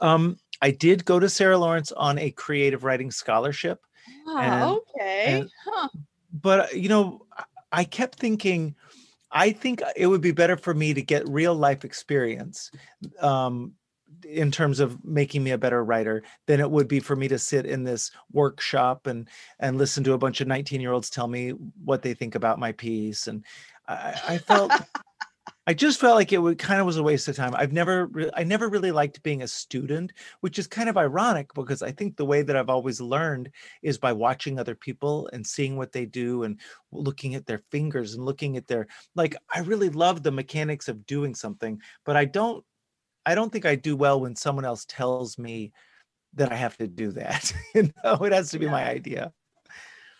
Um, 0.02 0.38
I 0.60 0.70
did 0.72 1.04
go 1.04 1.18
to 1.18 1.28
Sarah 1.28 1.56
Lawrence 1.58 1.92
on 1.92 2.18
a 2.18 2.30
creative 2.30 2.84
writing 2.84 3.10
scholarship 3.10 3.80
and- 4.26 4.36
Ah, 4.62 4.74
okay, 4.74 5.24
and- 5.40 5.50
huh? 5.64 5.88
But 6.32 6.60
uh, 6.60 6.66
you 6.74 6.88
know 6.88 7.26
I- 7.72 7.84
kept 7.84 8.18
thinking 8.18 8.74
i 9.30 9.52
think 9.52 9.82
it 9.96 10.06
would 10.06 10.20
be 10.20 10.32
better 10.32 10.56
for 10.56 10.74
me 10.74 10.94
to 10.94 11.02
get 11.02 11.28
real 11.28 11.54
life 11.54 11.84
experience 11.84 12.70
um 13.20 13.74
in 14.24 14.50
terms 14.50 14.80
of 14.80 15.02
making 15.04 15.42
me 15.42 15.50
a 15.52 15.58
better 15.58 15.84
writer 15.84 16.22
than 16.46 16.60
it 16.60 16.70
would 16.70 16.88
be 16.88 17.00
for 17.00 17.16
me 17.16 17.28
to 17.28 17.38
sit 17.38 17.64
in 17.64 17.84
this 17.84 18.10
workshop 18.32 19.06
and 19.06 19.28
and 19.58 19.78
listen 19.78 20.04
to 20.04 20.12
a 20.12 20.18
bunch 20.18 20.40
of 20.40 20.48
19 20.48 20.80
year 20.80 20.92
olds 20.92 21.10
tell 21.10 21.28
me 21.28 21.50
what 21.84 22.02
they 22.02 22.14
think 22.14 22.34
about 22.34 22.58
my 22.58 22.72
piece. 22.72 23.26
And 23.28 23.44
i, 23.88 24.20
I 24.28 24.38
felt 24.38 24.72
I 25.66 25.74
just 25.74 26.00
felt 26.00 26.16
like 26.16 26.32
it 26.32 26.38
would 26.38 26.58
kind 26.58 26.80
of 26.80 26.86
was 26.86 26.96
a 26.96 27.02
waste 27.02 27.28
of 27.28 27.36
time. 27.36 27.54
I've 27.54 27.72
never, 27.72 28.06
re- 28.06 28.30
I 28.34 28.44
never 28.44 28.68
really 28.68 28.90
liked 28.90 29.22
being 29.22 29.42
a 29.42 29.48
student, 29.48 30.12
which 30.40 30.58
is 30.58 30.66
kind 30.66 30.88
of 30.88 30.96
ironic 30.96 31.52
because 31.54 31.82
I 31.82 31.92
think 31.92 32.16
the 32.16 32.24
way 32.24 32.42
that 32.42 32.56
I've 32.56 32.70
always 32.70 33.00
learned 33.00 33.50
is 33.82 33.98
by 33.98 34.12
watching 34.12 34.58
other 34.58 34.74
people 34.74 35.28
and 35.32 35.46
seeing 35.46 35.76
what 35.76 35.92
they 35.92 36.06
do 36.06 36.42
and 36.44 36.58
looking 36.90 37.34
at 37.34 37.46
their 37.46 37.62
fingers 37.70 38.14
and 38.14 38.24
looking 38.24 38.56
at 38.56 38.66
their, 38.66 38.88
like, 39.14 39.36
I 39.54 39.60
really 39.60 39.90
love 39.90 40.22
the 40.22 40.32
mechanics 40.32 40.88
of 40.88 41.06
doing 41.06 41.34
something, 41.34 41.80
but 42.04 42.16
I 42.16 42.24
don't, 42.24 42.64
I 43.26 43.34
don't 43.34 43.52
think 43.52 43.66
I 43.66 43.76
do 43.76 43.96
well 43.96 44.20
when 44.20 44.34
someone 44.34 44.64
else 44.64 44.86
tells 44.86 45.38
me 45.38 45.72
that 46.34 46.52
I 46.52 46.56
have 46.56 46.76
to 46.78 46.88
do 46.88 47.12
that. 47.12 47.52
you 47.74 47.90
know, 48.04 48.14
it 48.24 48.32
has 48.32 48.50
to 48.52 48.58
be 48.58 48.66
Yeah. 48.66 48.70
my 48.70 48.88
idea. 48.88 49.32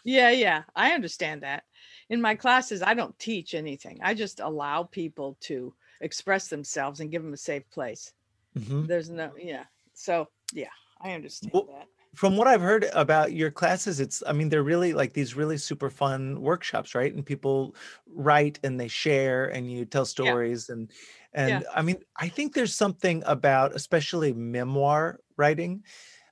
Yeah, 0.05 0.31
yeah, 0.31 0.63
I 0.75 0.93
understand 0.93 1.43
that. 1.43 1.65
In 2.11 2.21
my 2.21 2.35
classes, 2.35 2.83
I 2.83 2.93
don't 2.95 3.19
teach 3.19 3.55
anything. 3.55 4.01
I 4.03 4.13
just 4.15 4.41
allow 4.41 4.83
people 4.83 5.39
to 5.43 5.75
express 6.01 6.49
themselves 6.49 7.01
and 7.01 7.11
give 7.11 7.23
them 7.23 7.33
a 7.33 7.39
safe 7.39 7.69
place. 7.71 8.13
Mhm. 8.55 8.87
There's 8.89 9.11
no, 9.11 9.37
yeah. 9.37 9.67
So, 9.95 10.31
yeah, 10.53 10.71
I 11.01 11.13
understand 11.15 11.53
Well, 11.53 11.69
that. 11.69 11.89
from 12.15 12.37
what 12.37 12.49
I've 12.49 12.61
heard 12.61 12.85
about 12.93 13.33
your 13.33 13.51
classes, 13.51 14.01
it's 14.01 14.23
I 14.27 14.33
mean 14.33 14.49
they're 14.49 14.63
really 14.63 14.93
like 14.93 15.13
these 15.13 15.35
really 15.37 15.57
super 15.59 15.91
fun 15.91 16.41
workshops, 16.41 16.95
right? 16.95 17.15
And 17.15 17.25
people 17.25 17.75
write 18.07 18.59
and 18.65 18.79
they 18.81 18.89
share 18.89 19.47
and 19.47 19.71
you 19.71 19.85
tell 19.85 20.05
stories 20.05 20.69
and 20.69 20.91
and 21.33 21.65
I 21.75 21.83
mean 21.83 22.03
I 22.17 22.29
think 22.29 22.55
there's 22.55 22.75
something 22.75 23.23
about 23.27 23.75
especially 23.75 24.33
memoir 24.33 25.21
writing. 25.37 25.85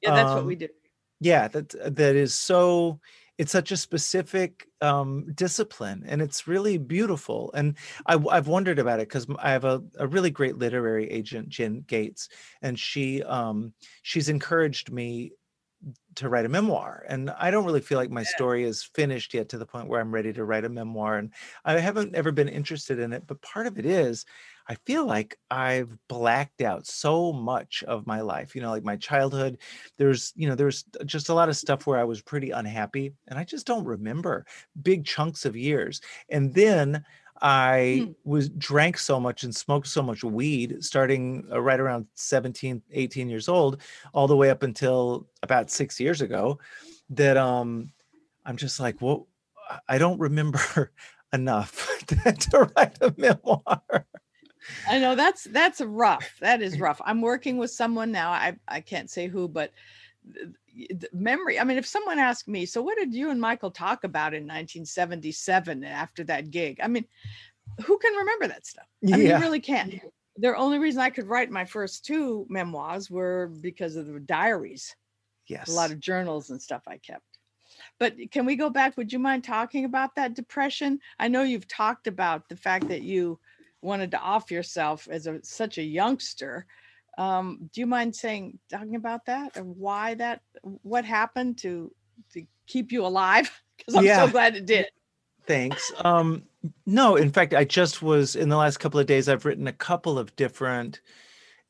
Yeah, 0.02 0.10
that's 0.10 0.34
what 0.34 0.44
um, 0.44 0.46
we 0.46 0.56
do. 0.56 0.68
Yeah, 1.20 1.48
that 1.48 1.70
that 1.96 2.16
is 2.16 2.34
so 2.34 3.00
it's 3.38 3.52
such 3.52 3.70
a 3.70 3.76
specific 3.76 4.66
um, 4.80 5.32
discipline 5.34 6.04
and 6.06 6.20
it's 6.20 6.48
really 6.48 6.76
beautiful. 6.76 7.52
And 7.54 7.76
I, 8.04 8.18
have 8.34 8.48
wondered 8.48 8.80
about 8.80 8.98
it 8.98 9.08
because 9.08 9.26
I 9.38 9.52
have 9.52 9.64
a, 9.64 9.80
a 9.98 10.06
really 10.06 10.30
great 10.30 10.58
literary 10.58 11.08
agent, 11.08 11.48
Jen 11.48 11.84
Gates, 11.86 12.28
and 12.62 12.78
she 12.78 13.22
um, 13.22 13.72
she's 14.02 14.28
encouraged 14.28 14.90
me 14.90 15.32
to 16.14 16.28
write 16.28 16.44
a 16.44 16.48
memoir 16.48 17.04
and 17.08 17.30
i 17.38 17.50
don't 17.50 17.64
really 17.64 17.80
feel 17.80 17.98
like 17.98 18.10
my 18.10 18.24
story 18.24 18.64
is 18.64 18.82
finished 18.82 19.32
yet 19.32 19.48
to 19.48 19.58
the 19.58 19.66
point 19.66 19.86
where 19.86 20.00
i'm 20.00 20.12
ready 20.12 20.32
to 20.32 20.44
write 20.44 20.64
a 20.64 20.68
memoir 20.68 21.18
and 21.18 21.30
i 21.64 21.78
haven't 21.78 22.14
ever 22.14 22.32
been 22.32 22.48
interested 22.48 22.98
in 22.98 23.12
it 23.12 23.24
but 23.26 23.40
part 23.42 23.66
of 23.66 23.78
it 23.78 23.86
is 23.86 24.24
i 24.68 24.74
feel 24.86 25.06
like 25.06 25.38
i've 25.50 25.96
blacked 26.08 26.60
out 26.60 26.86
so 26.86 27.32
much 27.32 27.84
of 27.86 28.06
my 28.06 28.20
life 28.20 28.56
you 28.56 28.60
know 28.60 28.70
like 28.70 28.82
my 28.82 28.96
childhood 28.96 29.58
there's 29.96 30.32
you 30.34 30.48
know 30.48 30.56
there's 30.56 30.84
just 31.06 31.28
a 31.28 31.34
lot 31.34 31.48
of 31.48 31.56
stuff 31.56 31.86
where 31.86 31.98
i 31.98 32.04
was 32.04 32.20
pretty 32.20 32.50
unhappy 32.50 33.12
and 33.28 33.38
i 33.38 33.44
just 33.44 33.66
don't 33.66 33.84
remember 33.84 34.44
big 34.82 35.04
chunks 35.04 35.44
of 35.44 35.56
years 35.56 36.00
and 36.30 36.52
then 36.54 37.04
I 37.40 38.02
Hmm. 38.04 38.12
was 38.30 38.48
drank 38.50 38.98
so 38.98 39.20
much 39.20 39.44
and 39.44 39.54
smoked 39.54 39.86
so 39.86 40.02
much 40.02 40.24
weed 40.24 40.82
starting 40.82 41.46
uh, 41.52 41.60
right 41.60 41.78
around 41.80 42.06
17 42.14 42.82
18 42.90 43.28
years 43.28 43.48
old 43.48 43.80
all 44.12 44.26
the 44.26 44.36
way 44.36 44.50
up 44.50 44.62
until 44.62 45.28
about 45.42 45.70
6 45.70 46.00
years 46.00 46.20
ago 46.20 46.58
that 47.10 47.36
um 47.36 47.92
I'm 48.44 48.56
just 48.56 48.80
like 48.80 49.00
well 49.00 49.28
I- 49.88 49.98
don't 49.98 50.18
remember 50.18 50.92
enough 51.32 51.88
to, 52.06 52.16
to 52.32 52.70
write 52.76 52.96
a 53.00 53.14
memoir. 53.16 54.06
I 54.88 54.98
know 54.98 55.14
that's 55.14 55.44
that's 55.44 55.80
rough. 55.80 56.36
That 56.40 56.60
is 56.62 56.80
rough. 56.86 57.00
I'm 57.04 57.20
working 57.22 57.56
with 57.58 57.70
someone 57.70 58.10
now. 58.12 58.30
I 58.30 58.56
I 58.66 58.80
can't 58.80 59.08
say 59.10 59.26
who, 59.28 59.46
but 59.48 59.72
th- 60.24 60.46
th- 60.46 60.54
the 60.67 60.67
memory. 61.12 61.58
I 61.58 61.64
mean, 61.64 61.78
if 61.78 61.86
someone 61.86 62.18
asked 62.18 62.48
me, 62.48 62.66
so 62.66 62.82
what 62.82 62.98
did 62.98 63.14
you 63.14 63.30
and 63.30 63.40
Michael 63.40 63.70
talk 63.70 64.04
about 64.04 64.34
in 64.34 64.42
1977 64.44 65.84
after 65.84 66.24
that 66.24 66.50
gig? 66.50 66.78
I 66.82 66.88
mean, 66.88 67.04
who 67.84 67.98
can 67.98 68.14
remember 68.14 68.48
that 68.48 68.66
stuff? 68.66 68.86
I 69.06 69.16
mean, 69.16 69.26
you 69.26 69.38
really 69.38 69.60
can't. 69.60 69.94
The 70.36 70.56
only 70.56 70.78
reason 70.78 71.00
I 71.00 71.10
could 71.10 71.26
write 71.26 71.50
my 71.50 71.64
first 71.64 72.04
two 72.04 72.46
memoirs 72.48 73.10
were 73.10 73.50
because 73.60 73.96
of 73.96 74.06
the 74.06 74.20
diaries, 74.20 74.94
Yes. 75.46 75.68
a 75.68 75.72
lot 75.72 75.90
of 75.90 76.00
journals 76.00 76.50
and 76.50 76.60
stuff 76.60 76.82
I 76.86 76.98
kept. 76.98 77.24
But 77.98 78.14
can 78.30 78.46
we 78.46 78.56
go 78.56 78.70
back? 78.70 78.96
Would 78.96 79.12
you 79.12 79.18
mind 79.18 79.44
talking 79.44 79.84
about 79.84 80.14
that 80.14 80.34
depression? 80.34 81.00
I 81.18 81.28
know 81.28 81.42
you've 81.42 81.68
talked 81.68 82.06
about 82.06 82.48
the 82.48 82.56
fact 82.56 82.88
that 82.88 83.02
you 83.02 83.38
wanted 83.82 84.10
to 84.12 84.20
off 84.20 84.50
yourself 84.50 85.08
as 85.10 85.26
a 85.26 85.42
such 85.42 85.78
a 85.78 85.82
youngster. 85.82 86.66
Um, 87.18 87.68
do 87.74 87.80
you 87.80 87.86
mind 87.86 88.14
saying 88.16 88.58
talking 88.70 88.94
about 88.94 89.26
that 89.26 89.56
and 89.56 89.76
why 89.76 90.14
that 90.14 90.40
what 90.62 91.04
happened 91.04 91.58
to 91.58 91.92
to 92.32 92.44
keep 92.66 92.92
you 92.92 93.04
alive? 93.04 93.50
Because 93.78 93.94
I'm 93.94 94.04
Yeah. 94.06 94.26
so 94.26 94.32
glad 94.32 94.56
it 94.56 94.66
did. 94.66 94.86
Thanks. 95.46 95.92
Um, 96.04 96.42
no, 96.84 97.14
in 97.14 97.30
fact, 97.30 97.54
I 97.54 97.62
just 97.62 98.02
was 98.02 98.34
in 98.34 98.48
the 98.48 98.56
last 98.56 98.78
couple 98.78 98.98
of 98.98 99.06
days, 99.06 99.28
I've 99.28 99.44
written 99.44 99.68
a 99.68 99.72
couple 99.72 100.18
of 100.18 100.34
different 100.34 101.00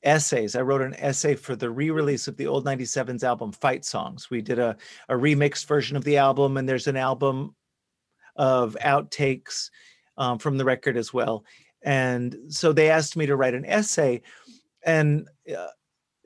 essays. 0.02 0.56
I 0.56 0.62
wrote 0.62 0.80
an 0.80 0.94
essay 0.94 1.34
for 1.34 1.54
the 1.54 1.68
re-release 1.68 2.26
of 2.26 2.38
the 2.38 2.46
old 2.46 2.64
97s 2.64 3.22
album 3.24 3.52
Fight 3.52 3.84
Songs. 3.84 4.30
We 4.30 4.40
did 4.40 4.58
a, 4.58 4.74
a 5.10 5.14
remixed 5.14 5.66
version 5.66 5.98
of 5.98 6.04
the 6.04 6.16
album, 6.16 6.56
and 6.56 6.66
there's 6.66 6.86
an 6.86 6.96
album 6.96 7.54
of 8.36 8.74
outtakes 8.80 9.68
um, 10.16 10.38
from 10.38 10.56
the 10.56 10.64
record 10.64 10.96
as 10.96 11.12
well. 11.12 11.44
And 11.82 12.36
so 12.48 12.72
they 12.72 12.90
asked 12.90 13.16
me 13.18 13.26
to 13.26 13.36
write 13.36 13.54
an 13.54 13.66
essay. 13.66 14.22
And 14.84 15.28
uh, 15.54 15.68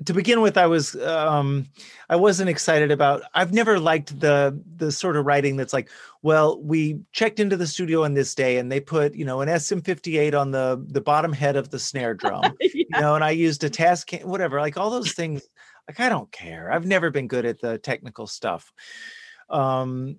to 0.04 0.12
begin 0.12 0.40
with, 0.40 0.56
I 0.56 0.66
was 0.66 0.96
um, 0.96 1.66
I 2.08 2.16
wasn't 2.16 2.50
excited 2.50 2.90
about. 2.90 3.22
I've 3.34 3.52
never 3.52 3.78
liked 3.78 4.18
the 4.20 4.60
the 4.76 4.92
sort 4.92 5.16
of 5.16 5.26
writing 5.26 5.56
that's 5.56 5.72
like, 5.72 5.90
well, 6.22 6.60
we 6.60 7.00
checked 7.12 7.40
into 7.40 7.56
the 7.56 7.66
studio 7.66 8.04
on 8.04 8.14
this 8.14 8.34
day, 8.34 8.58
and 8.58 8.70
they 8.70 8.80
put 8.80 9.14
you 9.14 9.24
know 9.24 9.40
an 9.40 9.48
SM58 9.48 10.38
on 10.38 10.50
the 10.50 10.84
the 10.88 11.00
bottom 11.00 11.32
head 11.32 11.56
of 11.56 11.70
the 11.70 11.78
snare 11.78 12.14
drum, 12.14 12.54
you 12.60 12.86
know, 12.90 13.14
and 13.14 13.24
I 13.24 13.30
used 13.30 13.64
a 13.64 13.70
task, 13.70 14.12
whatever, 14.22 14.60
like 14.60 14.76
all 14.76 14.90
those 14.90 15.12
things. 15.12 15.42
Like 15.88 16.00
I 16.00 16.08
don't 16.08 16.30
care. 16.30 16.70
I've 16.70 16.86
never 16.86 17.10
been 17.10 17.28
good 17.28 17.44
at 17.44 17.60
the 17.60 17.78
technical 17.78 18.26
stuff. 18.26 18.72
Um, 19.50 20.16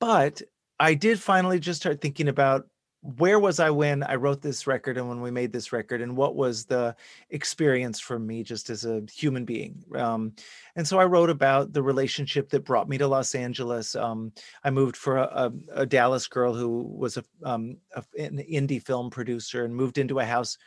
but 0.00 0.42
I 0.78 0.94
did 0.94 1.20
finally 1.20 1.60
just 1.60 1.80
start 1.80 2.00
thinking 2.00 2.28
about 2.28 2.66
where 3.02 3.38
was 3.38 3.60
I 3.60 3.70
when 3.70 4.02
I 4.02 4.16
wrote 4.16 4.42
this 4.42 4.66
record 4.66 4.98
and 4.98 5.08
when 5.08 5.22
we 5.22 5.30
made 5.30 5.52
this 5.52 5.72
record, 5.72 6.02
and 6.02 6.16
what 6.16 6.36
was 6.36 6.66
the 6.66 6.94
experience 7.30 7.98
for 7.98 8.18
me 8.18 8.42
just 8.42 8.68
as 8.68 8.84
a 8.84 9.02
human 9.12 9.44
being. 9.44 9.82
Um, 9.94 10.34
and 10.76 10.86
so 10.86 10.98
I 10.98 11.06
wrote 11.06 11.30
about 11.30 11.72
the 11.72 11.82
relationship 11.82 12.50
that 12.50 12.64
brought 12.64 12.88
me 12.88 12.98
to 12.98 13.08
Los 13.08 13.34
Angeles. 13.34 13.96
Um, 13.96 14.32
I 14.64 14.70
moved 14.70 14.96
for 14.96 15.16
a, 15.16 15.22
a, 15.22 15.52
a, 15.82 15.86
Dallas 15.86 16.26
girl 16.28 16.52
who 16.52 16.82
was 16.82 17.16
a, 17.16 17.24
um, 17.42 17.78
a, 17.94 18.04
an 18.18 18.38
indie 18.38 18.84
film 18.84 19.08
producer 19.08 19.64
and 19.64 19.74
moved 19.74 19.96
into 19.96 20.18
a 20.18 20.24
house 20.24 20.58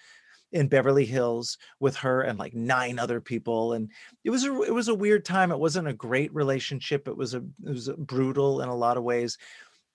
in 0.51 0.67
Beverly 0.67 1.05
Hills 1.05 1.57
with 1.79 1.95
her 1.97 2.21
and 2.21 2.39
like 2.39 2.53
nine 2.53 2.99
other 2.99 3.19
people 3.19 3.73
and 3.73 3.89
it 4.23 4.29
was 4.29 4.45
a 4.45 4.61
it 4.61 4.71
was 4.71 4.87
a 4.87 4.93
weird 4.93 5.25
time 5.25 5.51
it 5.51 5.57
wasn't 5.57 5.87
a 5.87 5.93
great 5.93 6.31
relationship 6.31 7.07
it 7.07 7.17
was 7.17 7.33
a 7.33 7.37
it 7.65 7.71
was 7.71 7.89
brutal 7.97 8.61
in 8.61 8.69
a 8.69 8.75
lot 8.75 8.95
of 8.95 9.03
ways 9.03 9.39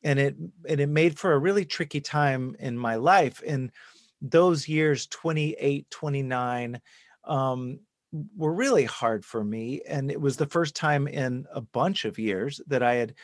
and 0.02 0.18
it 0.18 0.36
and 0.68 0.80
it 0.80 0.88
made 0.88 1.18
for 1.18 1.32
a 1.32 1.38
really 1.38 1.64
tricky 1.64 2.00
time 2.00 2.56
in 2.58 2.78
my 2.78 2.96
life 2.96 3.42
in 3.42 3.70
those 4.20 4.68
years 4.68 5.06
28 5.06 5.90
29 5.90 6.80
um, 7.24 7.80
were 8.36 8.52
really 8.52 8.84
hard 8.84 9.24
for 9.24 9.44
me 9.44 9.82
and 9.86 10.10
it 10.10 10.20
was 10.20 10.36
the 10.36 10.46
first 10.46 10.74
time 10.74 11.06
in 11.06 11.46
a 11.52 11.60
bunch 11.60 12.04
of 12.04 12.18
years 12.18 12.60
that 12.66 12.82
i 12.82 12.94
had 12.94 13.14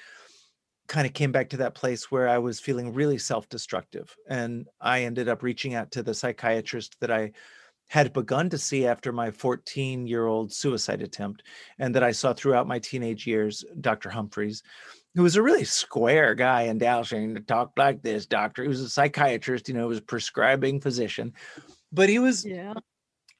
kind 0.86 1.06
of 1.06 1.14
came 1.14 1.32
back 1.32 1.48
to 1.48 1.56
that 1.56 1.74
place 1.74 2.10
where 2.10 2.28
i 2.28 2.38
was 2.38 2.60
feeling 2.60 2.92
really 2.92 3.18
self-destructive 3.18 4.14
and 4.28 4.68
i 4.80 5.02
ended 5.02 5.28
up 5.28 5.42
reaching 5.42 5.74
out 5.74 5.90
to 5.90 6.02
the 6.02 6.14
psychiatrist 6.14 6.96
that 7.00 7.10
i 7.10 7.30
had 7.88 8.12
begun 8.12 8.48
to 8.48 8.58
see 8.58 8.86
after 8.86 9.12
my 9.12 9.30
14 9.30 10.06
year 10.06 10.26
old 10.26 10.52
suicide 10.52 11.02
attempt 11.02 11.42
and 11.78 11.94
that 11.94 12.02
i 12.02 12.12
saw 12.12 12.32
throughout 12.32 12.68
my 12.68 12.78
teenage 12.78 13.26
years 13.26 13.64
dr 13.80 14.08
humphreys 14.08 14.62
who 15.14 15.22
was 15.22 15.36
a 15.36 15.42
really 15.42 15.64
square 15.64 16.34
guy 16.34 16.62
in 16.62 16.78
Dallas 16.78 17.12
and 17.12 17.46
talked 17.46 17.78
like 17.78 18.02
this 18.02 18.26
doctor. 18.26 18.62
He 18.62 18.68
was 18.68 18.80
a 18.80 18.88
psychiatrist, 18.88 19.68
you 19.68 19.74
know, 19.74 19.82
he 19.82 19.88
was 19.88 19.98
a 19.98 20.02
prescribing 20.02 20.80
physician, 20.80 21.32
but 21.92 22.08
he 22.08 22.18
was, 22.18 22.44
yeah. 22.44 22.74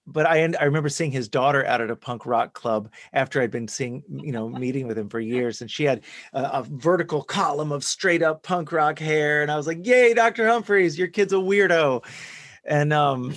But 0.07 0.27
I 0.27 0.41
I 0.61 0.65
remember 0.65 0.91
seeing 0.91 1.13
his 1.13 1.31
daughter 1.31 1.65
out 1.65 1.81
at 1.81 1.91
a 1.91 1.97
punk 1.97 2.27
rock 2.27 2.53
club 2.53 2.93
after 3.15 3.41
I'd 3.41 3.51
been 3.51 3.69
seeing 3.69 4.03
you 4.11 4.33
know 4.33 4.51
meeting 4.51 4.87
with 4.87 4.99
him 4.99 5.09
for 5.09 5.19
years, 5.19 5.63
and 5.63 5.71
she 5.71 5.85
had 5.85 6.03
a, 6.35 6.43
a 6.43 6.67
vertical 6.69 7.23
column 7.23 7.73
of 7.73 7.83
straight 7.83 8.23
up 8.23 8.43
punk 8.43 8.71
rock 8.71 8.99
hair, 8.99 9.41
and 9.41 9.51
I 9.51 9.57
was 9.57 9.67
like, 9.67 9.87
"Yay, 9.87 10.13
Doctor 10.13 10.47
Humphreys, 10.47 10.99
your 10.99 11.09
kid's 11.09 11.33
a 11.33 11.37
weirdo," 11.37 12.05
and 12.67 12.93
um, 12.93 13.35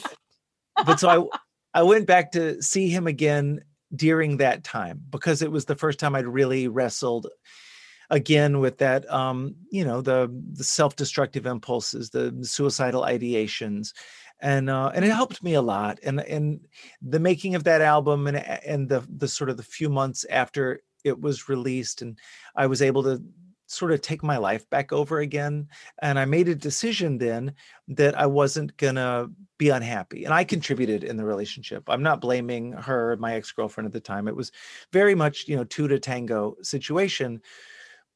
but 0.86 1.00
so 1.00 1.32
I 1.74 1.80
I 1.80 1.84
went 1.84 2.06
back 2.06 2.34
to 2.34 2.62
see 2.62 2.90
him 2.90 3.08
again 3.08 3.62
during 3.96 4.38
that 4.38 4.66
time 4.66 5.02
because 5.10 5.42
it 5.42 5.52
was 5.52 5.64
the 5.64 5.76
first 5.76 6.00
time 6.00 6.16
I'd 6.16 6.28
really 6.28 6.68
wrestled 6.68 7.28
again 8.10 8.60
with 8.60 8.78
that 8.78 9.10
um 9.12 9.56
you 9.70 9.84
know 9.84 10.02
the 10.02 10.32
the 10.54 10.64
self-destructive 10.64 11.46
impulses 11.46 12.10
the 12.10 12.34
suicidal 12.42 13.02
ideations 13.02 13.94
and 14.42 14.70
uh 14.70 14.92
and 14.94 15.04
it 15.04 15.12
helped 15.12 15.44
me 15.44 15.56
a 15.56 15.62
lot 15.62 16.00
and 16.04 16.22
and 16.22 16.60
the 17.02 17.20
making 17.20 17.56
of 17.56 17.64
that 17.64 17.82
album 17.82 18.28
and 18.28 18.38
and 18.38 18.88
the 18.88 19.06
the 19.18 19.28
sort 19.28 19.50
of 19.50 19.58
the 19.58 19.64
few 19.64 19.90
months 19.90 20.26
after 20.30 20.82
it 21.04 21.20
was 21.20 21.50
released 21.50 22.02
and 22.02 22.18
i 22.56 22.66
was 22.66 22.82
able 22.82 23.04
to 23.04 23.22
sort 23.70 23.92
of 23.92 24.00
take 24.00 24.24
my 24.24 24.38
life 24.38 24.70
back 24.70 24.94
over 24.94 25.20
again 25.20 25.68
and 26.02 26.18
i 26.18 26.24
made 26.24 26.48
a 26.48 26.56
decision 26.56 27.18
then 27.18 27.54
that 27.90 28.18
i 28.18 28.26
wasn't 28.26 28.76
gonna 28.78 29.28
be 29.58 29.68
unhappy 29.70 30.24
and 30.24 30.34
i 30.34 30.44
contributed 30.44 31.04
in 31.04 31.18
the 31.18 31.26
relationship. 31.26 31.84
I'm 31.88 32.04
not 32.04 32.22
blaming 32.22 32.72
her 32.72 33.18
my 33.18 33.34
ex-girlfriend 33.34 33.88
at 33.88 33.92
the 33.92 34.00
time. 34.00 34.28
It 34.28 34.36
was 34.36 34.52
very 34.94 35.16
much 35.16 35.48
you 35.48 35.58
know 35.58 35.66
two 35.66 35.90
to 35.90 36.00
tango 36.00 36.56
situation 36.62 37.42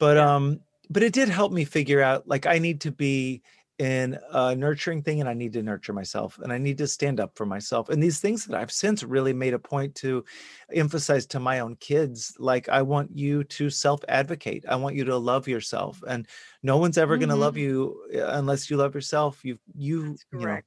but 0.02 0.18
yeah. 0.18 0.36
um 0.36 0.60
but 0.90 1.04
it 1.04 1.14
did 1.14 1.30
help 1.30 1.54
me 1.54 1.64
figure 1.64 2.02
out 2.02 2.28
like 2.28 2.46
i 2.46 2.58
need 2.58 2.82
to 2.82 2.92
be 2.92 3.42
in 3.78 4.18
a 4.32 4.56
nurturing 4.56 5.02
thing 5.02 5.22
and 5.22 5.30
i 5.30 5.34
need 5.34 5.54
to 5.54 5.64
nurture 5.64 5.94
myself 5.94 6.38
and 6.44 6.52
i 6.52 6.58
need 6.58 6.78
to 6.78 6.88
stand 6.88 7.20
up 7.20 7.36
for 7.36 7.46
myself 7.46 7.90
and 7.90 8.04
these 8.04 8.20
things 8.20 8.46
that 8.46 8.60
i've 8.60 8.72
since 8.72 9.04
really 9.04 9.34
made 9.34 9.54
a 9.54 9.60
point 9.60 9.96
to 9.96 10.26
emphasize 10.74 11.26
to 11.26 11.40
my 11.40 11.60
own 11.60 11.76
kids 11.78 12.36
like 12.38 12.68
i 12.68 12.82
want 12.82 13.10
you 13.16 13.44
to 13.46 13.70
self 13.70 14.02
advocate 14.10 14.66
i 14.68 14.76
want 14.76 14.96
you 14.96 15.06
to 15.06 15.16
love 15.16 15.48
yourself 15.48 16.04
and 16.08 16.28
no 16.62 16.78
one's 16.78 16.98
ever 16.98 17.14
mm-hmm. 17.14 17.22
going 17.22 17.30
to 17.30 17.36
love 17.36 17.58
you 17.58 18.04
uh, 18.16 18.38
unless 18.40 18.70
you 18.70 18.78
love 18.78 18.94
yourself 18.94 19.40
you 19.46 19.58
you 19.76 20.16
you 20.34 20.40
know 20.40 20.60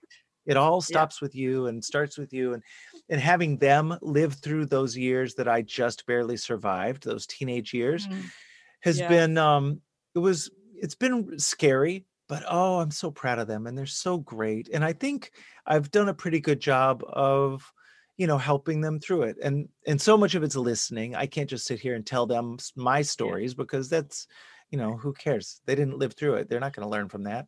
it 0.47 0.59
all 0.59 0.81
stops 0.81 1.19
yeah. 1.21 1.25
with 1.25 1.35
you 1.35 1.67
and 1.67 1.85
starts 1.85 2.19
with 2.19 2.33
you 2.33 2.55
and 2.55 2.63
and 3.09 3.21
having 3.21 3.59
them 3.59 3.97
live 4.01 4.35
through 4.35 4.67
those 4.67 4.97
years 4.97 5.35
that 5.35 5.49
i 5.49 5.61
just 5.63 6.07
barely 6.07 6.37
survived 6.37 7.05
those 7.05 7.27
teenage 7.27 7.75
years 7.75 8.07
mm-hmm 8.07 8.27
has 8.85 8.99
yeah. 8.99 9.09
been 9.09 9.39
um 9.39 9.81
it 10.15 10.19
was 10.19 10.51
it's 10.77 10.95
been 10.95 11.39
scary 11.39 12.05
but 12.29 12.45
oh 12.49 12.79
i'm 12.79 12.91
so 12.91 13.11
proud 13.11 13.39
of 13.39 13.49
them 13.49 13.67
and 13.67 13.77
they're 13.77 13.87
so 13.87 14.19
great 14.19 14.69
and 14.73 14.85
i 14.85 14.93
think 14.93 15.33
i've 15.67 15.91
done 15.91 16.09
a 16.09 16.15
pretty 16.15 16.39
good 16.39 16.61
job 16.61 17.03
of 17.09 17.73
you 18.17 18.27
know 18.27 18.39
helping 18.39 18.81
them 18.81 19.01
through 19.01 19.23
it 19.23 19.37
and 19.43 19.69
and 19.87 20.01
so 20.01 20.17
much 20.17 20.35
of 20.35 20.43
it's 20.43 20.55
listening 20.55 21.15
i 21.15 21.27
can't 21.27 21.51
just 21.51 21.67
sit 21.67 21.81
here 21.81 21.95
and 21.95 22.07
tell 22.07 22.27
them 22.27 22.59
my 22.77 23.03
stories 23.03 23.53
yeah. 23.53 23.63
because 23.63 23.89
that's 23.89 24.29
you 24.71 24.79
know 24.79 24.97
who 24.97 25.13
cares? 25.13 25.61
They 25.67 25.77
didn't 25.77 25.99
live 25.99 26.15
through 26.15 26.35
it 26.35 26.49
they're 26.49 26.61
not 26.61 26.75
going 26.75 26.85
to 26.85 26.91
learn 26.91 27.09
from 27.09 27.25
that. 27.25 27.47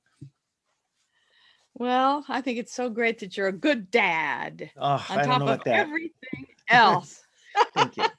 Well 1.74 2.24
i 2.28 2.40
think 2.40 2.58
it's 2.58 2.74
so 2.74 2.88
great 2.88 3.18
that 3.18 3.36
you're 3.36 3.48
a 3.48 3.52
good 3.52 3.90
dad 3.90 4.70
oh, 4.76 5.04
on 5.10 5.24
top 5.24 5.42
of 5.42 5.64
that. 5.64 5.74
everything 5.74 6.46
else. 6.68 7.22
Thank 7.74 7.96
you. 7.96 8.04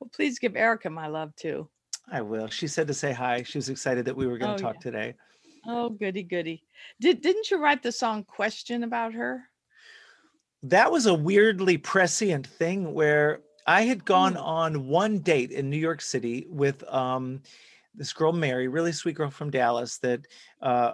Well 0.00 0.10
please 0.12 0.40
give 0.40 0.56
erica 0.56 0.90
my 0.90 1.06
love 1.06 1.34
too 1.36 1.70
I 2.10 2.20
will. 2.20 2.48
She 2.48 2.66
said 2.66 2.86
to 2.88 2.94
say 2.94 3.12
hi. 3.12 3.42
She 3.42 3.58
was 3.58 3.68
excited 3.68 4.04
that 4.04 4.16
we 4.16 4.26
were 4.26 4.38
going 4.38 4.56
to 4.56 4.62
oh, 4.62 4.66
talk 4.66 4.76
yeah. 4.76 4.90
today. 4.90 5.14
Oh, 5.66 5.88
goody 5.88 6.22
goody. 6.22 6.62
Did 7.00 7.22
didn't 7.22 7.50
you 7.50 7.58
write 7.58 7.82
the 7.82 7.92
song 7.92 8.24
Question 8.24 8.84
about 8.84 9.14
her? 9.14 9.42
That 10.62 10.92
was 10.92 11.06
a 11.06 11.14
weirdly 11.14 11.78
prescient 11.78 12.46
thing 12.46 12.92
where 12.92 13.40
I 13.66 13.82
had 13.82 14.04
gone 14.04 14.34
mm. 14.34 14.42
on 14.42 14.86
one 14.86 15.18
date 15.18 15.50
in 15.50 15.70
New 15.70 15.78
York 15.78 16.02
City 16.02 16.46
with 16.50 16.84
um 16.92 17.42
this 17.94 18.12
girl 18.12 18.32
Mary, 18.32 18.68
really 18.68 18.92
sweet 18.92 19.16
girl 19.16 19.30
from 19.30 19.50
Dallas 19.50 19.98
that 19.98 20.26
uh 20.60 20.92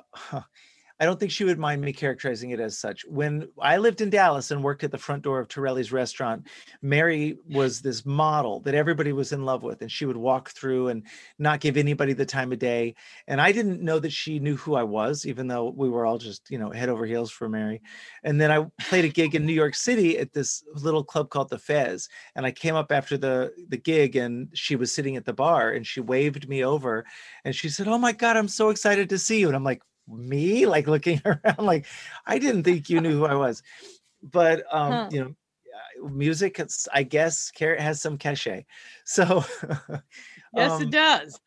I 1.01 1.07
don't 1.07 1.19
think 1.19 1.33
she 1.33 1.45
would 1.45 1.59
mind 1.59 1.81
me 1.81 1.95
characterizing 1.95 2.51
it 2.51 2.61
as 2.61 2.79
such. 2.79 3.07
When 3.07 3.49
I 3.59 3.79
lived 3.79 4.03
in 4.03 4.11
Dallas 4.11 4.51
and 4.51 4.63
worked 4.63 4.85
at 4.85 4.91
the 4.91 4.99
front 4.99 5.23
door 5.23 5.41
of 5.41 5.49
Torelli's 5.49 5.93
restaurant, 5.93 6.47
Mary 6.83 7.39
was 7.49 7.81
this 7.81 8.05
model 8.05 8.61
that 8.61 8.75
everybody 8.75 9.15
was 9.15 9.33
in 9.33 9.47
love 9.47 9.63
with, 9.63 9.81
and 9.81 9.91
she 9.91 10.05
would 10.05 10.19
walk 10.19 10.51
through 10.51 10.89
and 10.89 11.07
not 11.39 11.61
give 11.61 11.79
anybody 11.79 12.13
the 12.13 12.27
time 12.27 12.53
of 12.53 12.59
day. 12.59 12.95
And 13.27 13.41
I 13.41 13.51
didn't 13.51 13.81
know 13.81 13.99
that 13.99 14.13
she 14.13 14.39
knew 14.41 14.57
who 14.57 14.75
I 14.75 14.83
was, 14.83 15.25
even 15.25 15.49
though 15.49 15.71
we 15.71 15.89
were 15.89 16.05
all 16.05 16.19
just, 16.19 16.51
you 16.51 16.59
know, 16.59 16.71
head 16.71 16.91
over 16.91 17.07
heels 17.07 17.31
for 17.31 17.49
Mary. 17.49 17.81
And 18.23 18.39
then 18.39 18.51
I 18.51 18.67
played 18.83 19.07
a 19.07 19.09
gig 19.09 19.35
in 19.35 19.47
New 19.47 19.55
York 19.55 19.77
City 19.77 20.19
at 20.19 20.35
this 20.35 20.63
little 20.75 21.03
club 21.03 21.31
called 21.31 21.49
the 21.49 21.59
Fez. 21.59 22.11
And 22.37 22.45
I 22.45 22.51
came 22.51 22.75
up 22.75 22.93
after 22.93 23.17
the 23.17 23.53
the 23.69 23.79
gig, 23.79 24.17
and 24.17 24.49
she 24.53 24.77
was 24.77 24.95
sitting 24.95 25.17
at 25.17 25.25
the 25.25 25.33
bar, 25.33 25.71
and 25.71 25.87
she 25.87 26.01
waved 26.01 26.47
me 26.47 26.63
over, 26.63 27.07
and 27.47 27.57
she 27.57 27.71
said, 27.71 27.89
"Oh 27.89 27.97
my 27.97 28.13
God, 28.13 28.37
I'm 28.37 28.49
so 28.49 28.69
excited 28.69 29.09
to 29.09 29.19
see 29.19 29.41
you." 29.41 29.47
And 29.47 29.57
I'm 29.57 29.65
like, 29.65 29.81
me 30.11 30.67
like 30.67 30.87
looking 30.87 31.21
around 31.25 31.59
like 31.59 31.87
i 32.27 32.39
didn't 32.39 32.65
think 32.65 32.91
you 32.91 33.01
knew 33.01 33.17
who 33.19 33.27
i 33.27 33.35
was. 33.35 33.63
But 34.23 34.65
um 34.71 34.93
huh. 34.93 35.09
you 35.11 35.21
know 35.21 35.35
music 36.11 36.59
it's, 36.59 36.89
i 36.93 37.03
guess 37.03 37.51
carrot 37.51 37.81
has 37.81 38.01
some 38.01 38.19
cachet. 38.19 38.67
So 39.05 39.45
yes 40.55 40.73
um, 40.73 40.83
it 40.83 40.91
does. 40.91 41.41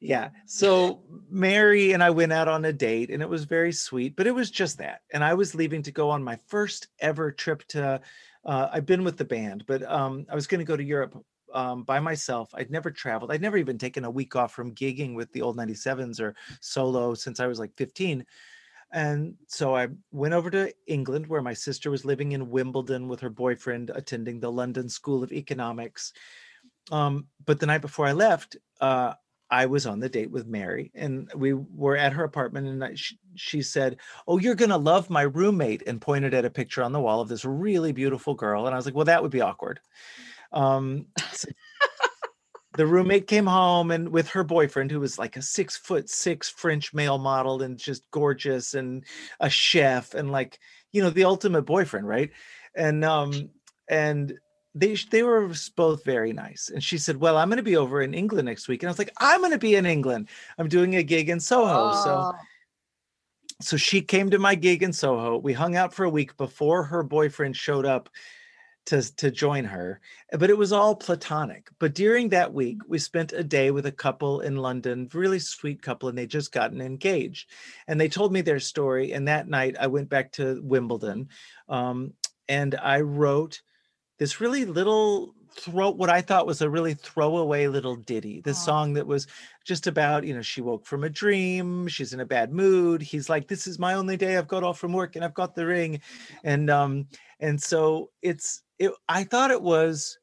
yeah. 0.00 0.30
So 0.46 1.02
mary 1.30 1.92
and 1.92 2.02
i 2.02 2.10
went 2.10 2.32
out 2.32 2.48
on 2.48 2.64
a 2.64 2.72
date 2.72 3.10
and 3.10 3.22
it 3.22 3.28
was 3.28 3.44
very 3.44 3.72
sweet 3.72 4.16
but 4.16 4.26
it 4.26 4.34
was 4.34 4.50
just 4.50 4.78
that. 4.78 5.02
And 5.12 5.24
i 5.24 5.34
was 5.34 5.54
leaving 5.54 5.82
to 5.82 5.92
go 5.92 6.10
on 6.10 6.22
my 6.22 6.38
first 6.46 6.88
ever 7.00 7.32
trip 7.32 7.66
to 7.68 8.00
uh, 8.44 8.68
i've 8.72 8.86
been 8.86 9.04
with 9.04 9.16
the 9.16 9.24
band 9.24 9.64
but 9.66 9.82
um, 9.84 10.26
i 10.30 10.34
was 10.34 10.46
going 10.46 10.60
to 10.60 10.64
go 10.64 10.76
to 10.76 10.84
europe 10.84 11.16
um, 11.52 11.82
by 11.82 12.00
myself. 12.00 12.50
I'd 12.54 12.70
never 12.70 12.90
traveled. 12.90 13.32
I'd 13.32 13.42
never 13.42 13.56
even 13.56 13.78
taken 13.78 14.04
a 14.04 14.10
week 14.10 14.36
off 14.36 14.52
from 14.52 14.74
gigging 14.74 15.14
with 15.14 15.32
the 15.32 15.42
old 15.42 15.56
97s 15.56 16.20
or 16.20 16.34
solo 16.60 17.14
since 17.14 17.40
I 17.40 17.46
was 17.46 17.58
like 17.58 17.76
15. 17.76 18.24
And 18.92 19.36
so 19.46 19.74
I 19.74 19.88
went 20.10 20.34
over 20.34 20.50
to 20.50 20.72
England 20.86 21.26
where 21.26 21.40
my 21.42 21.54
sister 21.54 21.90
was 21.90 22.04
living 22.04 22.32
in 22.32 22.50
Wimbledon 22.50 23.08
with 23.08 23.20
her 23.20 23.30
boyfriend 23.30 23.90
attending 23.94 24.38
the 24.38 24.52
London 24.52 24.88
School 24.88 25.22
of 25.22 25.32
Economics. 25.32 26.12
Um, 26.90 27.26
but 27.44 27.58
the 27.58 27.66
night 27.66 27.80
before 27.80 28.06
I 28.06 28.12
left, 28.12 28.56
uh, 28.80 29.14
I 29.52 29.66
was 29.66 29.86
on 29.86 30.00
the 30.00 30.08
date 30.08 30.30
with 30.30 30.46
Mary 30.46 30.90
and 30.94 31.30
we 31.34 31.52
were 31.52 31.96
at 31.96 32.14
her 32.14 32.24
apartment 32.24 32.66
and 32.66 32.82
I, 32.82 32.94
she, 32.94 33.18
she, 33.34 33.62
said, 33.62 33.98
Oh, 34.26 34.38
you're 34.38 34.54
going 34.54 34.70
to 34.70 34.78
love 34.78 35.10
my 35.10 35.22
roommate 35.22 35.82
and 35.86 36.00
pointed 36.00 36.32
at 36.32 36.46
a 36.46 36.50
picture 36.50 36.82
on 36.82 36.92
the 36.92 37.00
wall 37.00 37.20
of 37.20 37.28
this 37.28 37.44
really 37.44 37.92
beautiful 37.92 38.34
girl. 38.34 38.66
And 38.66 38.74
I 38.74 38.78
was 38.78 38.86
like, 38.86 38.94
Well, 38.94 39.04
that 39.04 39.22
would 39.22 39.30
be 39.30 39.42
awkward. 39.42 39.80
Um, 40.52 41.06
so 41.32 41.48
the 42.76 42.86
roommate 42.86 43.26
came 43.26 43.46
home 43.46 43.90
and 43.90 44.08
with 44.08 44.28
her 44.30 44.44
boyfriend, 44.44 44.90
who 44.90 45.00
was 45.00 45.18
like 45.18 45.36
a 45.36 45.42
six 45.42 45.76
foot 45.76 46.08
six 46.08 46.48
French 46.48 46.94
male 46.94 47.18
model 47.18 47.62
and 47.62 47.78
just 47.78 48.10
gorgeous 48.10 48.74
and 48.74 49.04
a 49.40 49.50
chef 49.50 50.14
and 50.14 50.30
like, 50.30 50.58
you 50.92 51.02
know, 51.02 51.10
the 51.10 51.24
ultimate 51.24 51.62
boyfriend, 51.62 52.06
right? 52.06 52.30
And 52.74 53.04
um, 53.04 53.50
and 53.88 54.38
they 54.74 54.94
they 55.10 55.22
were 55.22 55.52
both 55.76 56.04
very 56.04 56.32
nice. 56.32 56.70
And 56.72 56.82
she 56.82 56.96
said, 56.96 57.16
"Well, 57.16 57.36
I'm 57.36 57.48
going 57.48 57.58
to 57.58 57.62
be 57.62 57.76
over 57.76 58.00
in 58.00 58.14
England 58.14 58.46
next 58.46 58.68
week." 58.68 58.82
And 58.82 58.88
I 58.88 58.92
was 58.92 58.98
like, 58.98 59.12
"I'm 59.18 59.40
going 59.40 59.52
to 59.52 59.58
be 59.58 59.74
in 59.74 59.84
England. 59.84 60.28
I'm 60.58 60.68
doing 60.68 60.96
a 60.96 61.02
gig 61.02 61.28
in 61.28 61.40
Soho." 61.40 61.92
So 61.92 62.10
Oh, 62.10 62.32
so 63.62 63.76
she 63.76 64.02
came 64.02 64.30
to 64.30 64.38
my 64.38 64.54
gig 64.54 64.82
in 64.82 64.92
Soho. 64.92 65.38
We 65.38 65.52
hung 65.52 65.76
out 65.76 65.94
for 65.94 66.04
a 66.04 66.10
week 66.10 66.36
before 66.36 66.82
her 66.84 67.02
boyfriend 67.02 67.56
showed 67.56 67.86
up 67.86 68.08
to 68.86 69.16
to 69.16 69.30
join 69.30 69.64
her, 69.64 70.00
but 70.32 70.50
it 70.50 70.58
was 70.58 70.72
all 70.72 70.94
platonic. 70.94 71.68
But 71.78 71.94
during 71.94 72.28
that 72.30 72.52
week, 72.52 72.78
we 72.88 72.98
spent 72.98 73.32
a 73.32 73.44
day 73.44 73.70
with 73.70 73.86
a 73.86 73.92
couple 73.92 74.40
in 74.40 74.56
London, 74.56 75.08
really 75.14 75.38
sweet 75.38 75.82
couple, 75.82 76.08
and 76.08 76.18
they 76.18 76.26
just 76.26 76.52
gotten 76.52 76.80
engaged. 76.80 77.50
And 77.86 78.00
they 78.00 78.08
told 78.08 78.32
me 78.32 78.40
their 78.40 78.60
story. 78.60 79.12
And 79.12 79.28
that 79.28 79.48
night, 79.48 79.76
I 79.78 79.86
went 79.86 80.08
back 80.08 80.32
to 80.32 80.60
Wimbledon, 80.62 81.28
um, 81.68 82.14
and 82.48 82.74
I 82.74 83.00
wrote 83.00 83.62
this 84.18 84.40
really 84.40 84.64
little 84.64 85.34
throw 85.54 85.90
what 85.90 86.10
I 86.10 86.20
thought 86.20 86.46
was 86.46 86.62
a 86.62 86.70
really 86.70 86.94
throwaway 86.94 87.66
little 87.66 87.96
ditty. 87.96 88.40
This 88.40 88.58
Aw. 88.58 88.64
song 88.64 88.92
that 88.94 89.06
was 89.06 89.26
just 89.64 89.86
about, 89.86 90.24
you 90.24 90.34
know, 90.34 90.42
she 90.42 90.60
woke 90.60 90.86
from 90.86 91.04
a 91.04 91.10
dream, 91.10 91.88
she's 91.88 92.12
in 92.12 92.20
a 92.20 92.26
bad 92.26 92.52
mood. 92.52 93.02
He's 93.02 93.28
like, 93.28 93.48
This 93.48 93.66
is 93.66 93.78
my 93.78 93.94
only 93.94 94.16
day. 94.16 94.36
I've 94.36 94.48
got 94.48 94.64
off 94.64 94.78
from 94.78 94.92
work 94.92 95.16
and 95.16 95.24
I've 95.24 95.34
got 95.34 95.54
the 95.54 95.66
ring. 95.66 96.00
And 96.44 96.70
um, 96.70 97.06
and 97.40 97.60
so 97.60 98.10
it's 98.22 98.62
it 98.82 98.92
I 99.08 99.24
thought 99.24 99.50
it 99.50 99.62
was 99.62 100.18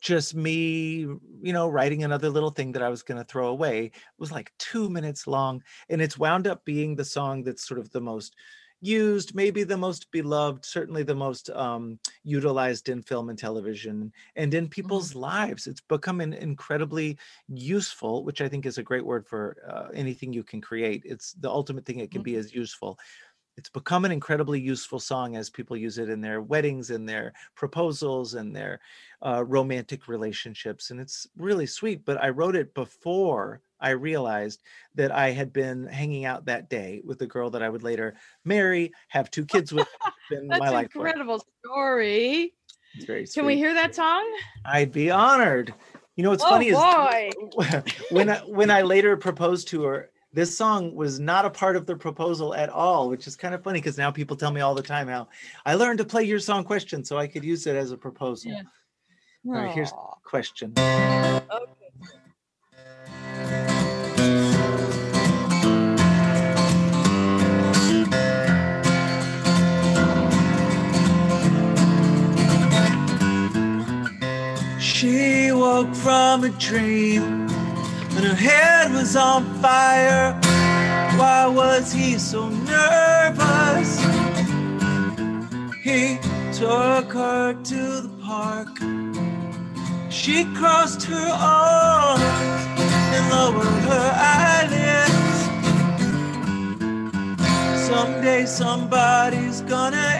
just 0.00 0.34
me, 0.34 1.06
you 1.42 1.52
know, 1.52 1.68
writing 1.68 2.04
another 2.04 2.28
little 2.28 2.50
thing 2.50 2.72
that 2.72 2.82
I 2.82 2.90
was 2.90 3.02
going 3.02 3.18
to 3.18 3.24
throw 3.24 3.48
away. 3.48 3.86
It 3.86 3.92
was 4.18 4.30
like 4.30 4.52
two 4.58 4.88
minutes 4.88 5.26
long, 5.26 5.62
and 5.88 6.00
it's 6.00 6.18
wound 6.18 6.46
up 6.46 6.64
being 6.64 6.94
the 6.94 7.04
song 7.04 7.42
that's 7.42 7.66
sort 7.66 7.80
of 7.80 7.90
the 7.90 8.00
most 8.00 8.36
used, 8.80 9.34
maybe 9.34 9.64
the 9.64 9.76
most 9.76 10.10
beloved, 10.12 10.64
certainly 10.64 11.02
the 11.02 11.14
most 11.14 11.48
um, 11.50 11.98
utilized 12.22 12.90
in 12.90 13.00
film 13.02 13.30
and 13.30 13.38
television 13.38 14.12
and 14.36 14.52
in 14.52 14.68
people's 14.68 15.14
lives. 15.14 15.66
It's 15.66 15.80
become 15.80 16.20
an 16.20 16.34
incredibly 16.34 17.16
useful, 17.48 18.24
which 18.24 18.42
I 18.42 18.48
think 18.48 18.66
is 18.66 18.76
a 18.76 18.82
great 18.82 19.06
word 19.06 19.26
for 19.26 19.56
uh, 19.68 19.88
anything 19.94 20.34
you 20.34 20.44
can 20.44 20.60
create. 20.60 21.02
It's 21.06 21.32
the 21.32 21.50
ultimate 21.50 21.86
thing 21.86 22.00
it 22.00 22.10
can 22.10 22.22
be 22.22 22.36
as 22.36 22.54
useful. 22.54 22.98
It's 23.56 23.68
become 23.68 24.04
an 24.04 24.10
incredibly 24.10 24.60
useful 24.60 24.98
song 24.98 25.36
as 25.36 25.48
people 25.48 25.76
use 25.76 25.98
it 25.98 26.08
in 26.08 26.20
their 26.20 26.40
weddings 26.40 26.90
and 26.90 27.08
their 27.08 27.32
proposals 27.54 28.34
and 28.34 28.54
their 28.54 28.80
uh, 29.24 29.44
romantic 29.44 30.08
relationships. 30.08 30.90
And 30.90 31.00
it's 31.00 31.28
really 31.36 31.66
sweet. 31.66 32.04
But 32.04 32.22
I 32.22 32.30
wrote 32.30 32.56
it 32.56 32.74
before 32.74 33.60
I 33.80 33.90
realized 33.90 34.62
that 34.96 35.12
I 35.12 35.30
had 35.30 35.52
been 35.52 35.86
hanging 35.86 36.24
out 36.24 36.46
that 36.46 36.68
day 36.68 37.00
with 37.04 37.18
the 37.18 37.26
girl 37.26 37.50
that 37.50 37.62
I 37.62 37.68
would 37.68 37.82
later 37.82 38.16
marry, 38.44 38.92
have 39.08 39.30
two 39.30 39.44
kids 39.44 39.72
with. 39.72 39.86
that's 40.30 40.58
my 40.58 40.68
an 40.68 40.72
life 40.72 40.84
incredible 40.94 41.44
story. 41.64 42.54
It's 42.94 43.04
very 43.04 43.26
sweet. 43.26 43.40
Can 43.40 43.46
we 43.46 43.56
hear 43.56 43.74
that 43.74 43.94
song? 43.94 44.24
I'd 44.64 44.90
be 44.90 45.10
honored. 45.10 45.74
You 46.16 46.22
know 46.24 46.30
what's 46.30 46.44
oh 46.44 46.50
funny 46.50 46.68
is 46.68 47.82
when 48.10 48.30
I, 48.30 48.38
when 48.38 48.70
I 48.70 48.82
later 48.82 49.16
proposed 49.16 49.68
to 49.68 49.82
her, 49.82 50.10
this 50.34 50.58
song 50.58 50.92
was 50.94 51.20
not 51.20 51.44
a 51.44 51.50
part 51.50 51.76
of 51.76 51.86
the 51.86 51.94
proposal 51.94 52.54
at 52.54 52.68
all, 52.68 53.08
which 53.08 53.28
is 53.28 53.36
kind 53.36 53.54
of 53.54 53.62
funny 53.62 53.78
because 53.78 53.96
now 53.96 54.10
people 54.10 54.36
tell 54.36 54.50
me 54.50 54.60
all 54.60 54.74
the 54.74 54.82
time 54.82 55.06
how 55.06 55.28
I 55.64 55.76
learned 55.76 55.98
to 55.98 56.04
play 56.04 56.24
your 56.24 56.40
song 56.40 56.64
question 56.64 57.04
so 57.04 57.16
I 57.16 57.28
could 57.28 57.44
use 57.44 57.68
it 57.68 57.76
as 57.76 57.92
a 57.92 57.96
proposal. 57.96 58.50
Yeah. 58.50 58.62
All 59.46 59.52
right, 59.52 59.70
here's 59.70 59.92
question. 60.24 60.74
She 74.80 75.52
woke 75.52 75.94
from 75.94 76.42
a 76.42 76.48
dream 76.58 77.43
her 78.24 78.34
head 78.34 78.90
was 78.92 79.16
on 79.16 79.44
fire. 79.60 80.32
Why 81.18 81.46
was 81.46 81.92
he 81.92 82.18
so 82.18 82.48
nervous? 82.48 83.98
He 85.82 86.18
took 86.52 87.12
her 87.12 87.52
to 87.52 88.00
the 88.00 88.10
park. 88.22 88.78
She 90.10 90.46
crossed 90.54 91.02
her 91.02 91.30
arms 91.38 92.22
and 93.14 93.24
lowered 93.30 93.82
her 93.92 94.10
eyelids. 94.40 95.38
Someday 97.86 98.46
somebody's 98.46 99.60
gonna 99.60 100.12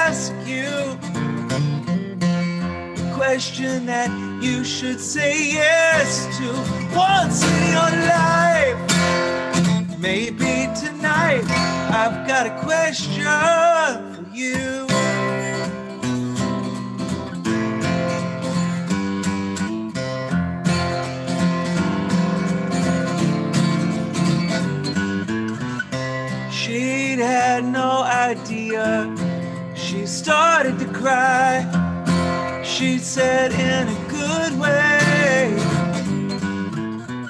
ask 0.00 0.34
you 0.44 0.68
a 2.92 3.14
question 3.14 3.86
that 3.86 4.27
you 4.40 4.62
should 4.64 5.00
say 5.00 5.52
yes 5.52 6.26
to 6.38 6.46
once 6.96 7.42
in 7.42 7.72
your 7.72 7.90
life. 8.06 8.78
Maybe 9.98 10.68
tonight 10.78 11.44
I've 11.90 12.26
got 12.26 12.46
a 12.46 12.56
question 12.62 13.24
for 14.14 14.36
you. 14.36 14.86
She'd 26.50 27.18
had 27.18 27.64
no 27.64 28.02
idea. 28.02 29.12
She 29.74 30.06
started 30.06 30.78
to 30.78 30.86
cry. 30.86 31.66
She 32.62 32.98
said 32.98 33.50
in 33.52 33.88
a 33.88 33.97
good 34.38 34.58
way. 34.58 35.56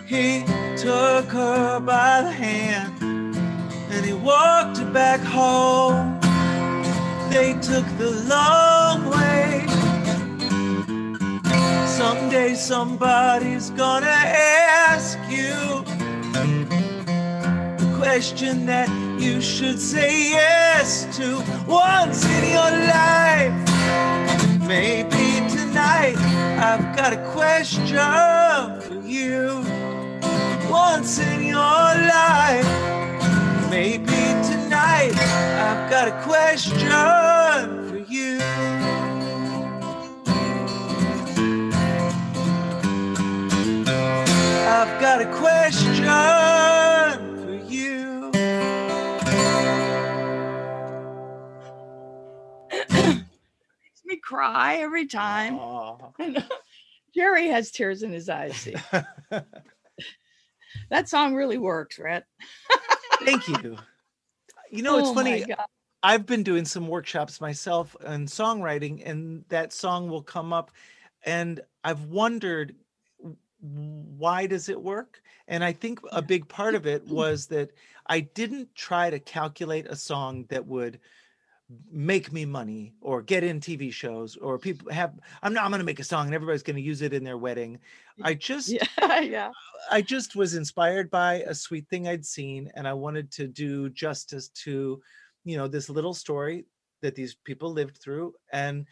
He 0.06 0.44
took 0.76 1.26
her 1.32 1.80
by 1.80 2.22
the 2.22 2.30
hand 2.30 3.36
and 3.92 4.04
he 4.04 4.12
walked 4.12 4.78
her 4.78 4.90
back 4.92 5.20
home. 5.20 6.20
They 7.30 7.52
took 7.68 7.86
the 7.98 8.10
long 8.34 8.98
way. 9.16 9.64
Someday 11.86 12.54
somebody's 12.54 13.70
gonna 13.70 14.18
ask 14.86 15.18
you 15.28 15.54
the 17.80 17.88
question 18.00 18.66
that 18.66 18.88
you 19.18 19.40
should 19.40 19.80
say 19.80 20.30
yes 20.30 20.88
to 21.16 21.26
once 21.66 22.24
in 22.36 22.42
your 22.56 22.72
life. 22.98 23.56
Maybe 24.74 25.27
tonight 25.78 26.18
I've 26.58 26.96
got 26.96 27.12
a 27.12 27.22
question 27.30 27.86
for 28.80 29.00
you. 29.06 29.62
Once 30.68 31.20
in 31.20 31.44
your 31.44 31.88
life. 32.18 32.66
Maybe 33.70 34.20
tonight 34.50 35.14
I've 35.66 35.88
got 35.88 36.08
a 36.08 36.16
question 36.24 36.78
for 37.88 37.98
you. 38.12 38.38
I've 44.78 45.00
got 45.00 45.22
a 45.22 45.30
question 45.32 46.57
cry 54.28 54.76
every 54.76 55.06
time. 55.06 55.58
Jerry 57.14 57.48
has 57.48 57.70
tears 57.70 58.02
in 58.02 58.12
his 58.12 58.28
eyes. 58.28 58.54
See, 58.56 58.74
that 60.90 61.08
song 61.08 61.34
really 61.34 61.56
works, 61.56 61.98
Rhett. 61.98 62.26
Thank 63.24 63.48
you. 63.48 63.78
You 64.70 64.82
know, 64.82 64.98
it's 64.98 65.08
Oh 65.08 65.14
funny. 65.14 65.46
I've 66.02 66.26
been 66.26 66.42
doing 66.42 66.66
some 66.66 66.86
workshops 66.86 67.40
myself 67.40 67.96
on 68.06 68.26
songwriting, 68.26 69.02
and 69.04 69.44
that 69.48 69.72
song 69.72 70.10
will 70.10 70.22
come 70.22 70.52
up. 70.52 70.70
And 71.24 71.60
I've 71.82 72.04
wondered 72.04 72.76
why 73.60 74.46
does 74.46 74.68
it 74.68 74.80
work? 74.80 75.20
And 75.48 75.64
I 75.64 75.72
think 75.72 76.00
a 76.12 76.22
big 76.22 76.46
part 76.48 76.74
of 76.74 76.86
it 76.86 77.04
was 77.08 77.46
that 77.46 77.70
I 78.06 78.20
didn't 78.20 78.74
try 78.74 79.10
to 79.10 79.18
calculate 79.18 79.86
a 79.86 79.96
song 79.96 80.44
that 80.50 80.66
would 80.66 81.00
make 81.90 82.32
me 82.32 82.44
money 82.46 82.94
or 83.00 83.20
get 83.20 83.44
in 83.44 83.60
TV 83.60 83.92
shows 83.92 84.36
or 84.36 84.58
people 84.58 84.90
have 84.90 85.12
I'm 85.42 85.52
not 85.52 85.64
I'm 85.64 85.70
going 85.70 85.80
to 85.80 85.84
make 85.84 86.00
a 86.00 86.04
song 86.04 86.26
and 86.26 86.34
everybody's 86.34 86.62
going 86.62 86.76
to 86.76 86.82
use 86.82 87.02
it 87.02 87.12
in 87.12 87.24
their 87.24 87.36
wedding. 87.36 87.78
I 88.22 88.34
just 88.34 88.68
Yeah, 88.68 89.20
yeah. 89.20 89.50
I 89.90 90.02
just 90.02 90.34
was 90.34 90.54
inspired 90.54 91.10
by 91.10 91.42
a 91.46 91.54
sweet 91.54 91.88
thing 91.88 92.08
I'd 92.08 92.26
seen, 92.26 92.70
and 92.74 92.86
I 92.86 92.92
wanted 92.92 93.30
to 93.32 93.46
do 93.46 93.90
justice 93.90 94.48
to, 94.64 95.00
you 95.44 95.56
know, 95.56 95.68
this 95.68 95.88
little 95.88 96.14
story 96.14 96.64
that 97.02 97.14
these 97.14 97.34
people 97.44 97.72
lived 97.72 97.98
through. 97.98 98.34
And 98.52 98.86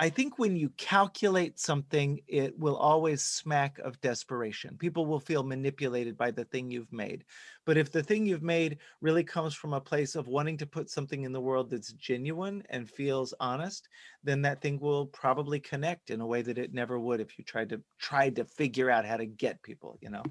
I 0.00 0.08
think 0.08 0.38
when 0.38 0.56
you 0.56 0.70
calculate 0.78 1.58
something, 1.58 2.20
it 2.26 2.58
will 2.58 2.76
always 2.76 3.22
smack 3.22 3.78
of 3.80 4.00
desperation. 4.00 4.78
People 4.78 5.04
will 5.04 5.20
feel 5.20 5.42
manipulated 5.42 6.16
by 6.16 6.30
the 6.30 6.46
thing 6.46 6.70
you've 6.70 6.90
made. 6.90 7.26
But 7.66 7.76
if 7.76 7.92
the 7.92 8.02
thing 8.02 8.24
you've 8.24 8.42
made 8.42 8.78
really 9.02 9.22
comes 9.22 9.54
from 9.54 9.74
a 9.74 9.80
place 9.80 10.14
of 10.14 10.26
wanting 10.26 10.56
to 10.56 10.66
put 10.66 10.88
something 10.88 11.24
in 11.24 11.32
the 11.32 11.40
world 11.40 11.68
that's 11.68 11.92
genuine 11.92 12.62
and 12.70 12.88
feels 12.88 13.34
honest, 13.40 13.90
then 14.24 14.40
that 14.40 14.62
thing 14.62 14.80
will 14.80 15.04
probably 15.04 15.60
connect 15.60 16.08
in 16.08 16.22
a 16.22 16.26
way 16.26 16.40
that 16.40 16.56
it 16.56 16.72
never 16.72 16.98
would 16.98 17.20
if 17.20 17.38
you 17.38 17.44
tried 17.44 17.68
to 17.68 17.82
tried 17.98 18.36
to 18.36 18.46
figure 18.46 18.90
out 18.90 19.04
how 19.04 19.18
to 19.18 19.26
get 19.26 19.62
people, 19.62 19.98
you 20.00 20.08
know. 20.08 20.22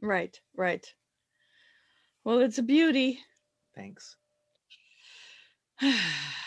Right, 0.00 0.40
right. 0.56 0.86
Well, 2.24 2.40
it's 2.40 2.56
a 2.56 2.62
beauty. 2.62 3.20
Thanks. 3.74 4.16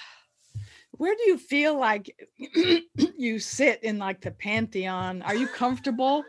Where 0.97 1.15
do 1.15 1.23
you 1.23 1.37
feel 1.37 1.77
like 1.77 2.27
you 3.17 3.39
sit 3.39 3.83
in 3.83 3.97
like 3.97 4.21
the 4.21 4.31
pantheon? 4.31 5.21
Are 5.21 5.35
you 5.35 5.47
comfortable 5.47 6.23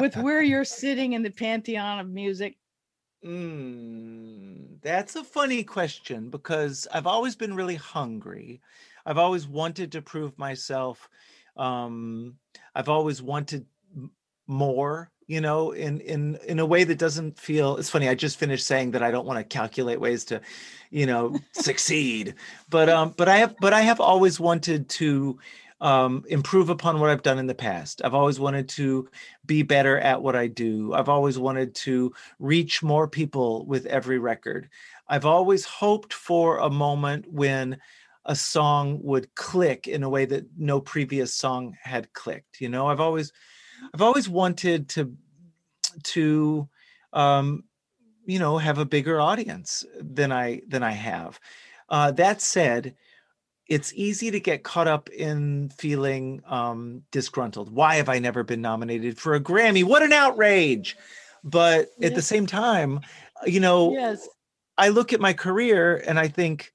with 0.00 0.16
where 0.16 0.42
you're 0.42 0.64
sitting 0.64 1.12
in 1.12 1.22
the 1.22 1.30
pantheon 1.30 2.00
of 2.00 2.08
music? 2.08 2.56
Mm, 3.24 4.80
that's 4.80 5.14
a 5.16 5.24
funny 5.24 5.62
question 5.62 6.30
because 6.30 6.88
I've 6.92 7.06
always 7.06 7.36
been 7.36 7.54
really 7.54 7.74
hungry. 7.74 8.60
I've 9.04 9.18
always 9.18 9.46
wanted 9.46 9.92
to 9.92 10.02
prove 10.02 10.38
myself. 10.38 11.08
Um, 11.56 12.38
I've 12.74 12.88
always 12.88 13.22
wanted 13.22 13.66
more, 14.46 15.10
you 15.30 15.40
know, 15.40 15.70
in 15.70 16.00
in 16.00 16.36
in 16.44 16.58
a 16.58 16.66
way 16.66 16.82
that 16.82 16.98
doesn't 16.98 17.38
feel. 17.38 17.76
It's 17.76 17.88
funny. 17.88 18.08
I 18.08 18.16
just 18.16 18.36
finished 18.36 18.66
saying 18.66 18.90
that 18.90 19.02
I 19.04 19.12
don't 19.12 19.26
want 19.26 19.38
to 19.38 19.44
calculate 19.44 20.00
ways 20.00 20.24
to, 20.24 20.40
you 20.90 21.06
know, 21.06 21.38
succeed. 21.52 22.34
But 22.68 22.88
um, 22.88 23.14
but 23.16 23.28
I 23.28 23.36
have 23.36 23.54
but 23.60 23.72
I 23.72 23.82
have 23.82 24.00
always 24.00 24.40
wanted 24.40 24.88
to 24.88 25.38
um, 25.80 26.24
improve 26.28 26.68
upon 26.68 26.98
what 26.98 27.10
I've 27.10 27.22
done 27.22 27.38
in 27.38 27.46
the 27.46 27.54
past. 27.54 28.02
I've 28.04 28.12
always 28.12 28.40
wanted 28.40 28.68
to 28.70 29.08
be 29.46 29.62
better 29.62 30.00
at 30.00 30.20
what 30.20 30.34
I 30.34 30.48
do. 30.48 30.94
I've 30.94 31.08
always 31.08 31.38
wanted 31.38 31.76
to 31.76 32.12
reach 32.40 32.82
more 32.82 33.06
people 33.06 33.64
with 33.66 33.86
every 33.86 34.18
record. 34.18 34.68
I've 35.06 35.26
always 35.26 35.64
hoped 35.64 36.12
for 36.12 36.58
a 36.58 36.70
moment 36.70 37.32
when 37.32 37.78
a 38.24 38.34
song 38.34 38.98
would 39.04 39.32
click 39.36 39.86
in 39.86 40.02
a 40.02 40.08
way 40.08 40.24
that 40.24 40.46
no 40.58 40.80
previous 40.80 41.32
song 41.32 41.76
had 41.80 42.12
clicked. 42.14 42.60
You 42.60 42.68
know, 42.68 42.88
I've 42.88 43.00
always 43.00 43.32
I've 43.92 44.02
always 44.02 44.28
wanted 44.28 44.88
to 44.90 45.16
to 46.02 46.68
um, 47.12 47.64
you 48.24 48.38
know 48.38 48.58
have 48.58 48.78
a 48.78 48.84
bigger 48.84 49.20
audience 49.20 49.84
than 50.00 50.32
I 50.32 50.62
than 50.68 50.82
I 50.82 50.92
have. 50.92 51.40
Uh, 51.88 52.10
that 52.12 52.40
said, 52.40 52.94
it's 53.66 53.92
easy 53.94 54.30
to 54.30 54.40
get 54.40 54.62
caught 54.62 54.86
up 54.86 55.08
in 55.10 55.70
feeling 55.70 56.42
um, 56.46 57.02
disgruntled. 57.10 57.72
Why 57.72 57.96
have 57.96 58.08
I 58.08 58.18
never 58.18 58.44
been 58.44 58.60
nominated 58.60 59.18
for 59.18 59.34
a 59.34 59.40
Grammy? 59.40 59.84
What 59.84 60.02
an 60.02 60.12
outrage! 60.12 60.96
But 61.42 61.90
at 62.02 62.14
the 62.14 62.22
same 62.22 62.46
time, 62.46 63.00
you 63.46 63.60
know, 63.60 63.92
Yes. 63.92 64.28
I 64.76 64.88
look 64.88 65.12
at 65.12 65.20
my 65.20 65.32
career 65.32 66.02
and 66.06 66.18
I 66.18 66.28
think 66.28 66.72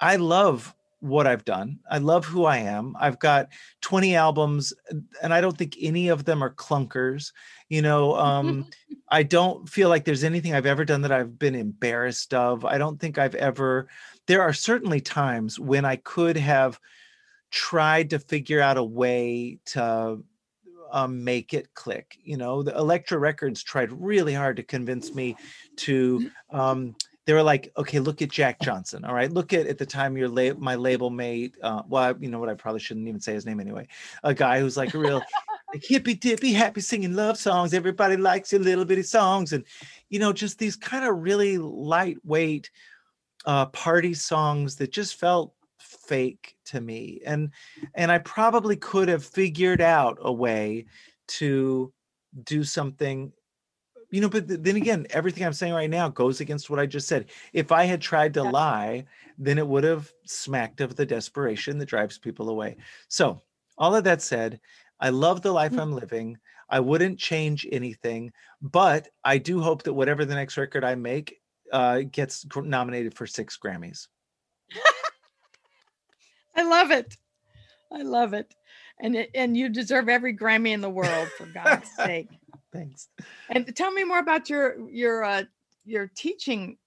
I 0.00 0.16
love 0.16 0.74
what 1.02 1.26
I've 1.26 1.44
done. 1.44 1.80
I 1.90 1.98
love 1.98 2.24
who 2.24 2.44
I 2.44 2.58
am. 2.58 2.94
I've 2.98 3.18
got 3.18 3.48
20 3.80 4.14
albums 4.14 4.72
and 5.20 5.34
I 5.34 5.40
don't 5.40 5.58
think 5.58 5.76
any 5.80 6.08
of 6.08 6.24
them 6.24 6.44
are 6.44 6.54
clunkers. 6.54 7.32
You 7.68 7.82
know, 7.82 8.14
um 8.14 8.66
I 9.08 9.24
don't 9.24 9.68
feel 9.68 9.88
like 9.88 10.04
there's 10.04 10.22
anything 10.22 10.54
I've 10.54 10.64
ever 10.64 10.84
done 10.84 11.02
that 11.02 11.10
I've 11.10 11.38
been 11.40 11.56
embarrassed 11.56 12.32
of. 12.32 12.64
I 12.64 12.78
don't 12.78 13.00
think 13.00 13.18
I've 13.18 13.34
ever 13.34 13.88
there 14.28 14.42
are 14.42 14.52
certainly 14.52 15.00
times 15.00 15.58
when 15.58 15.84
I 15.84 15.96
could 15.96 16.36
have 16.36 16.78
tried 17.50 18.10
to 18.10 18.20
figure 18.20 18.60
out 18.60 18.76
a 18.78 18.84
way 18.84 19.58
to 19.66 20.22
um, 20.92 21.24
make 21.24 21.52
it 21.52 21.74
click. 21.74 22.16
You 22.22 22.36
know, 22.36 22.62
the 22.62 22.76
Elektra 22.76 23.18
Records 23.18 23.64
tried 23.64 23.90
really 23.90 24.34
hard 24.34 24.56
to 24.58 24.62
convince 24.62 25.12
me 25.14 25.36
to. 25.78 26.30
Um, 26.50 26.94
they 27.24 27.32
were 27.32 27.42
like, 27.42 27.72
okay, 27.76 28.00
look 28.00 28.20
at 28.20 28.30
Jack 28.30 28.60
Johnson. 28.60 29.04
All 29.04 29.14
right, 29.14 29.32
look 29.32 29.52
at 29.52 29.66
at 29.66 29.78
the 29.78 29.86
time 29.86 30.16
your 30.16 30.28
la- 30.28 30.58
my 30.58 30.74
label 30.74 31.10
mate. 31.10 31.56
Uh, 31.62 31.82
well, 31.88 32.16
you 32.18 32.28
know 32.28 32.38
what? 32.38 32.48
I 32.48 32.54
probably 32.54 32.80
shouldn't 32.80 33.06
even 33.06 33.20
say 33.20 33.32
his 33.32 33.46
name 33.46 33.60
anyway. 33.60 33.86
A 34.24 34.34
guy 34.34 34.58
who's 34.58 34.76
like 34.76 34.94
a 34.94 34.98
real 34.98 35.22
like 35.72 35.84
hippy 35.84 36.14
dippy, 36.14 36.52
happy 36.52 36.80
singing 36.80 37.14
love 37.14 37.38
songs. 37.38 37.74
Everybody 37.74 38.16
likes 38.16 38.52
your 38.52 38.60
little 38.60 38.84
bitty 38.84 39.04
songs, 39.04 39.52
and 39.52 39.64
you 40.08 40.18
know, 40.18 40.32
just 40.32 40.58
these 40.58 40.76
kind 40.76 41.04
of 41.04 41.22
really 41.22 41.58
lightweight 41.58 42.70
uh, 43.44 43.66
party 43.66 44.14
songs 44.14 44.76
that 44.76 44.92
just 44.92 45.18
felt 45.18 45.52
fake 45.78 46.56
to 46.64 46.80
me 46.80 47.20
and 47.26 47.50
and 47.94 48.10
i 48.10 48.18
probably 48.18 48.76
could 48.76 49.08
have 49.08 49.24
figured 49.24 49.80
out 49.80 50.16
a 50.22 50.32
way 50.32 50.86
to 51.26 51.92
do 52.44 52.64
something 52.64 53.32
you 54.12 54.20
know 54.20 54.28
but 54.28 54.46
then 54.46 54.76
again 54.76 55.06
everything 55.10 55.44
i'm 55.44 55.52
saying 55.52 55.72
right 55.72 55.90
now 55.90 56.08
goes 56.08 56.40
against 56.40 56.70
what 56.70 56.78
i 56.78 56.86
just 56.86 57.08
said. 57.08 57.30
If 57.52 57.72
i 57.72 57.84
had 57.84 58.00
tried 58.00 58.34
to 58.34 58.44
lie 58.44 59.04
then 59.38 59.58
it 59.58 59.66
would 59.66 59.82
have 59.82 60.12
smacked 60.26 60.80
of 60.80 60.94
the 60.94 61.06
desperation 61.06 61.78
that 61.78 61.86
drives 61.86 62.18
people 62.18 62.50
away. 62.50 62.76
So 63.08 63.40
all 63.78 63.96
of 63.96 64.04
that 64.04 64.22
said 64.22 64.60
i 65.00 65.08
love 65.08 65.42
the 65.42 65.52
life 65.52 65.76
i'm 65.76 65.92
living. 65.92 66.38
I 66.68 66.80
wouldn't 66.80 67.18
change 67.18 67.66
anything 67.72 68.32
but 68.60 69.08
i 69.24 69.38
do 69.38 69.60
hope 69.60 69.82
that 69.82 69.92
whatever 69.94 70.24
the 70.24 70.34
next 70.34 70.56
record 70.56 70.84
i 70.84 70.94
make 70.94 71.40
uh, 71.72 72.02
gets 72.10 72.46
nominated 72.54 73.14
for 73.14 73.26
six 73.26 73.58
grammys. 73.58 74.08
I 76.54 76.62
love 76.62 76.90
it. 76.90 77.16
I 77.90 78.02
love 78.02 78.34
it. 78.34 78.54
And 79.00 79.16
it, 79.16 79.30
and 79.34 79.56
you 79.56 79.68
deserve 79.68 80.08
every 80.08 80.36
Grammy 80.36 80.70
in 80.70 80.80
the 80.80 80.90
world 80.90 81.28
for 81.36 81.46
God's 81.46 81.90
sake. 81.96 82.28
thanks 82.72 83.08
And 83.48 83.74
tell 83.74 83.90
me 83.90 84.04
more 84.04 84.18
about 84.18 84.48
your 84.48 84.88
your 84.90 85.24
uh 85.24 85.44
your 85.84 86.10
teaching. 86.14 86.78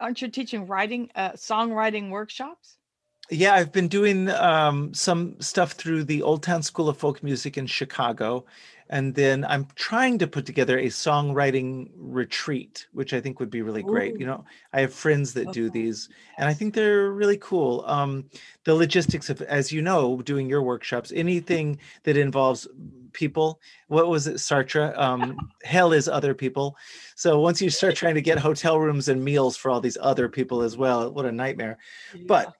Aren't 0.00 0.20
you 0.22 0.28
teaching 0.28 0.66
writing 0.66 1.10
uh 1.14 1.32
songwriting 1.32 2.10
workshops? 2.10 2.78
Yeah, 3.28 3.54
I've 3.54 3.72
been 3.72 3.88
doing 3.88 4.30
um, 4.30 4.94
some 4.94 5.40
stuff 5.40 5.72
through 5.72 6.04
the 6.04 6.22
Old 6.22 6.44
Town 6.44 6.62
School 6.62 6.88
of 6.88 6.96
Folk 6.96 7.24
Music 7.24 7.58
in 7.58 7.66
Chicago. 7.66 8.44
And 8.88 9.14
then 9.14 9.44
I'm 9.44 9.66
trying 9.74 10.18
to 10.18 10.26
put 10.26 10.46
together 10.46 10.78
a 10.78 10.86
songwriting 10.86 11.90
retreat, 11.96 12.86
which 12.92 13.12
I 13.12 13.20
think 13.20 13.40
would 13.40 13.50
be 13.50 13.62
really 13.62 13.82
great. 13.82 14.18
You 14.20 14.26
know, 14.26 14.44
I 14.72 14.80
have 14.80 14.94
friends 14.94 15.32
that 15.34 15.52
do 15.52 15.68
these, 15.70 16.08
and 16.38 16.48
I 16.48 16.54
think 16.54 16.74
they're 16.74 17.10
really 17.10 17.38
cool. 17.38 17.84
Um, 17.86 18.30
the 18.64 18.74
logistics 18.74 19.28
of, 19.28 19.42
as 19.42 19.72
you 19.72 19.82
know, 19.82 20.22
doing 20.22 20.48
your 20.48 20.62
workshops, 20.62 21.12
anything 21.14 21.80
that 22.04 22.16
involves 22.16 22.68
people, 23.12 23.60
what 23.88 24.08
was 24.08 24.26
it, 24.26 24.36
Sartre? 24.36 24.96
Um, 24.96 25.36
hell 25.64 25.92
is 25.92 26.06
other 26.08 26.34
people. 26.34 26.76
So 27.16 27.40
once 27.40 27.60
you 27.60 27.70
start 27.70 27.96
trying 27.96 28.14
to 28.14 28.22
get 28.22 28.38
hotel 28.38 28.78
rooms 28.78 29.08
and 29.08 29.24
meals 29.24 29.56
for 29.56 29.70
all 29.70 29.80
these 29.80 29.98
other 30.00 30.28
people 30.28 30.62
as 30.62 30.76
well, 30.76 31.10
what 31.10 31.24
a 31.26 31.32
nightmare. 31.32 31.78
But 32.26 32.54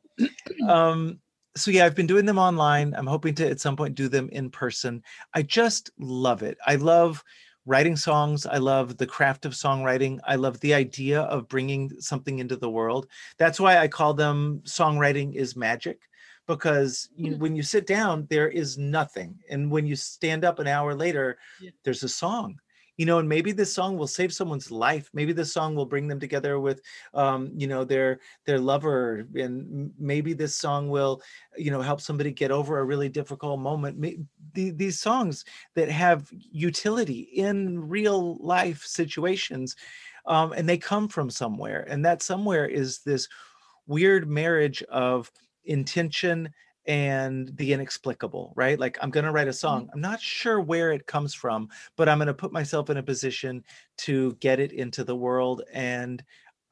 um 0.67 1.21
so 1.57 1.71
yeah 1.71 1.85
i've 1.85 1.95
been 1.95 2.07
doing 2.07 2.27
them 2.27 2.39
online 2.39 2.95
i'm 2.95 3.07
hoping 3.07 3.35
to 3.35 3.49
at 3.49 3.61
some 3.61 3.77
point 3.77 3.95
do 3.95 4.09
them 4.09 4.29
in 4.31 4.51
person 4.51 5.03
i 5.35 5.43
just 5.43 5.91
love 5.99 6.43
it 6.43 6.59
i 6.67 6.75
love 6.77 7.25
writing 7.65 7.97
songs 7.97 8.47
i 8.47 8.57
love 8.59 8.97
the 8.97 9.07
craft 9.07 9.45
of 9.45 9.53
songwriting 9.53 10.19
i 10.25 10.37
love 10.37 10.61
the 10.61 10.75
idea 10.75 11.23
of 11.23 11.49
bringing 11.49 11.91
something 11.99 12.39
into 12.39 12.57
the 12.57 12.71
world 12.71 13.07
that's 13.39 13.59
why 13.59 13.79
i 13.79 13.89
call 13.89 14.15
them 14.15 14.61
songwriting 14.65 15.35
is 15.35 15.57
magic 15.57 16.01
because 16.47 17.09
you 17.17 17.33
know, 17.33 17.37
when 17.39 17.57
you 17.57 17.63
sit 17.63 17.87
down 17.87 18.27
there 18.31 18.49
is 18.49 18.79
nothing 18.79 19.37
and 19.51 19.71
when 19.71 19.87
you 19.87 19.97
stand 19.97 20.45
up 20.45 20.59
an 20.59 20.67
hour 20.69 20.95
later 20.95 21.39
Yeah. 21.61 21.71
there's 21.85 22.05
a 22.05 22.09
song 22.09 22.61
you 22.97 23.07
know 23.07 23.19
and 23.19 23.29
maybe 23.29 23.53
this 23.53 23.75
song 23.75 23.97
will 23.97 24.07
save 24.07 24.33
someone's 24.33 24.71
life. 24.71 25.11
Maybe 25.13 25.33
this 25.33 25.53
song 25.53 25.75
will 25.75 25.87
bring 25.87 26.09
them 26.09 26.21
together 26.21 26.61
with 26.61 26.81
um 27.15 27.51
you 27.55 27.67
know 27.67 27.85
their 27.85 28.21
their 28.45 28.59
lover 28.59 29.27
and 29.35 29.93
maybe 29.99 30.33
this 30.33 30.57
song 30.57 30.89
will 30.89 31.23
you 31.57 31.71
know 31.71 31.81
help 31.81 32.01
somebody 32.01 32.33
get 32.33 32.51
over 32.51 32.79
a 32.79 32.85
really 32.85 33.09
difficult 33.09 33.61
moment. 33.61 34.27
These 34.53 35.01
songs 35.01 35.45
that 35.75 35.91
have 35.91 36.29
utility 36.33 37.21
in 37.35 37.89
real 37.89 38.37
life 38.37 38.83
situations 38.85 39.77
um, 40.27 40.53
and 40.53 40.69
they 40.69 40.79
come 40.79 41.09
from 41.09 41.31
somewhere 41.31 41.87
and 41.89 42.05
that 42.05 42.23
somewhere 42.23 42.67
is 42.67 43.01
this 43.01 43.29
weird 43.87 44.29
marriage 44.29 44.83
of 44.85 45.31
intention 45.65 46.53
and 46.87 47.51
the 47.57 47.73
inexplicable 47.73 48.53
right 48.57 48.79
like 48.79 48.97
i'm 49.03 49.11
going 49.11 49.25
to 49.25 49.33
write 49.33 49.49
a 49.49 49.53
song 49.53 49.89
i'm 49.93 50.01
not 50.01 50.21
sure 50.21 50.61
where 50.61 50.93
it 50.93 51.07
comes 51.07 51.35
from 51.35 51.69
but 51.97 52.09
i'm 52.09 52.19
going 52.19 52.27
to 52.27 52.35
put 52.35 52.53
myself 52.53 52.91
in 52.91 52.97
a 52.97 53.03
position 53.03 53.65
to 53.97 54.35
get 54.35 54.61
it 54.61 54.73
into 54.73 55.03
the 55.03 55.17
world 55.17 55.63
and 55.73 56.23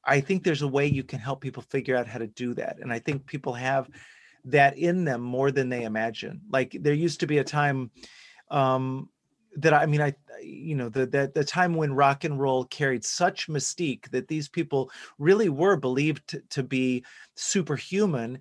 I 0.06 0.20
think 0.20 0.42
there's 0.42 0.62
a 0.62 0.68
way 0.68 0.86
you 0.86 1.02
can 1.02 1.18
help 1.18 1.40
people 1.40 1.62
figure 1.62 1.96
out 1.96 2.06
how 2.06 2.18
to 2.18 2.26
do 2.26 2.54
that. 2.54 2.78
And 2.80 2.92
I 2.92 2.98
think 2.98 3.26
people 3.26 3.54
have 3.54 3.88
that 4.44 4.76
in 4.76 5.04
them 5.04 5.22
more 5.22 5.50
than 5.50 5.68
they 5.68 5.84
imagine. 5.84 6.42
Like 6.50 6.76
there 6.80 6.94
used 6.94 7.20
to 7.20 7.26
be 7.26 7.38
a 7.38 7.44
time 7.44 7.90
um 8.50 9.08
that 9.56 9.72
I 9.72 9.86
mean 9.86 10.02
I 10.02 10.14
you 10.42 10.74
know 10.74 10.88
the 10.88 11.06
the, 11.06 11.32
the 11.34 11.44
time 11.44 11.74
when 11.74 11.94
rock 11.94 12.24
and 12.24 12.38
roll 12.38 12.64
carried 12.64 13.04
such 13.04 13.48
mystique 13.48 14.10
that 14.10 14.28
these 14.28 14.48
people 14.48 14.90
really 15.18 15.48
were 15.48 15.76
believed 15.76 16.28
to, 16.28 16.40
to 16.50 16.62
be 16.62 17.04
superhuman 17.36 18.40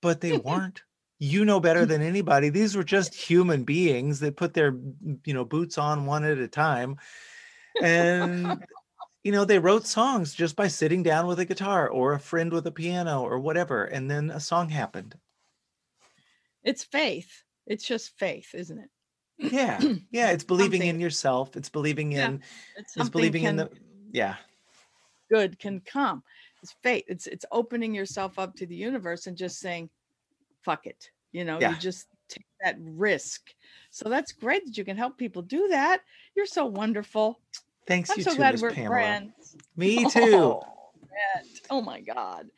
but 0.00 0.20
they 0.20 0.36
weren't 0.44 0.82
you 1.24 1.44
know 1.44 1.58
better 1.58 1.84
mm. 1.84 1.88
than 1.88 2.02
anybody. 2.02 2.50
These 2.50 2.76
were 2.76 2.84
just 2.84 3.14
human 3.14 3.64
beings 3.64 4.20
that 4.20 4.36
put 4.36 4.54
their, 4.54 4.72
mm, 4.72 5.18
you 5.24 5.32
know, 5.32 5.44
boots 5.44 5.78
on 5.78 6.06
one 6.06 6.24
at 6.24 6.38
a 6.38 6.48
time. 6.48 6.96
And 7.82 8.62
you 9.24 9.32
know, 9.32 9.46
they 9.46 9.58
wrote 9.58 9.86
songs 9.86 10.34
just 10.34 10.54
by 10.54 10.68
sitting 10.68 11.02
down 11.02 11.26
with 11.26 11.40
a 11.40 11.46
guitar 11.46 11.88
or 11.88 12.12
a 12.12 12.20
friend 12.20 12.52
with 12.52 12.66
a 12.66 12.70
piano 12.70 13.22
or 13.22 13.38
whatever, 13.38 13.84
and 13.86 14.10
then 14.10 14.30
a 14.30 14.38
song 14.38 14.68
happened. 14.68 15.16
It's 16.62 16.84
faith. 16.84 17.42
It's 17.66 17.86
just 17.86 18.18
faith, 18.18 18.54
isn't 18.54 18.78
it? 18.78 18.90
Yeah, 19.52 19.80
yeah. 20.10 20.30
It's 20.30 20.44
believing 20.44 20.82
in 20.82 21.00
yourself. 21.00 21.56
It's 21.56 21.70
believing 21.70 22.12
Yeah, 22.12 22.28
in. 22.28 22.34
It's 22.34 22.44
It's 22.76 22.94
something 22.94 23.12
believing 23.12 23.44
in 23.44 23.56
the. 23.56 23.70
Yeah, 24.12 24.36
good 25.30 25.58
can 25.58 25.80
come. 25.80 26.22
It's 26.62 26.76
faith. 26.82 27.04
It's 27.08 27.26
it's 27.26 27.46
opening 27.50 27.94
yourself 27.94 28.38
up 28.38 28.54
to 28.56 28.66
the 28.66 28.76
universe 28.76 29.26
and 29.26 29.38
just 29.38 29.58
saying, 29.58 29.88
"Fuck 30.62 30.86
it." 30.86 31.10
You 31.34 31.44
know, 31.44 31.58
Yeah. 31.60 31.70
you 31.72 31.76
just 31.76 32.06
take 32.28 32.46
that 32.62 32.76
risk. 32.78 33.42
So 33.90 34.08
that's 34.08 34.32
great 34.32 34.64
that 34.64 34.78
you 34.78 34.84
can 34.84 34.96
help 34.96 35.18
people 35.18 35.42
do 35.42 35.66
that. 35.68 36.00
You're 36.34 36.46
so 36.46 36.64
wonderful. 36.64 37.40
thanks 37.86 38.08
I'm 38.10 38.18
you 38.18 38.24
so 38.24 38.30
too, 38.30 38.36
glad 38.38 38.52
Miss 38.52 38.62
we're 38.62 38.70
Pamela. 38.70 38.96
friends. 38.96 39.56
Me 39.76 40.04
too. 40.10 40.34
Oh, 40.36 40.62
Oh 41.70 41.80
my 41.82 42.00
God. 42.00 42.48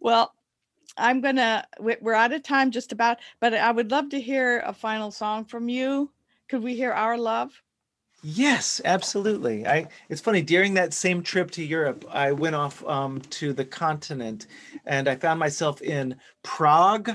Well, 0.00 0.32
I'm 0.96 1.20
gonna. 1.20 1.64
we- 1.80 1.96
We're 2.00 2.14
out 2.14 2.32
of 2.32 2.42
time 2.42 2.70
just 2.72 2.92
about, 2.92 3.18
but 3.40 3.54
I 3.54 3.70
would 3.70 3.90
love 3.90 4.08
to 4.10 4.20
hear 4.20 4.60
a 4.60 4.72
final 4.72 5.10
song 5.10 5.44
from 5.44 5.68
you. 5.68 6.10
Could 6.48 6.62
we 6.62 6.74
hear 6.74 6.92
"Our 6.92 7.16
Love"? 7.16 7.52
Yes, 8.22 8.80
absolutely. 8.84 9.64
I 9.66 9.86
it's 10.08 10.20
funny 10.20 10.42
during 10.42 10.74
that 10.74 10.92
same 10.92 11.22
trip 11.22 11.50
to 11.52 11.62
Europe, 11.64 12.04
I 12.10 12.32
went 12.32 12.56
off 12.56 12.84
um, 12.84 13.20
to 13.38 13.52
the 13.52 13.64
continent 13.64 14.46
and 14.86 15.08
I 15.08 15.14
found 15.16 15.38
myself 15.38 15.80
in 15.82 16.16
Prague 16.42 17.10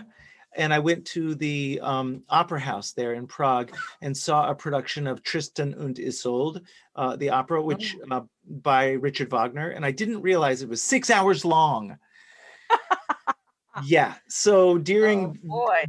and 0.56 0.74
I 0.74 0.80
went 0.80 1.06
to 1.08 1.36
the 1.36 1.80
um, 1.82 2.24
opera 2.30 2.60
house 2.60 2.92
there 2.92 3.14
in 3.14 3.28
Prague 3.28 3.76
and 4.02 4.16
saw 4.16 4.50
a 4.50 4.56
production 4.56 5.08
of 5.08 5.24
Tristan 5.24 5.74
und 5.74 6.00
Isolde, 6.00 6.62
uh, 6.96 7.16
the 7.16 7.30
opera 7.30 7.62
which 7.62 7.96
uh, 8.12 8.22
by 8.48 8.92
Richard 8.92 9.30
Wagner 9.30 9.70
and 9.70 9.86
I 9.86 9.92
didn't 9.92 10.22
realize 10.22 10.62
it 10.62 10.70
was 10.70 10.84
6 10.84 11.10
hours 11.10 11.44
long. 11.46 11.98
yeah. 13.84 14.16
So 14.28 14.78
during 14.78 15.26
oh 15.26 15.36
boy. 15.44 15.84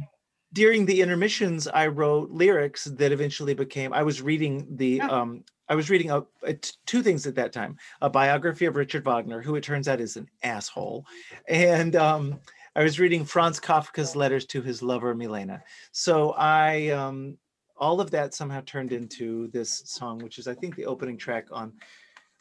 during 0.53 0.85
the 0.85 1.01
intermissions 1.01 1.67
i 1.67 1.85
wrote 1.85 2.31
lyrics 2.31 2.85
that 2.85 3.11
eventually 3.11 3.53
became 3.53 3.91
i 3.93 4.01
was 4.01 4.21
reading 4.21 4.65
the 4.77 5.01
um 5.01 5.43
i 5.67 5.75
was 5.75 5.89
reading 5.89 6.11
a, 6.11 6.23
a 6.43 6.53
t- 6.53 6.71
two 6.85 7.03
things 7.03 7.27
at 7.27 7.35
that 7.35 7.51
time 7.51 7.75
a 8.01 8.09
biography 8.09 8.65
of 8.65 8.75
richard 8.75 9.03
wagner 9.05 9.41
who 9.41 9.55
it 9.55 9.63
turns 9.63 9.87
out 9.87 9.99
is 9.99 10.15
an 10.15 10.27
asshole 10.43 11.05
and 11.49 11.95
um 11.95 12.39
i 12.75 12.83
was 12.83 12.99
reading 12.99 13.25
franz 13.25 13.59
kafka's 13.59 14.15
letters 14.15 14.45
to 14.45 14.61
his 14.61 14.81
lover 14.81 15.13
milena 15.15 15.63
so 15.91 16.31
i 16.31 16.89
um 16.89 17.37
all 17.77 17.99
of 17.99 18.11
that 18.11 18.33
somehow 18.33 18.61
turned 18.65 18.91
into 18.91 19.47
this 19.47 19.83
song 19.85 20.19
which 20.19 20.37
is 20.37 20.47
i 20.47 20.53
think 20.53 20.75
the 20.75 20.85
opening 20.85 21.17
track 21.17 21.45
on 21.51 21.73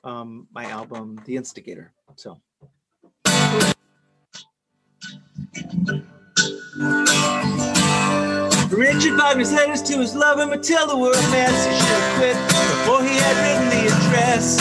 um 0.05 0.47
my 0.53 0.65
album 0.67 1.21
the 1.27 1.37
instigator 1.37 1.93
so 2.17 2.39
Richard 8.71 9.17
Wagner's 9.17 9.53
letters 9.53 9.83
to 9.83 9.99
his 9.99 10.15
lover 10.17 10.47
Matilda 10.47 10.97
were 10.97 11.13
a 11.13 11.31
mess. 11.31 11.67
He 11.67 11.73
should 11.77 11.87
have 11.87 12.19
quit 12.19 12.37
before 12.51 13.03
he 13.03 13.17
had 13.17 13.37
written 13.43 13.69
the 13.71 13.87
address. 13.95 14.59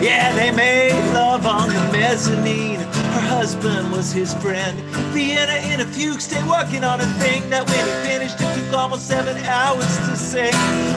Yeah, 0.00 0.32
they 0.34 0.52
made 0.52 0.92
love 1.12 1.46
on 1.46 1.68
the 1.68 1.92
mezzanine. 1.92 2.95
Husband 3.36 3.92
was 3.92 4.12
his 4.12 4.32
friend. 4.32 4.80
Vienna 5.12 5.56
in 5.70 5.80
a 5.80 5.84
fugue, 5.84 6.22
stay 6.22 6.42
working 6.48 6.82
on 6.82 7.02
a 7.02 7.06
thing 7.20 7.48
that 7.50 7.68
when 7.68 7.84
he 7.84 8.08
finished, 8.08 8.36
it 8.40 8.64
took 8.64 8.72
almost 8.72 9.06
seven 9.06 9.36
hours 9.44 9.94
to 10.08 10.16
sing. 10.16 10.54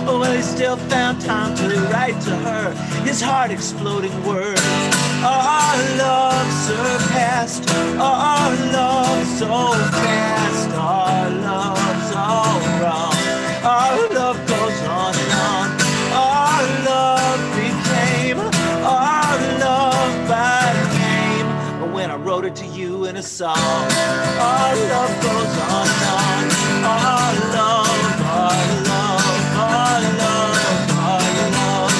Oh, 0.07 0.19
well, 0.21 0.33
he 0.33 0.41
still 0.41 0.77
found 0.77 1.19
time 1.19 1.53
to 1.57 1.67
write 1.91 2.19
to 2.21 2.35
her 2.47 2.71
his 3.03 3.21
heart 3.21 3.51
exploding 3.51 4.13
words. 4.25 4.61
Oh, 5.21 5.27
our 5.27 5.97
love 5.97 6.47
surpassed, 6.63 7.65
oh, 7.67 7.99
our 7.99 8.55
love 8.71 9.27
so 9.37 9.47
fast, 9.99 10.69
our 10.71 11.29
love's 11.29 12.15
all 12.15 12.59
wrong. 12.79 13.15
Our 13.65 14.08
in 23.09 23.17
a 23.17 23.23
song, 23.23 23.57
our 23.57 24.75
love 24.75 25.21
goes 25.23 25.57
on 25.73 25.87
and 25.87 26.03
on. 26.05 26.45
Our 26.85 27.33
love, 27.55 28.21
our 28.21 28.61
love, 28.85 29.55
our 29.57 30.01
love, 30.21 30.57
our 30.93 31.29
love. 31.55 31.93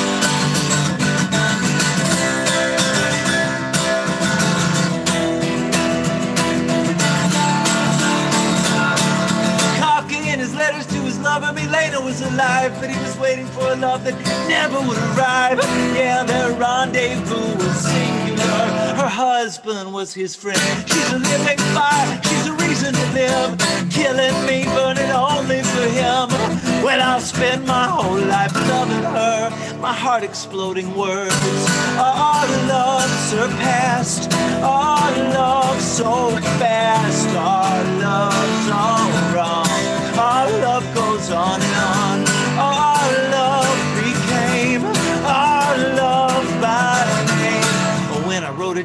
Kafka 9.79 10.17
in 10.31 10.39
his 10.39 10.53
letters 10.53 10.85
to 10.87 10.95
his 11.01 11.17
lover 11.19 11.51
Milena 11.53 11.99
was 12.01 12.21
alive, 12.21 12.77
but 12.79 12.91
he 12.91 12.97
was 13.01 13.17
waiting 13.17 13.47
for 13.47 13.71
a 13.71 13.75
love 13.75 14.03
that 14.03 14.13
never 14.47 14.79
would 14.79 14.97
arrive. 15.17 15.57
Yeah, 15.97 16.23
their 16.23 16.51
rendezvous 16.51 17.55
was 17.57 17.77
singular. 17.81 18.38
Her 19.01 19.07
husband 19.07 19.93
was 19.93 20.13
his 20.13 20.35
friend. 20.35 20.59
She's 20.87 21.11
a 21.11 21.19
living 21.19 21.59
fire, 21.75 22.21
she's 22.23 22.47
a 22.47 22.53
reason 22.53 22.93
to 22.93 23.05
live. 23.13 23.57
Killing 23.89 24.37
me, 24.45 24.65
burning 24.75 25.11
only 25.11 25.61
for 25.63 25.87
him. 25.99 26.29
When 26.83 26.99
I'll 27.01 27.19
spend 27.19 27.65
my 27.65 27.87
whole 27.87 28.21
life 28.35 28.53
loving 28.53 29.03
her, 29.03 29.49
my 29.79 29.93
heart 29.93 30.23
exploding 30.23 30.95
words. 30.95 31.35
Our 31.97 32.47
love 32.67 33.09
surpassed, 33.33 34.33
our 34.63 35.11
love 35.33 35.81
so 35.81 36.29
fast, 36.59 37.29
our 37.35 37.83
love's 38.05 38.69
all 38.71 39.09
wrong. 39.33 39.67
Our 40.17 40.49
love 40.59 40.85
goes 40.95 41.31
on 41.31 41.61
and 41.61 41.75
on. 41.75 41.78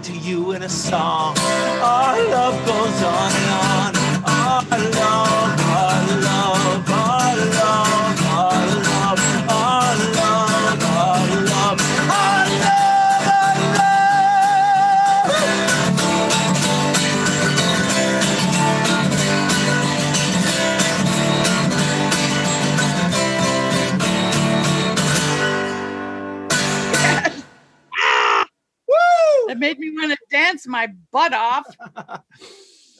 To 0.04 0.12
you 0.12 0.52
in 0.52 0.62
a 0.62 0.68
song, 0.68 1.34
our 1.80 2.28
love 2.28 2.66
goes 2.66 3.02
on 3.02 3.32
and 3.32 3.50
on. 3.50 3.96
Our 4.26 4.90
love, 4.90 5.33
That 29.54 29.60
made 29.60 29.78
me 29.78 29.92
want 29.92 30.10
to 30.10 30.18
dance 30.30 30.66
my 30.66 30.88
butt 31.12 31.32
off. 31.32 31.64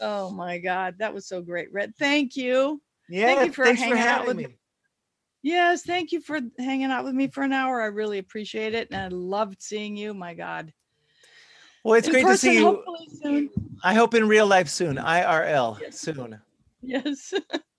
oh 0.01 0.31
my 0.31 0.59
God, 0.59 0.95
that 0.99 1.13
was 1.13 1.27
so 1.27 1.43
great, 1.43 1.73
Rhett. 1.73 1.91
Thank 1.99 2.37
you. 2.37 2.81
yeah 3.09 3.27
thank 3.27 3.47
you 3.47 3.53
for 3.53 3.65
thanks 3.65 3.83
for 3.83 3.97
hanging 3.97 4.03
out 4.09 4.27
with 4.27 4.37
me 4.37 4.57
Yes, 5.43 5.83
thank 5.83 6.11
you 6.13 6.21
for 6.23 6.41
hanging 6.59 6.91
out 6.91 7.05
with 7.05 7.13
me 7.15 7.27
for 7.29 7.43
an 7.43 7.53
hour. 7.53 7.83
I 7.83 7.87
really 7.87 8.17
appreciate 8.17 8.73
it, 8.75 8.89
and 8.91 8.99
I 8.99 9.09
loved 9.09 9.61
seeing 9.61 9.95
you. 9.95 10.15
My 10.15 10.33
God, 10.33 10.73
well 11.83 11.95
it's 11.97 12.07
In 12.07 12.13
great 12.15 12.27
to 12.27 12.39
see 12.39 12.55
you 12.55 12.65
Hopefully 12.65 13.09
soon. 13.23 13.51
i 13.83 13.93
hope 13.93 14.15
in 14.15 14.27
real 14.29 14.47
life 14.47 14.69
soon 14.69 14.97
irl 14.97 15.93
soon 15.93 16.41
Yes. 16.83 17.35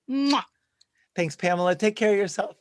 Thanks, 1.15 1.35
Pamela. 1.37 1.75
Take 1.75 1.95
care 1.95 2.11
of 2.11 2.17
yourself. 2.17 2.57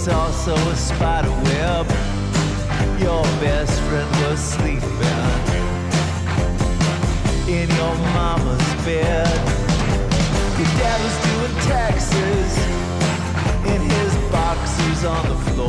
was 0.00 0.08
also 0.08 0.54
a 0.54 0.76
spider 0.76 1.28
web. 1.28 1.86
Your 2.98 3.22
best 3.38 3.78
friend 3.82 4.10
was 4.22 4.40
sleeping 4.40 4.80
in 7.46 7.68
your 7.68 7.94
mama's 8.14 8.84
bed. 8.86 9.28
Your 10.56 10.70
dad 10.80 10.98
was 11.04 11.16
doing 11.28 11.54
taxes 11.68 12.50
in 13.66 13.80
his 13.90 15.04
on 15.04 15.28
the 15.28 15.36
floor. 15.50 15.68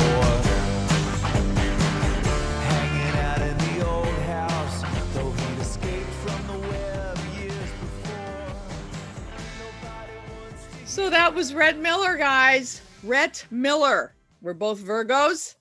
So 10.86 11.10
that 11.10 11.34
was 11.34 11.52
Rhett 11.52 11.78
Miller, 11.78 12.16
guys. 12.16 12.80
Rhett 13.02 13.44
Miller. 13.50 14.14
We're 14.42 14.54
both 14.54 14.80
Virgos. 14.80 15.54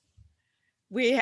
We 0.90 1.22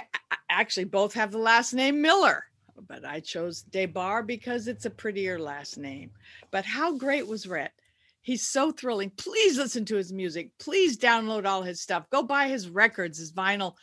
actually 0.49 0.85
both 0.85 1.13
have 1.13 1.31
the 1.31 1.39
last 1.39 1.73
name 1.73 2.01
Miller, 2.01 2.45
but 2.87 3.03
I 3.03 3.19
chose 3.19 3.63
Des 3.63 3.85
Barres 3.85 4.25
because 4.25 4.69
it's 4.69 4.85
a 4.85 4.89
prettier 4.89 5.37
last 5.37 5.77
name. 5.77 6.11
But 6.51 6.63
how 6.63 6.97
great 6.97 7.27
was 7.27 7.47
Rhett? 7.47 7.73
He's 8.21 8.47
so 8.47 8.71
thrilling. 8.71 9.11
Please 9.11 9.57
listen 9.57 9.83
to 9.85 9.97
his 9.97 10.13
music. 10.13 10.51
Please 10.57 10.97
download 10.97 11.45
all 11.45 11.61
his 11.61 11.81
stuff. 11.81 12.09
Go 12.09 12.23
buy 12.23 12.47
his 12.47 12.69
records, 12.69 13.17
his 13.17 13.33
vinyl. 13.33 13.73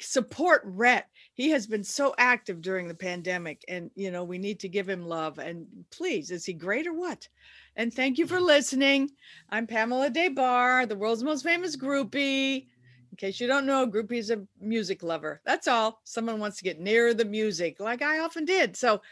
Support 0.00 0.62
Rhett. 0.64 1.06
He 1.34 1.50
has 1.50 1.66
been 1.66 1.84
so 1.84 2.14
active 2.16 2.62
during 2.62 2.88
the 2.88 2.94
pandemic, 2.94 3.64
and 3.68 3.90
you 3.96 4.10
know 4.10 4.24
we 4.24 4.38
need 4.38 4.60
to 4.60 4.68
give 4.68 4.88
him 4.88 5.06
love. 5.06 5.38
And 5.38 5.66
please, 5.90 6.30
is 6.30 6.46
he 6.46 6.54
great 6.54 6.86
or 6.86 6.94
what? 6.94 7.28
And 7.76 7.92
thank 7.92 8.16
you 8.16 8.26
for 8.26 8.40
listening. 8.40 9.10
I'm 9.50 9.66
Pamela 9.66 10.08
Des 10.08 10.30
Barres, 10.30 10.86
the 10.88 10.96
world's 10.96 11.22
most 11.22 11.42
famous 11.42 11.76
groupie. 11.76 12.66
In 13.14 13.16
case 13.16 13.38
you 13.38 13.46
don't 13.46 13.64
know, 13.64 13.86
groupie's 13.86 14.30
a 14.30 14.44
music 14.60 15.00
lover. 15.00 15.40
That's 15.46 15.68
all. 15.68 16.00
Someone 16.02 16.40
wants 16.40 16.56
to 16.56 16.64
get 16.64 16.80
near 16.80 17.14
the 17.14 17.24
music, 17.24 17.78
like 17.78 18.02
I 18.02 18.18
often 18.18 18.44
did. 18.44 18.76
So 18.76 19.02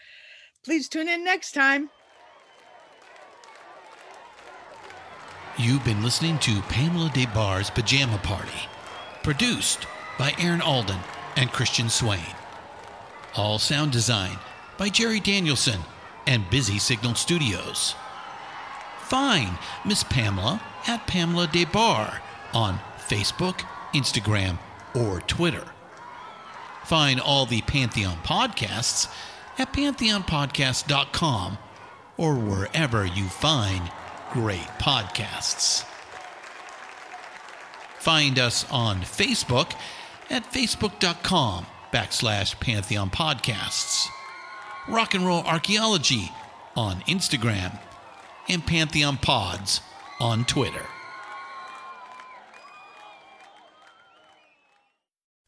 please 0.64 0.88
tune 0.88 1.08
in 1.08 1.22
next 1.22 1.52
time. 1.52 1.88
You've 5.56 5.84
been 5.84 6.02
listening 6.02 6.40
to 6.40 6.62
Pamela 6.62 7.12
Des 7.14 7.28
Barres' 7.28 7.70
Pajama 7.70 8.18
Party, 8.24 8.66
produced 9.22 9.86
by 10.18 10.34
Aaron 10.36 10.62
Alden 10.62 10.98
and 11.36 11.52
Christian 11.52 11.88
Swain. 11.88 12.34
All 13.36 13.60
sound 13.60 13.92
design 13.92 14.36
by 14.78 14.88
Jerry 14.88 15.20
Danielson 15.20 15.78
and 16.26 16.50
Busy 16.50 16.80
Signal 16.80 17.14
Studios. 17.14 17.94
Find 19.02 19.56
Miss 19.84 20.02
Pamela 20.02 20.60
at 20.88 21.06
Pamela 21.06 21.46
Des 21.46 21.66
Barres 21.66 22.18
on 22.52 22.80
Facebook, 22.98 23.64
Instagram, 23.94 24.58
or 24.94 25.20
Twitter. 25.20 25.64
Find 26.84 27.20
all 27.20 27.46
the 27.46 27.62
Pantheon 27.62 28.16
podcasts 28.24 29.08
at 29.58 29.72
pantheonpodcast.com 29.72 31.58
or 32.16 32.34
wherever 32.34 33.06
you 33.06 33.24
find 33.28 33.90
great 34.32 34.68
podcasts. 34.78 35.84
Find 37.98 38.38
us 38.38 38.68
on 38.70 39.02
Facebook 39.02 39.74
at 40.28 40.50
facebook.com 40.50 41.66
backslash 41.92 42.58
Pantheon 42.58 43.10
Podcasts. 43.10 44.06
Rock 44.88 45.14
and 45.14 45.24
Roll 45.24 45.44
Archaeology 45.44 46.32
on 46.74 47.02
Instagram 47.02 47.78
and 48.48 48.66
Pantheon 48.66 49.18
Pods 49.18 49.80
on 50.18 50.44
Twitter. 50.44 50.86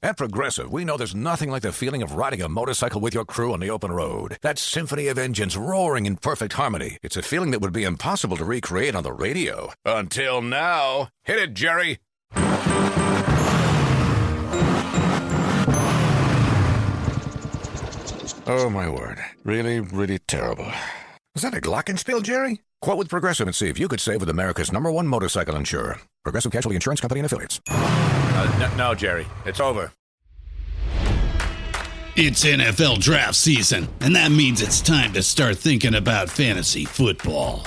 At 0.05 0.19
Progressive, 0.19 0.71
we 0.71 0.85
know 0.85 0.99
there's 0.99 1.15
nothing 1.15 1.51
like 1.51 1.63
the 1.63 1.73
feeling 1.73 2.03
of 2.03 2.13
riding 2.13 2.43
a 2.43 2.49
motorcycle 2.49 3.01
with 3.01 3.15
your 3.15 3.25
crew 3.25 3.55
on 3.55 3.61
the 3.61 3.71
open 3.71 3.91
road. 3.91 4.37
That 4.43 4.59
symphony 4.59 5.09
of 5.09 5.17
engines 5.17 5.57
roaring 5.57 6.05
in 6.05 6.19
perfect 6.19 6.53
harmony. 6.53 6.99
It's 7.03 7.17
a 7.17 7.23
feeling 7.23 7.53
that 7.53 7.63
would 7.63 7.73
be 7.73 7.85
impossible 7.85 8.37
to 8.37 8.45
recreate 8.45 8.95
on 8.95 9.03
the 9.03 9.15
radio. 9.15 9.73
Until 9.87 10.43
now. 10.43 11.09
Hit 11.23 11.39
it, 11.39 11.55
Jerry. 11.55 12.01
Oh, 18.47 18.69
my 18.71 18.91
word. 18.91 19.25
Really, 19.43 19.81
really 19.81 20.19
terrible. 20.19 20.71
Was 21.33 21.45
that 21.45 21.55
a 21.55 21.63
glockenspiel, 21.63 22.23
Jerry? 22.23 22.61
Quote 22.83 22.99
with 22.99 23.09
Progressive 23.09 23.49
and 23.49 23.57
see 23.57 23.71
if 23.71 23.79
you 23.79 23.89
could 23.89 24.03
save 24.03 24.21
with 24.21 24.29
America's 24.29 24.71
number 24.71 24.93
one 24.93 25.09
motorcycle 25.09 25.57
insurer. 25.57 25.99
Progressive 26.25 26.53
Casualty 26.53 26.75
Insurance 26.75 27.01
Company 27.01 27.21
and 27.21 27.27
Affiliates. 27.27 27.63
Uh, 28.35 28.69
n- 28.71 28.77
no, 28.77 28.95
Jerry. 28.95 29.27
It's 29.47 29.61
over. 29.61 29.93
It's 32.17 32.45
NFL 32.45 33.01
draft 33.01 33.35
season, 33.35 33.89
and 34.01 34.15
that 34.15 34.31
means 34.31 34.63
it's 34.63 34.81
time 34.81 35.13
to 35.15 35.23
start 35.23 35.57
thinking 35.59 35.95
about 35.95 36.31
fantasy 36.31 36.85
football. 36.85 37.67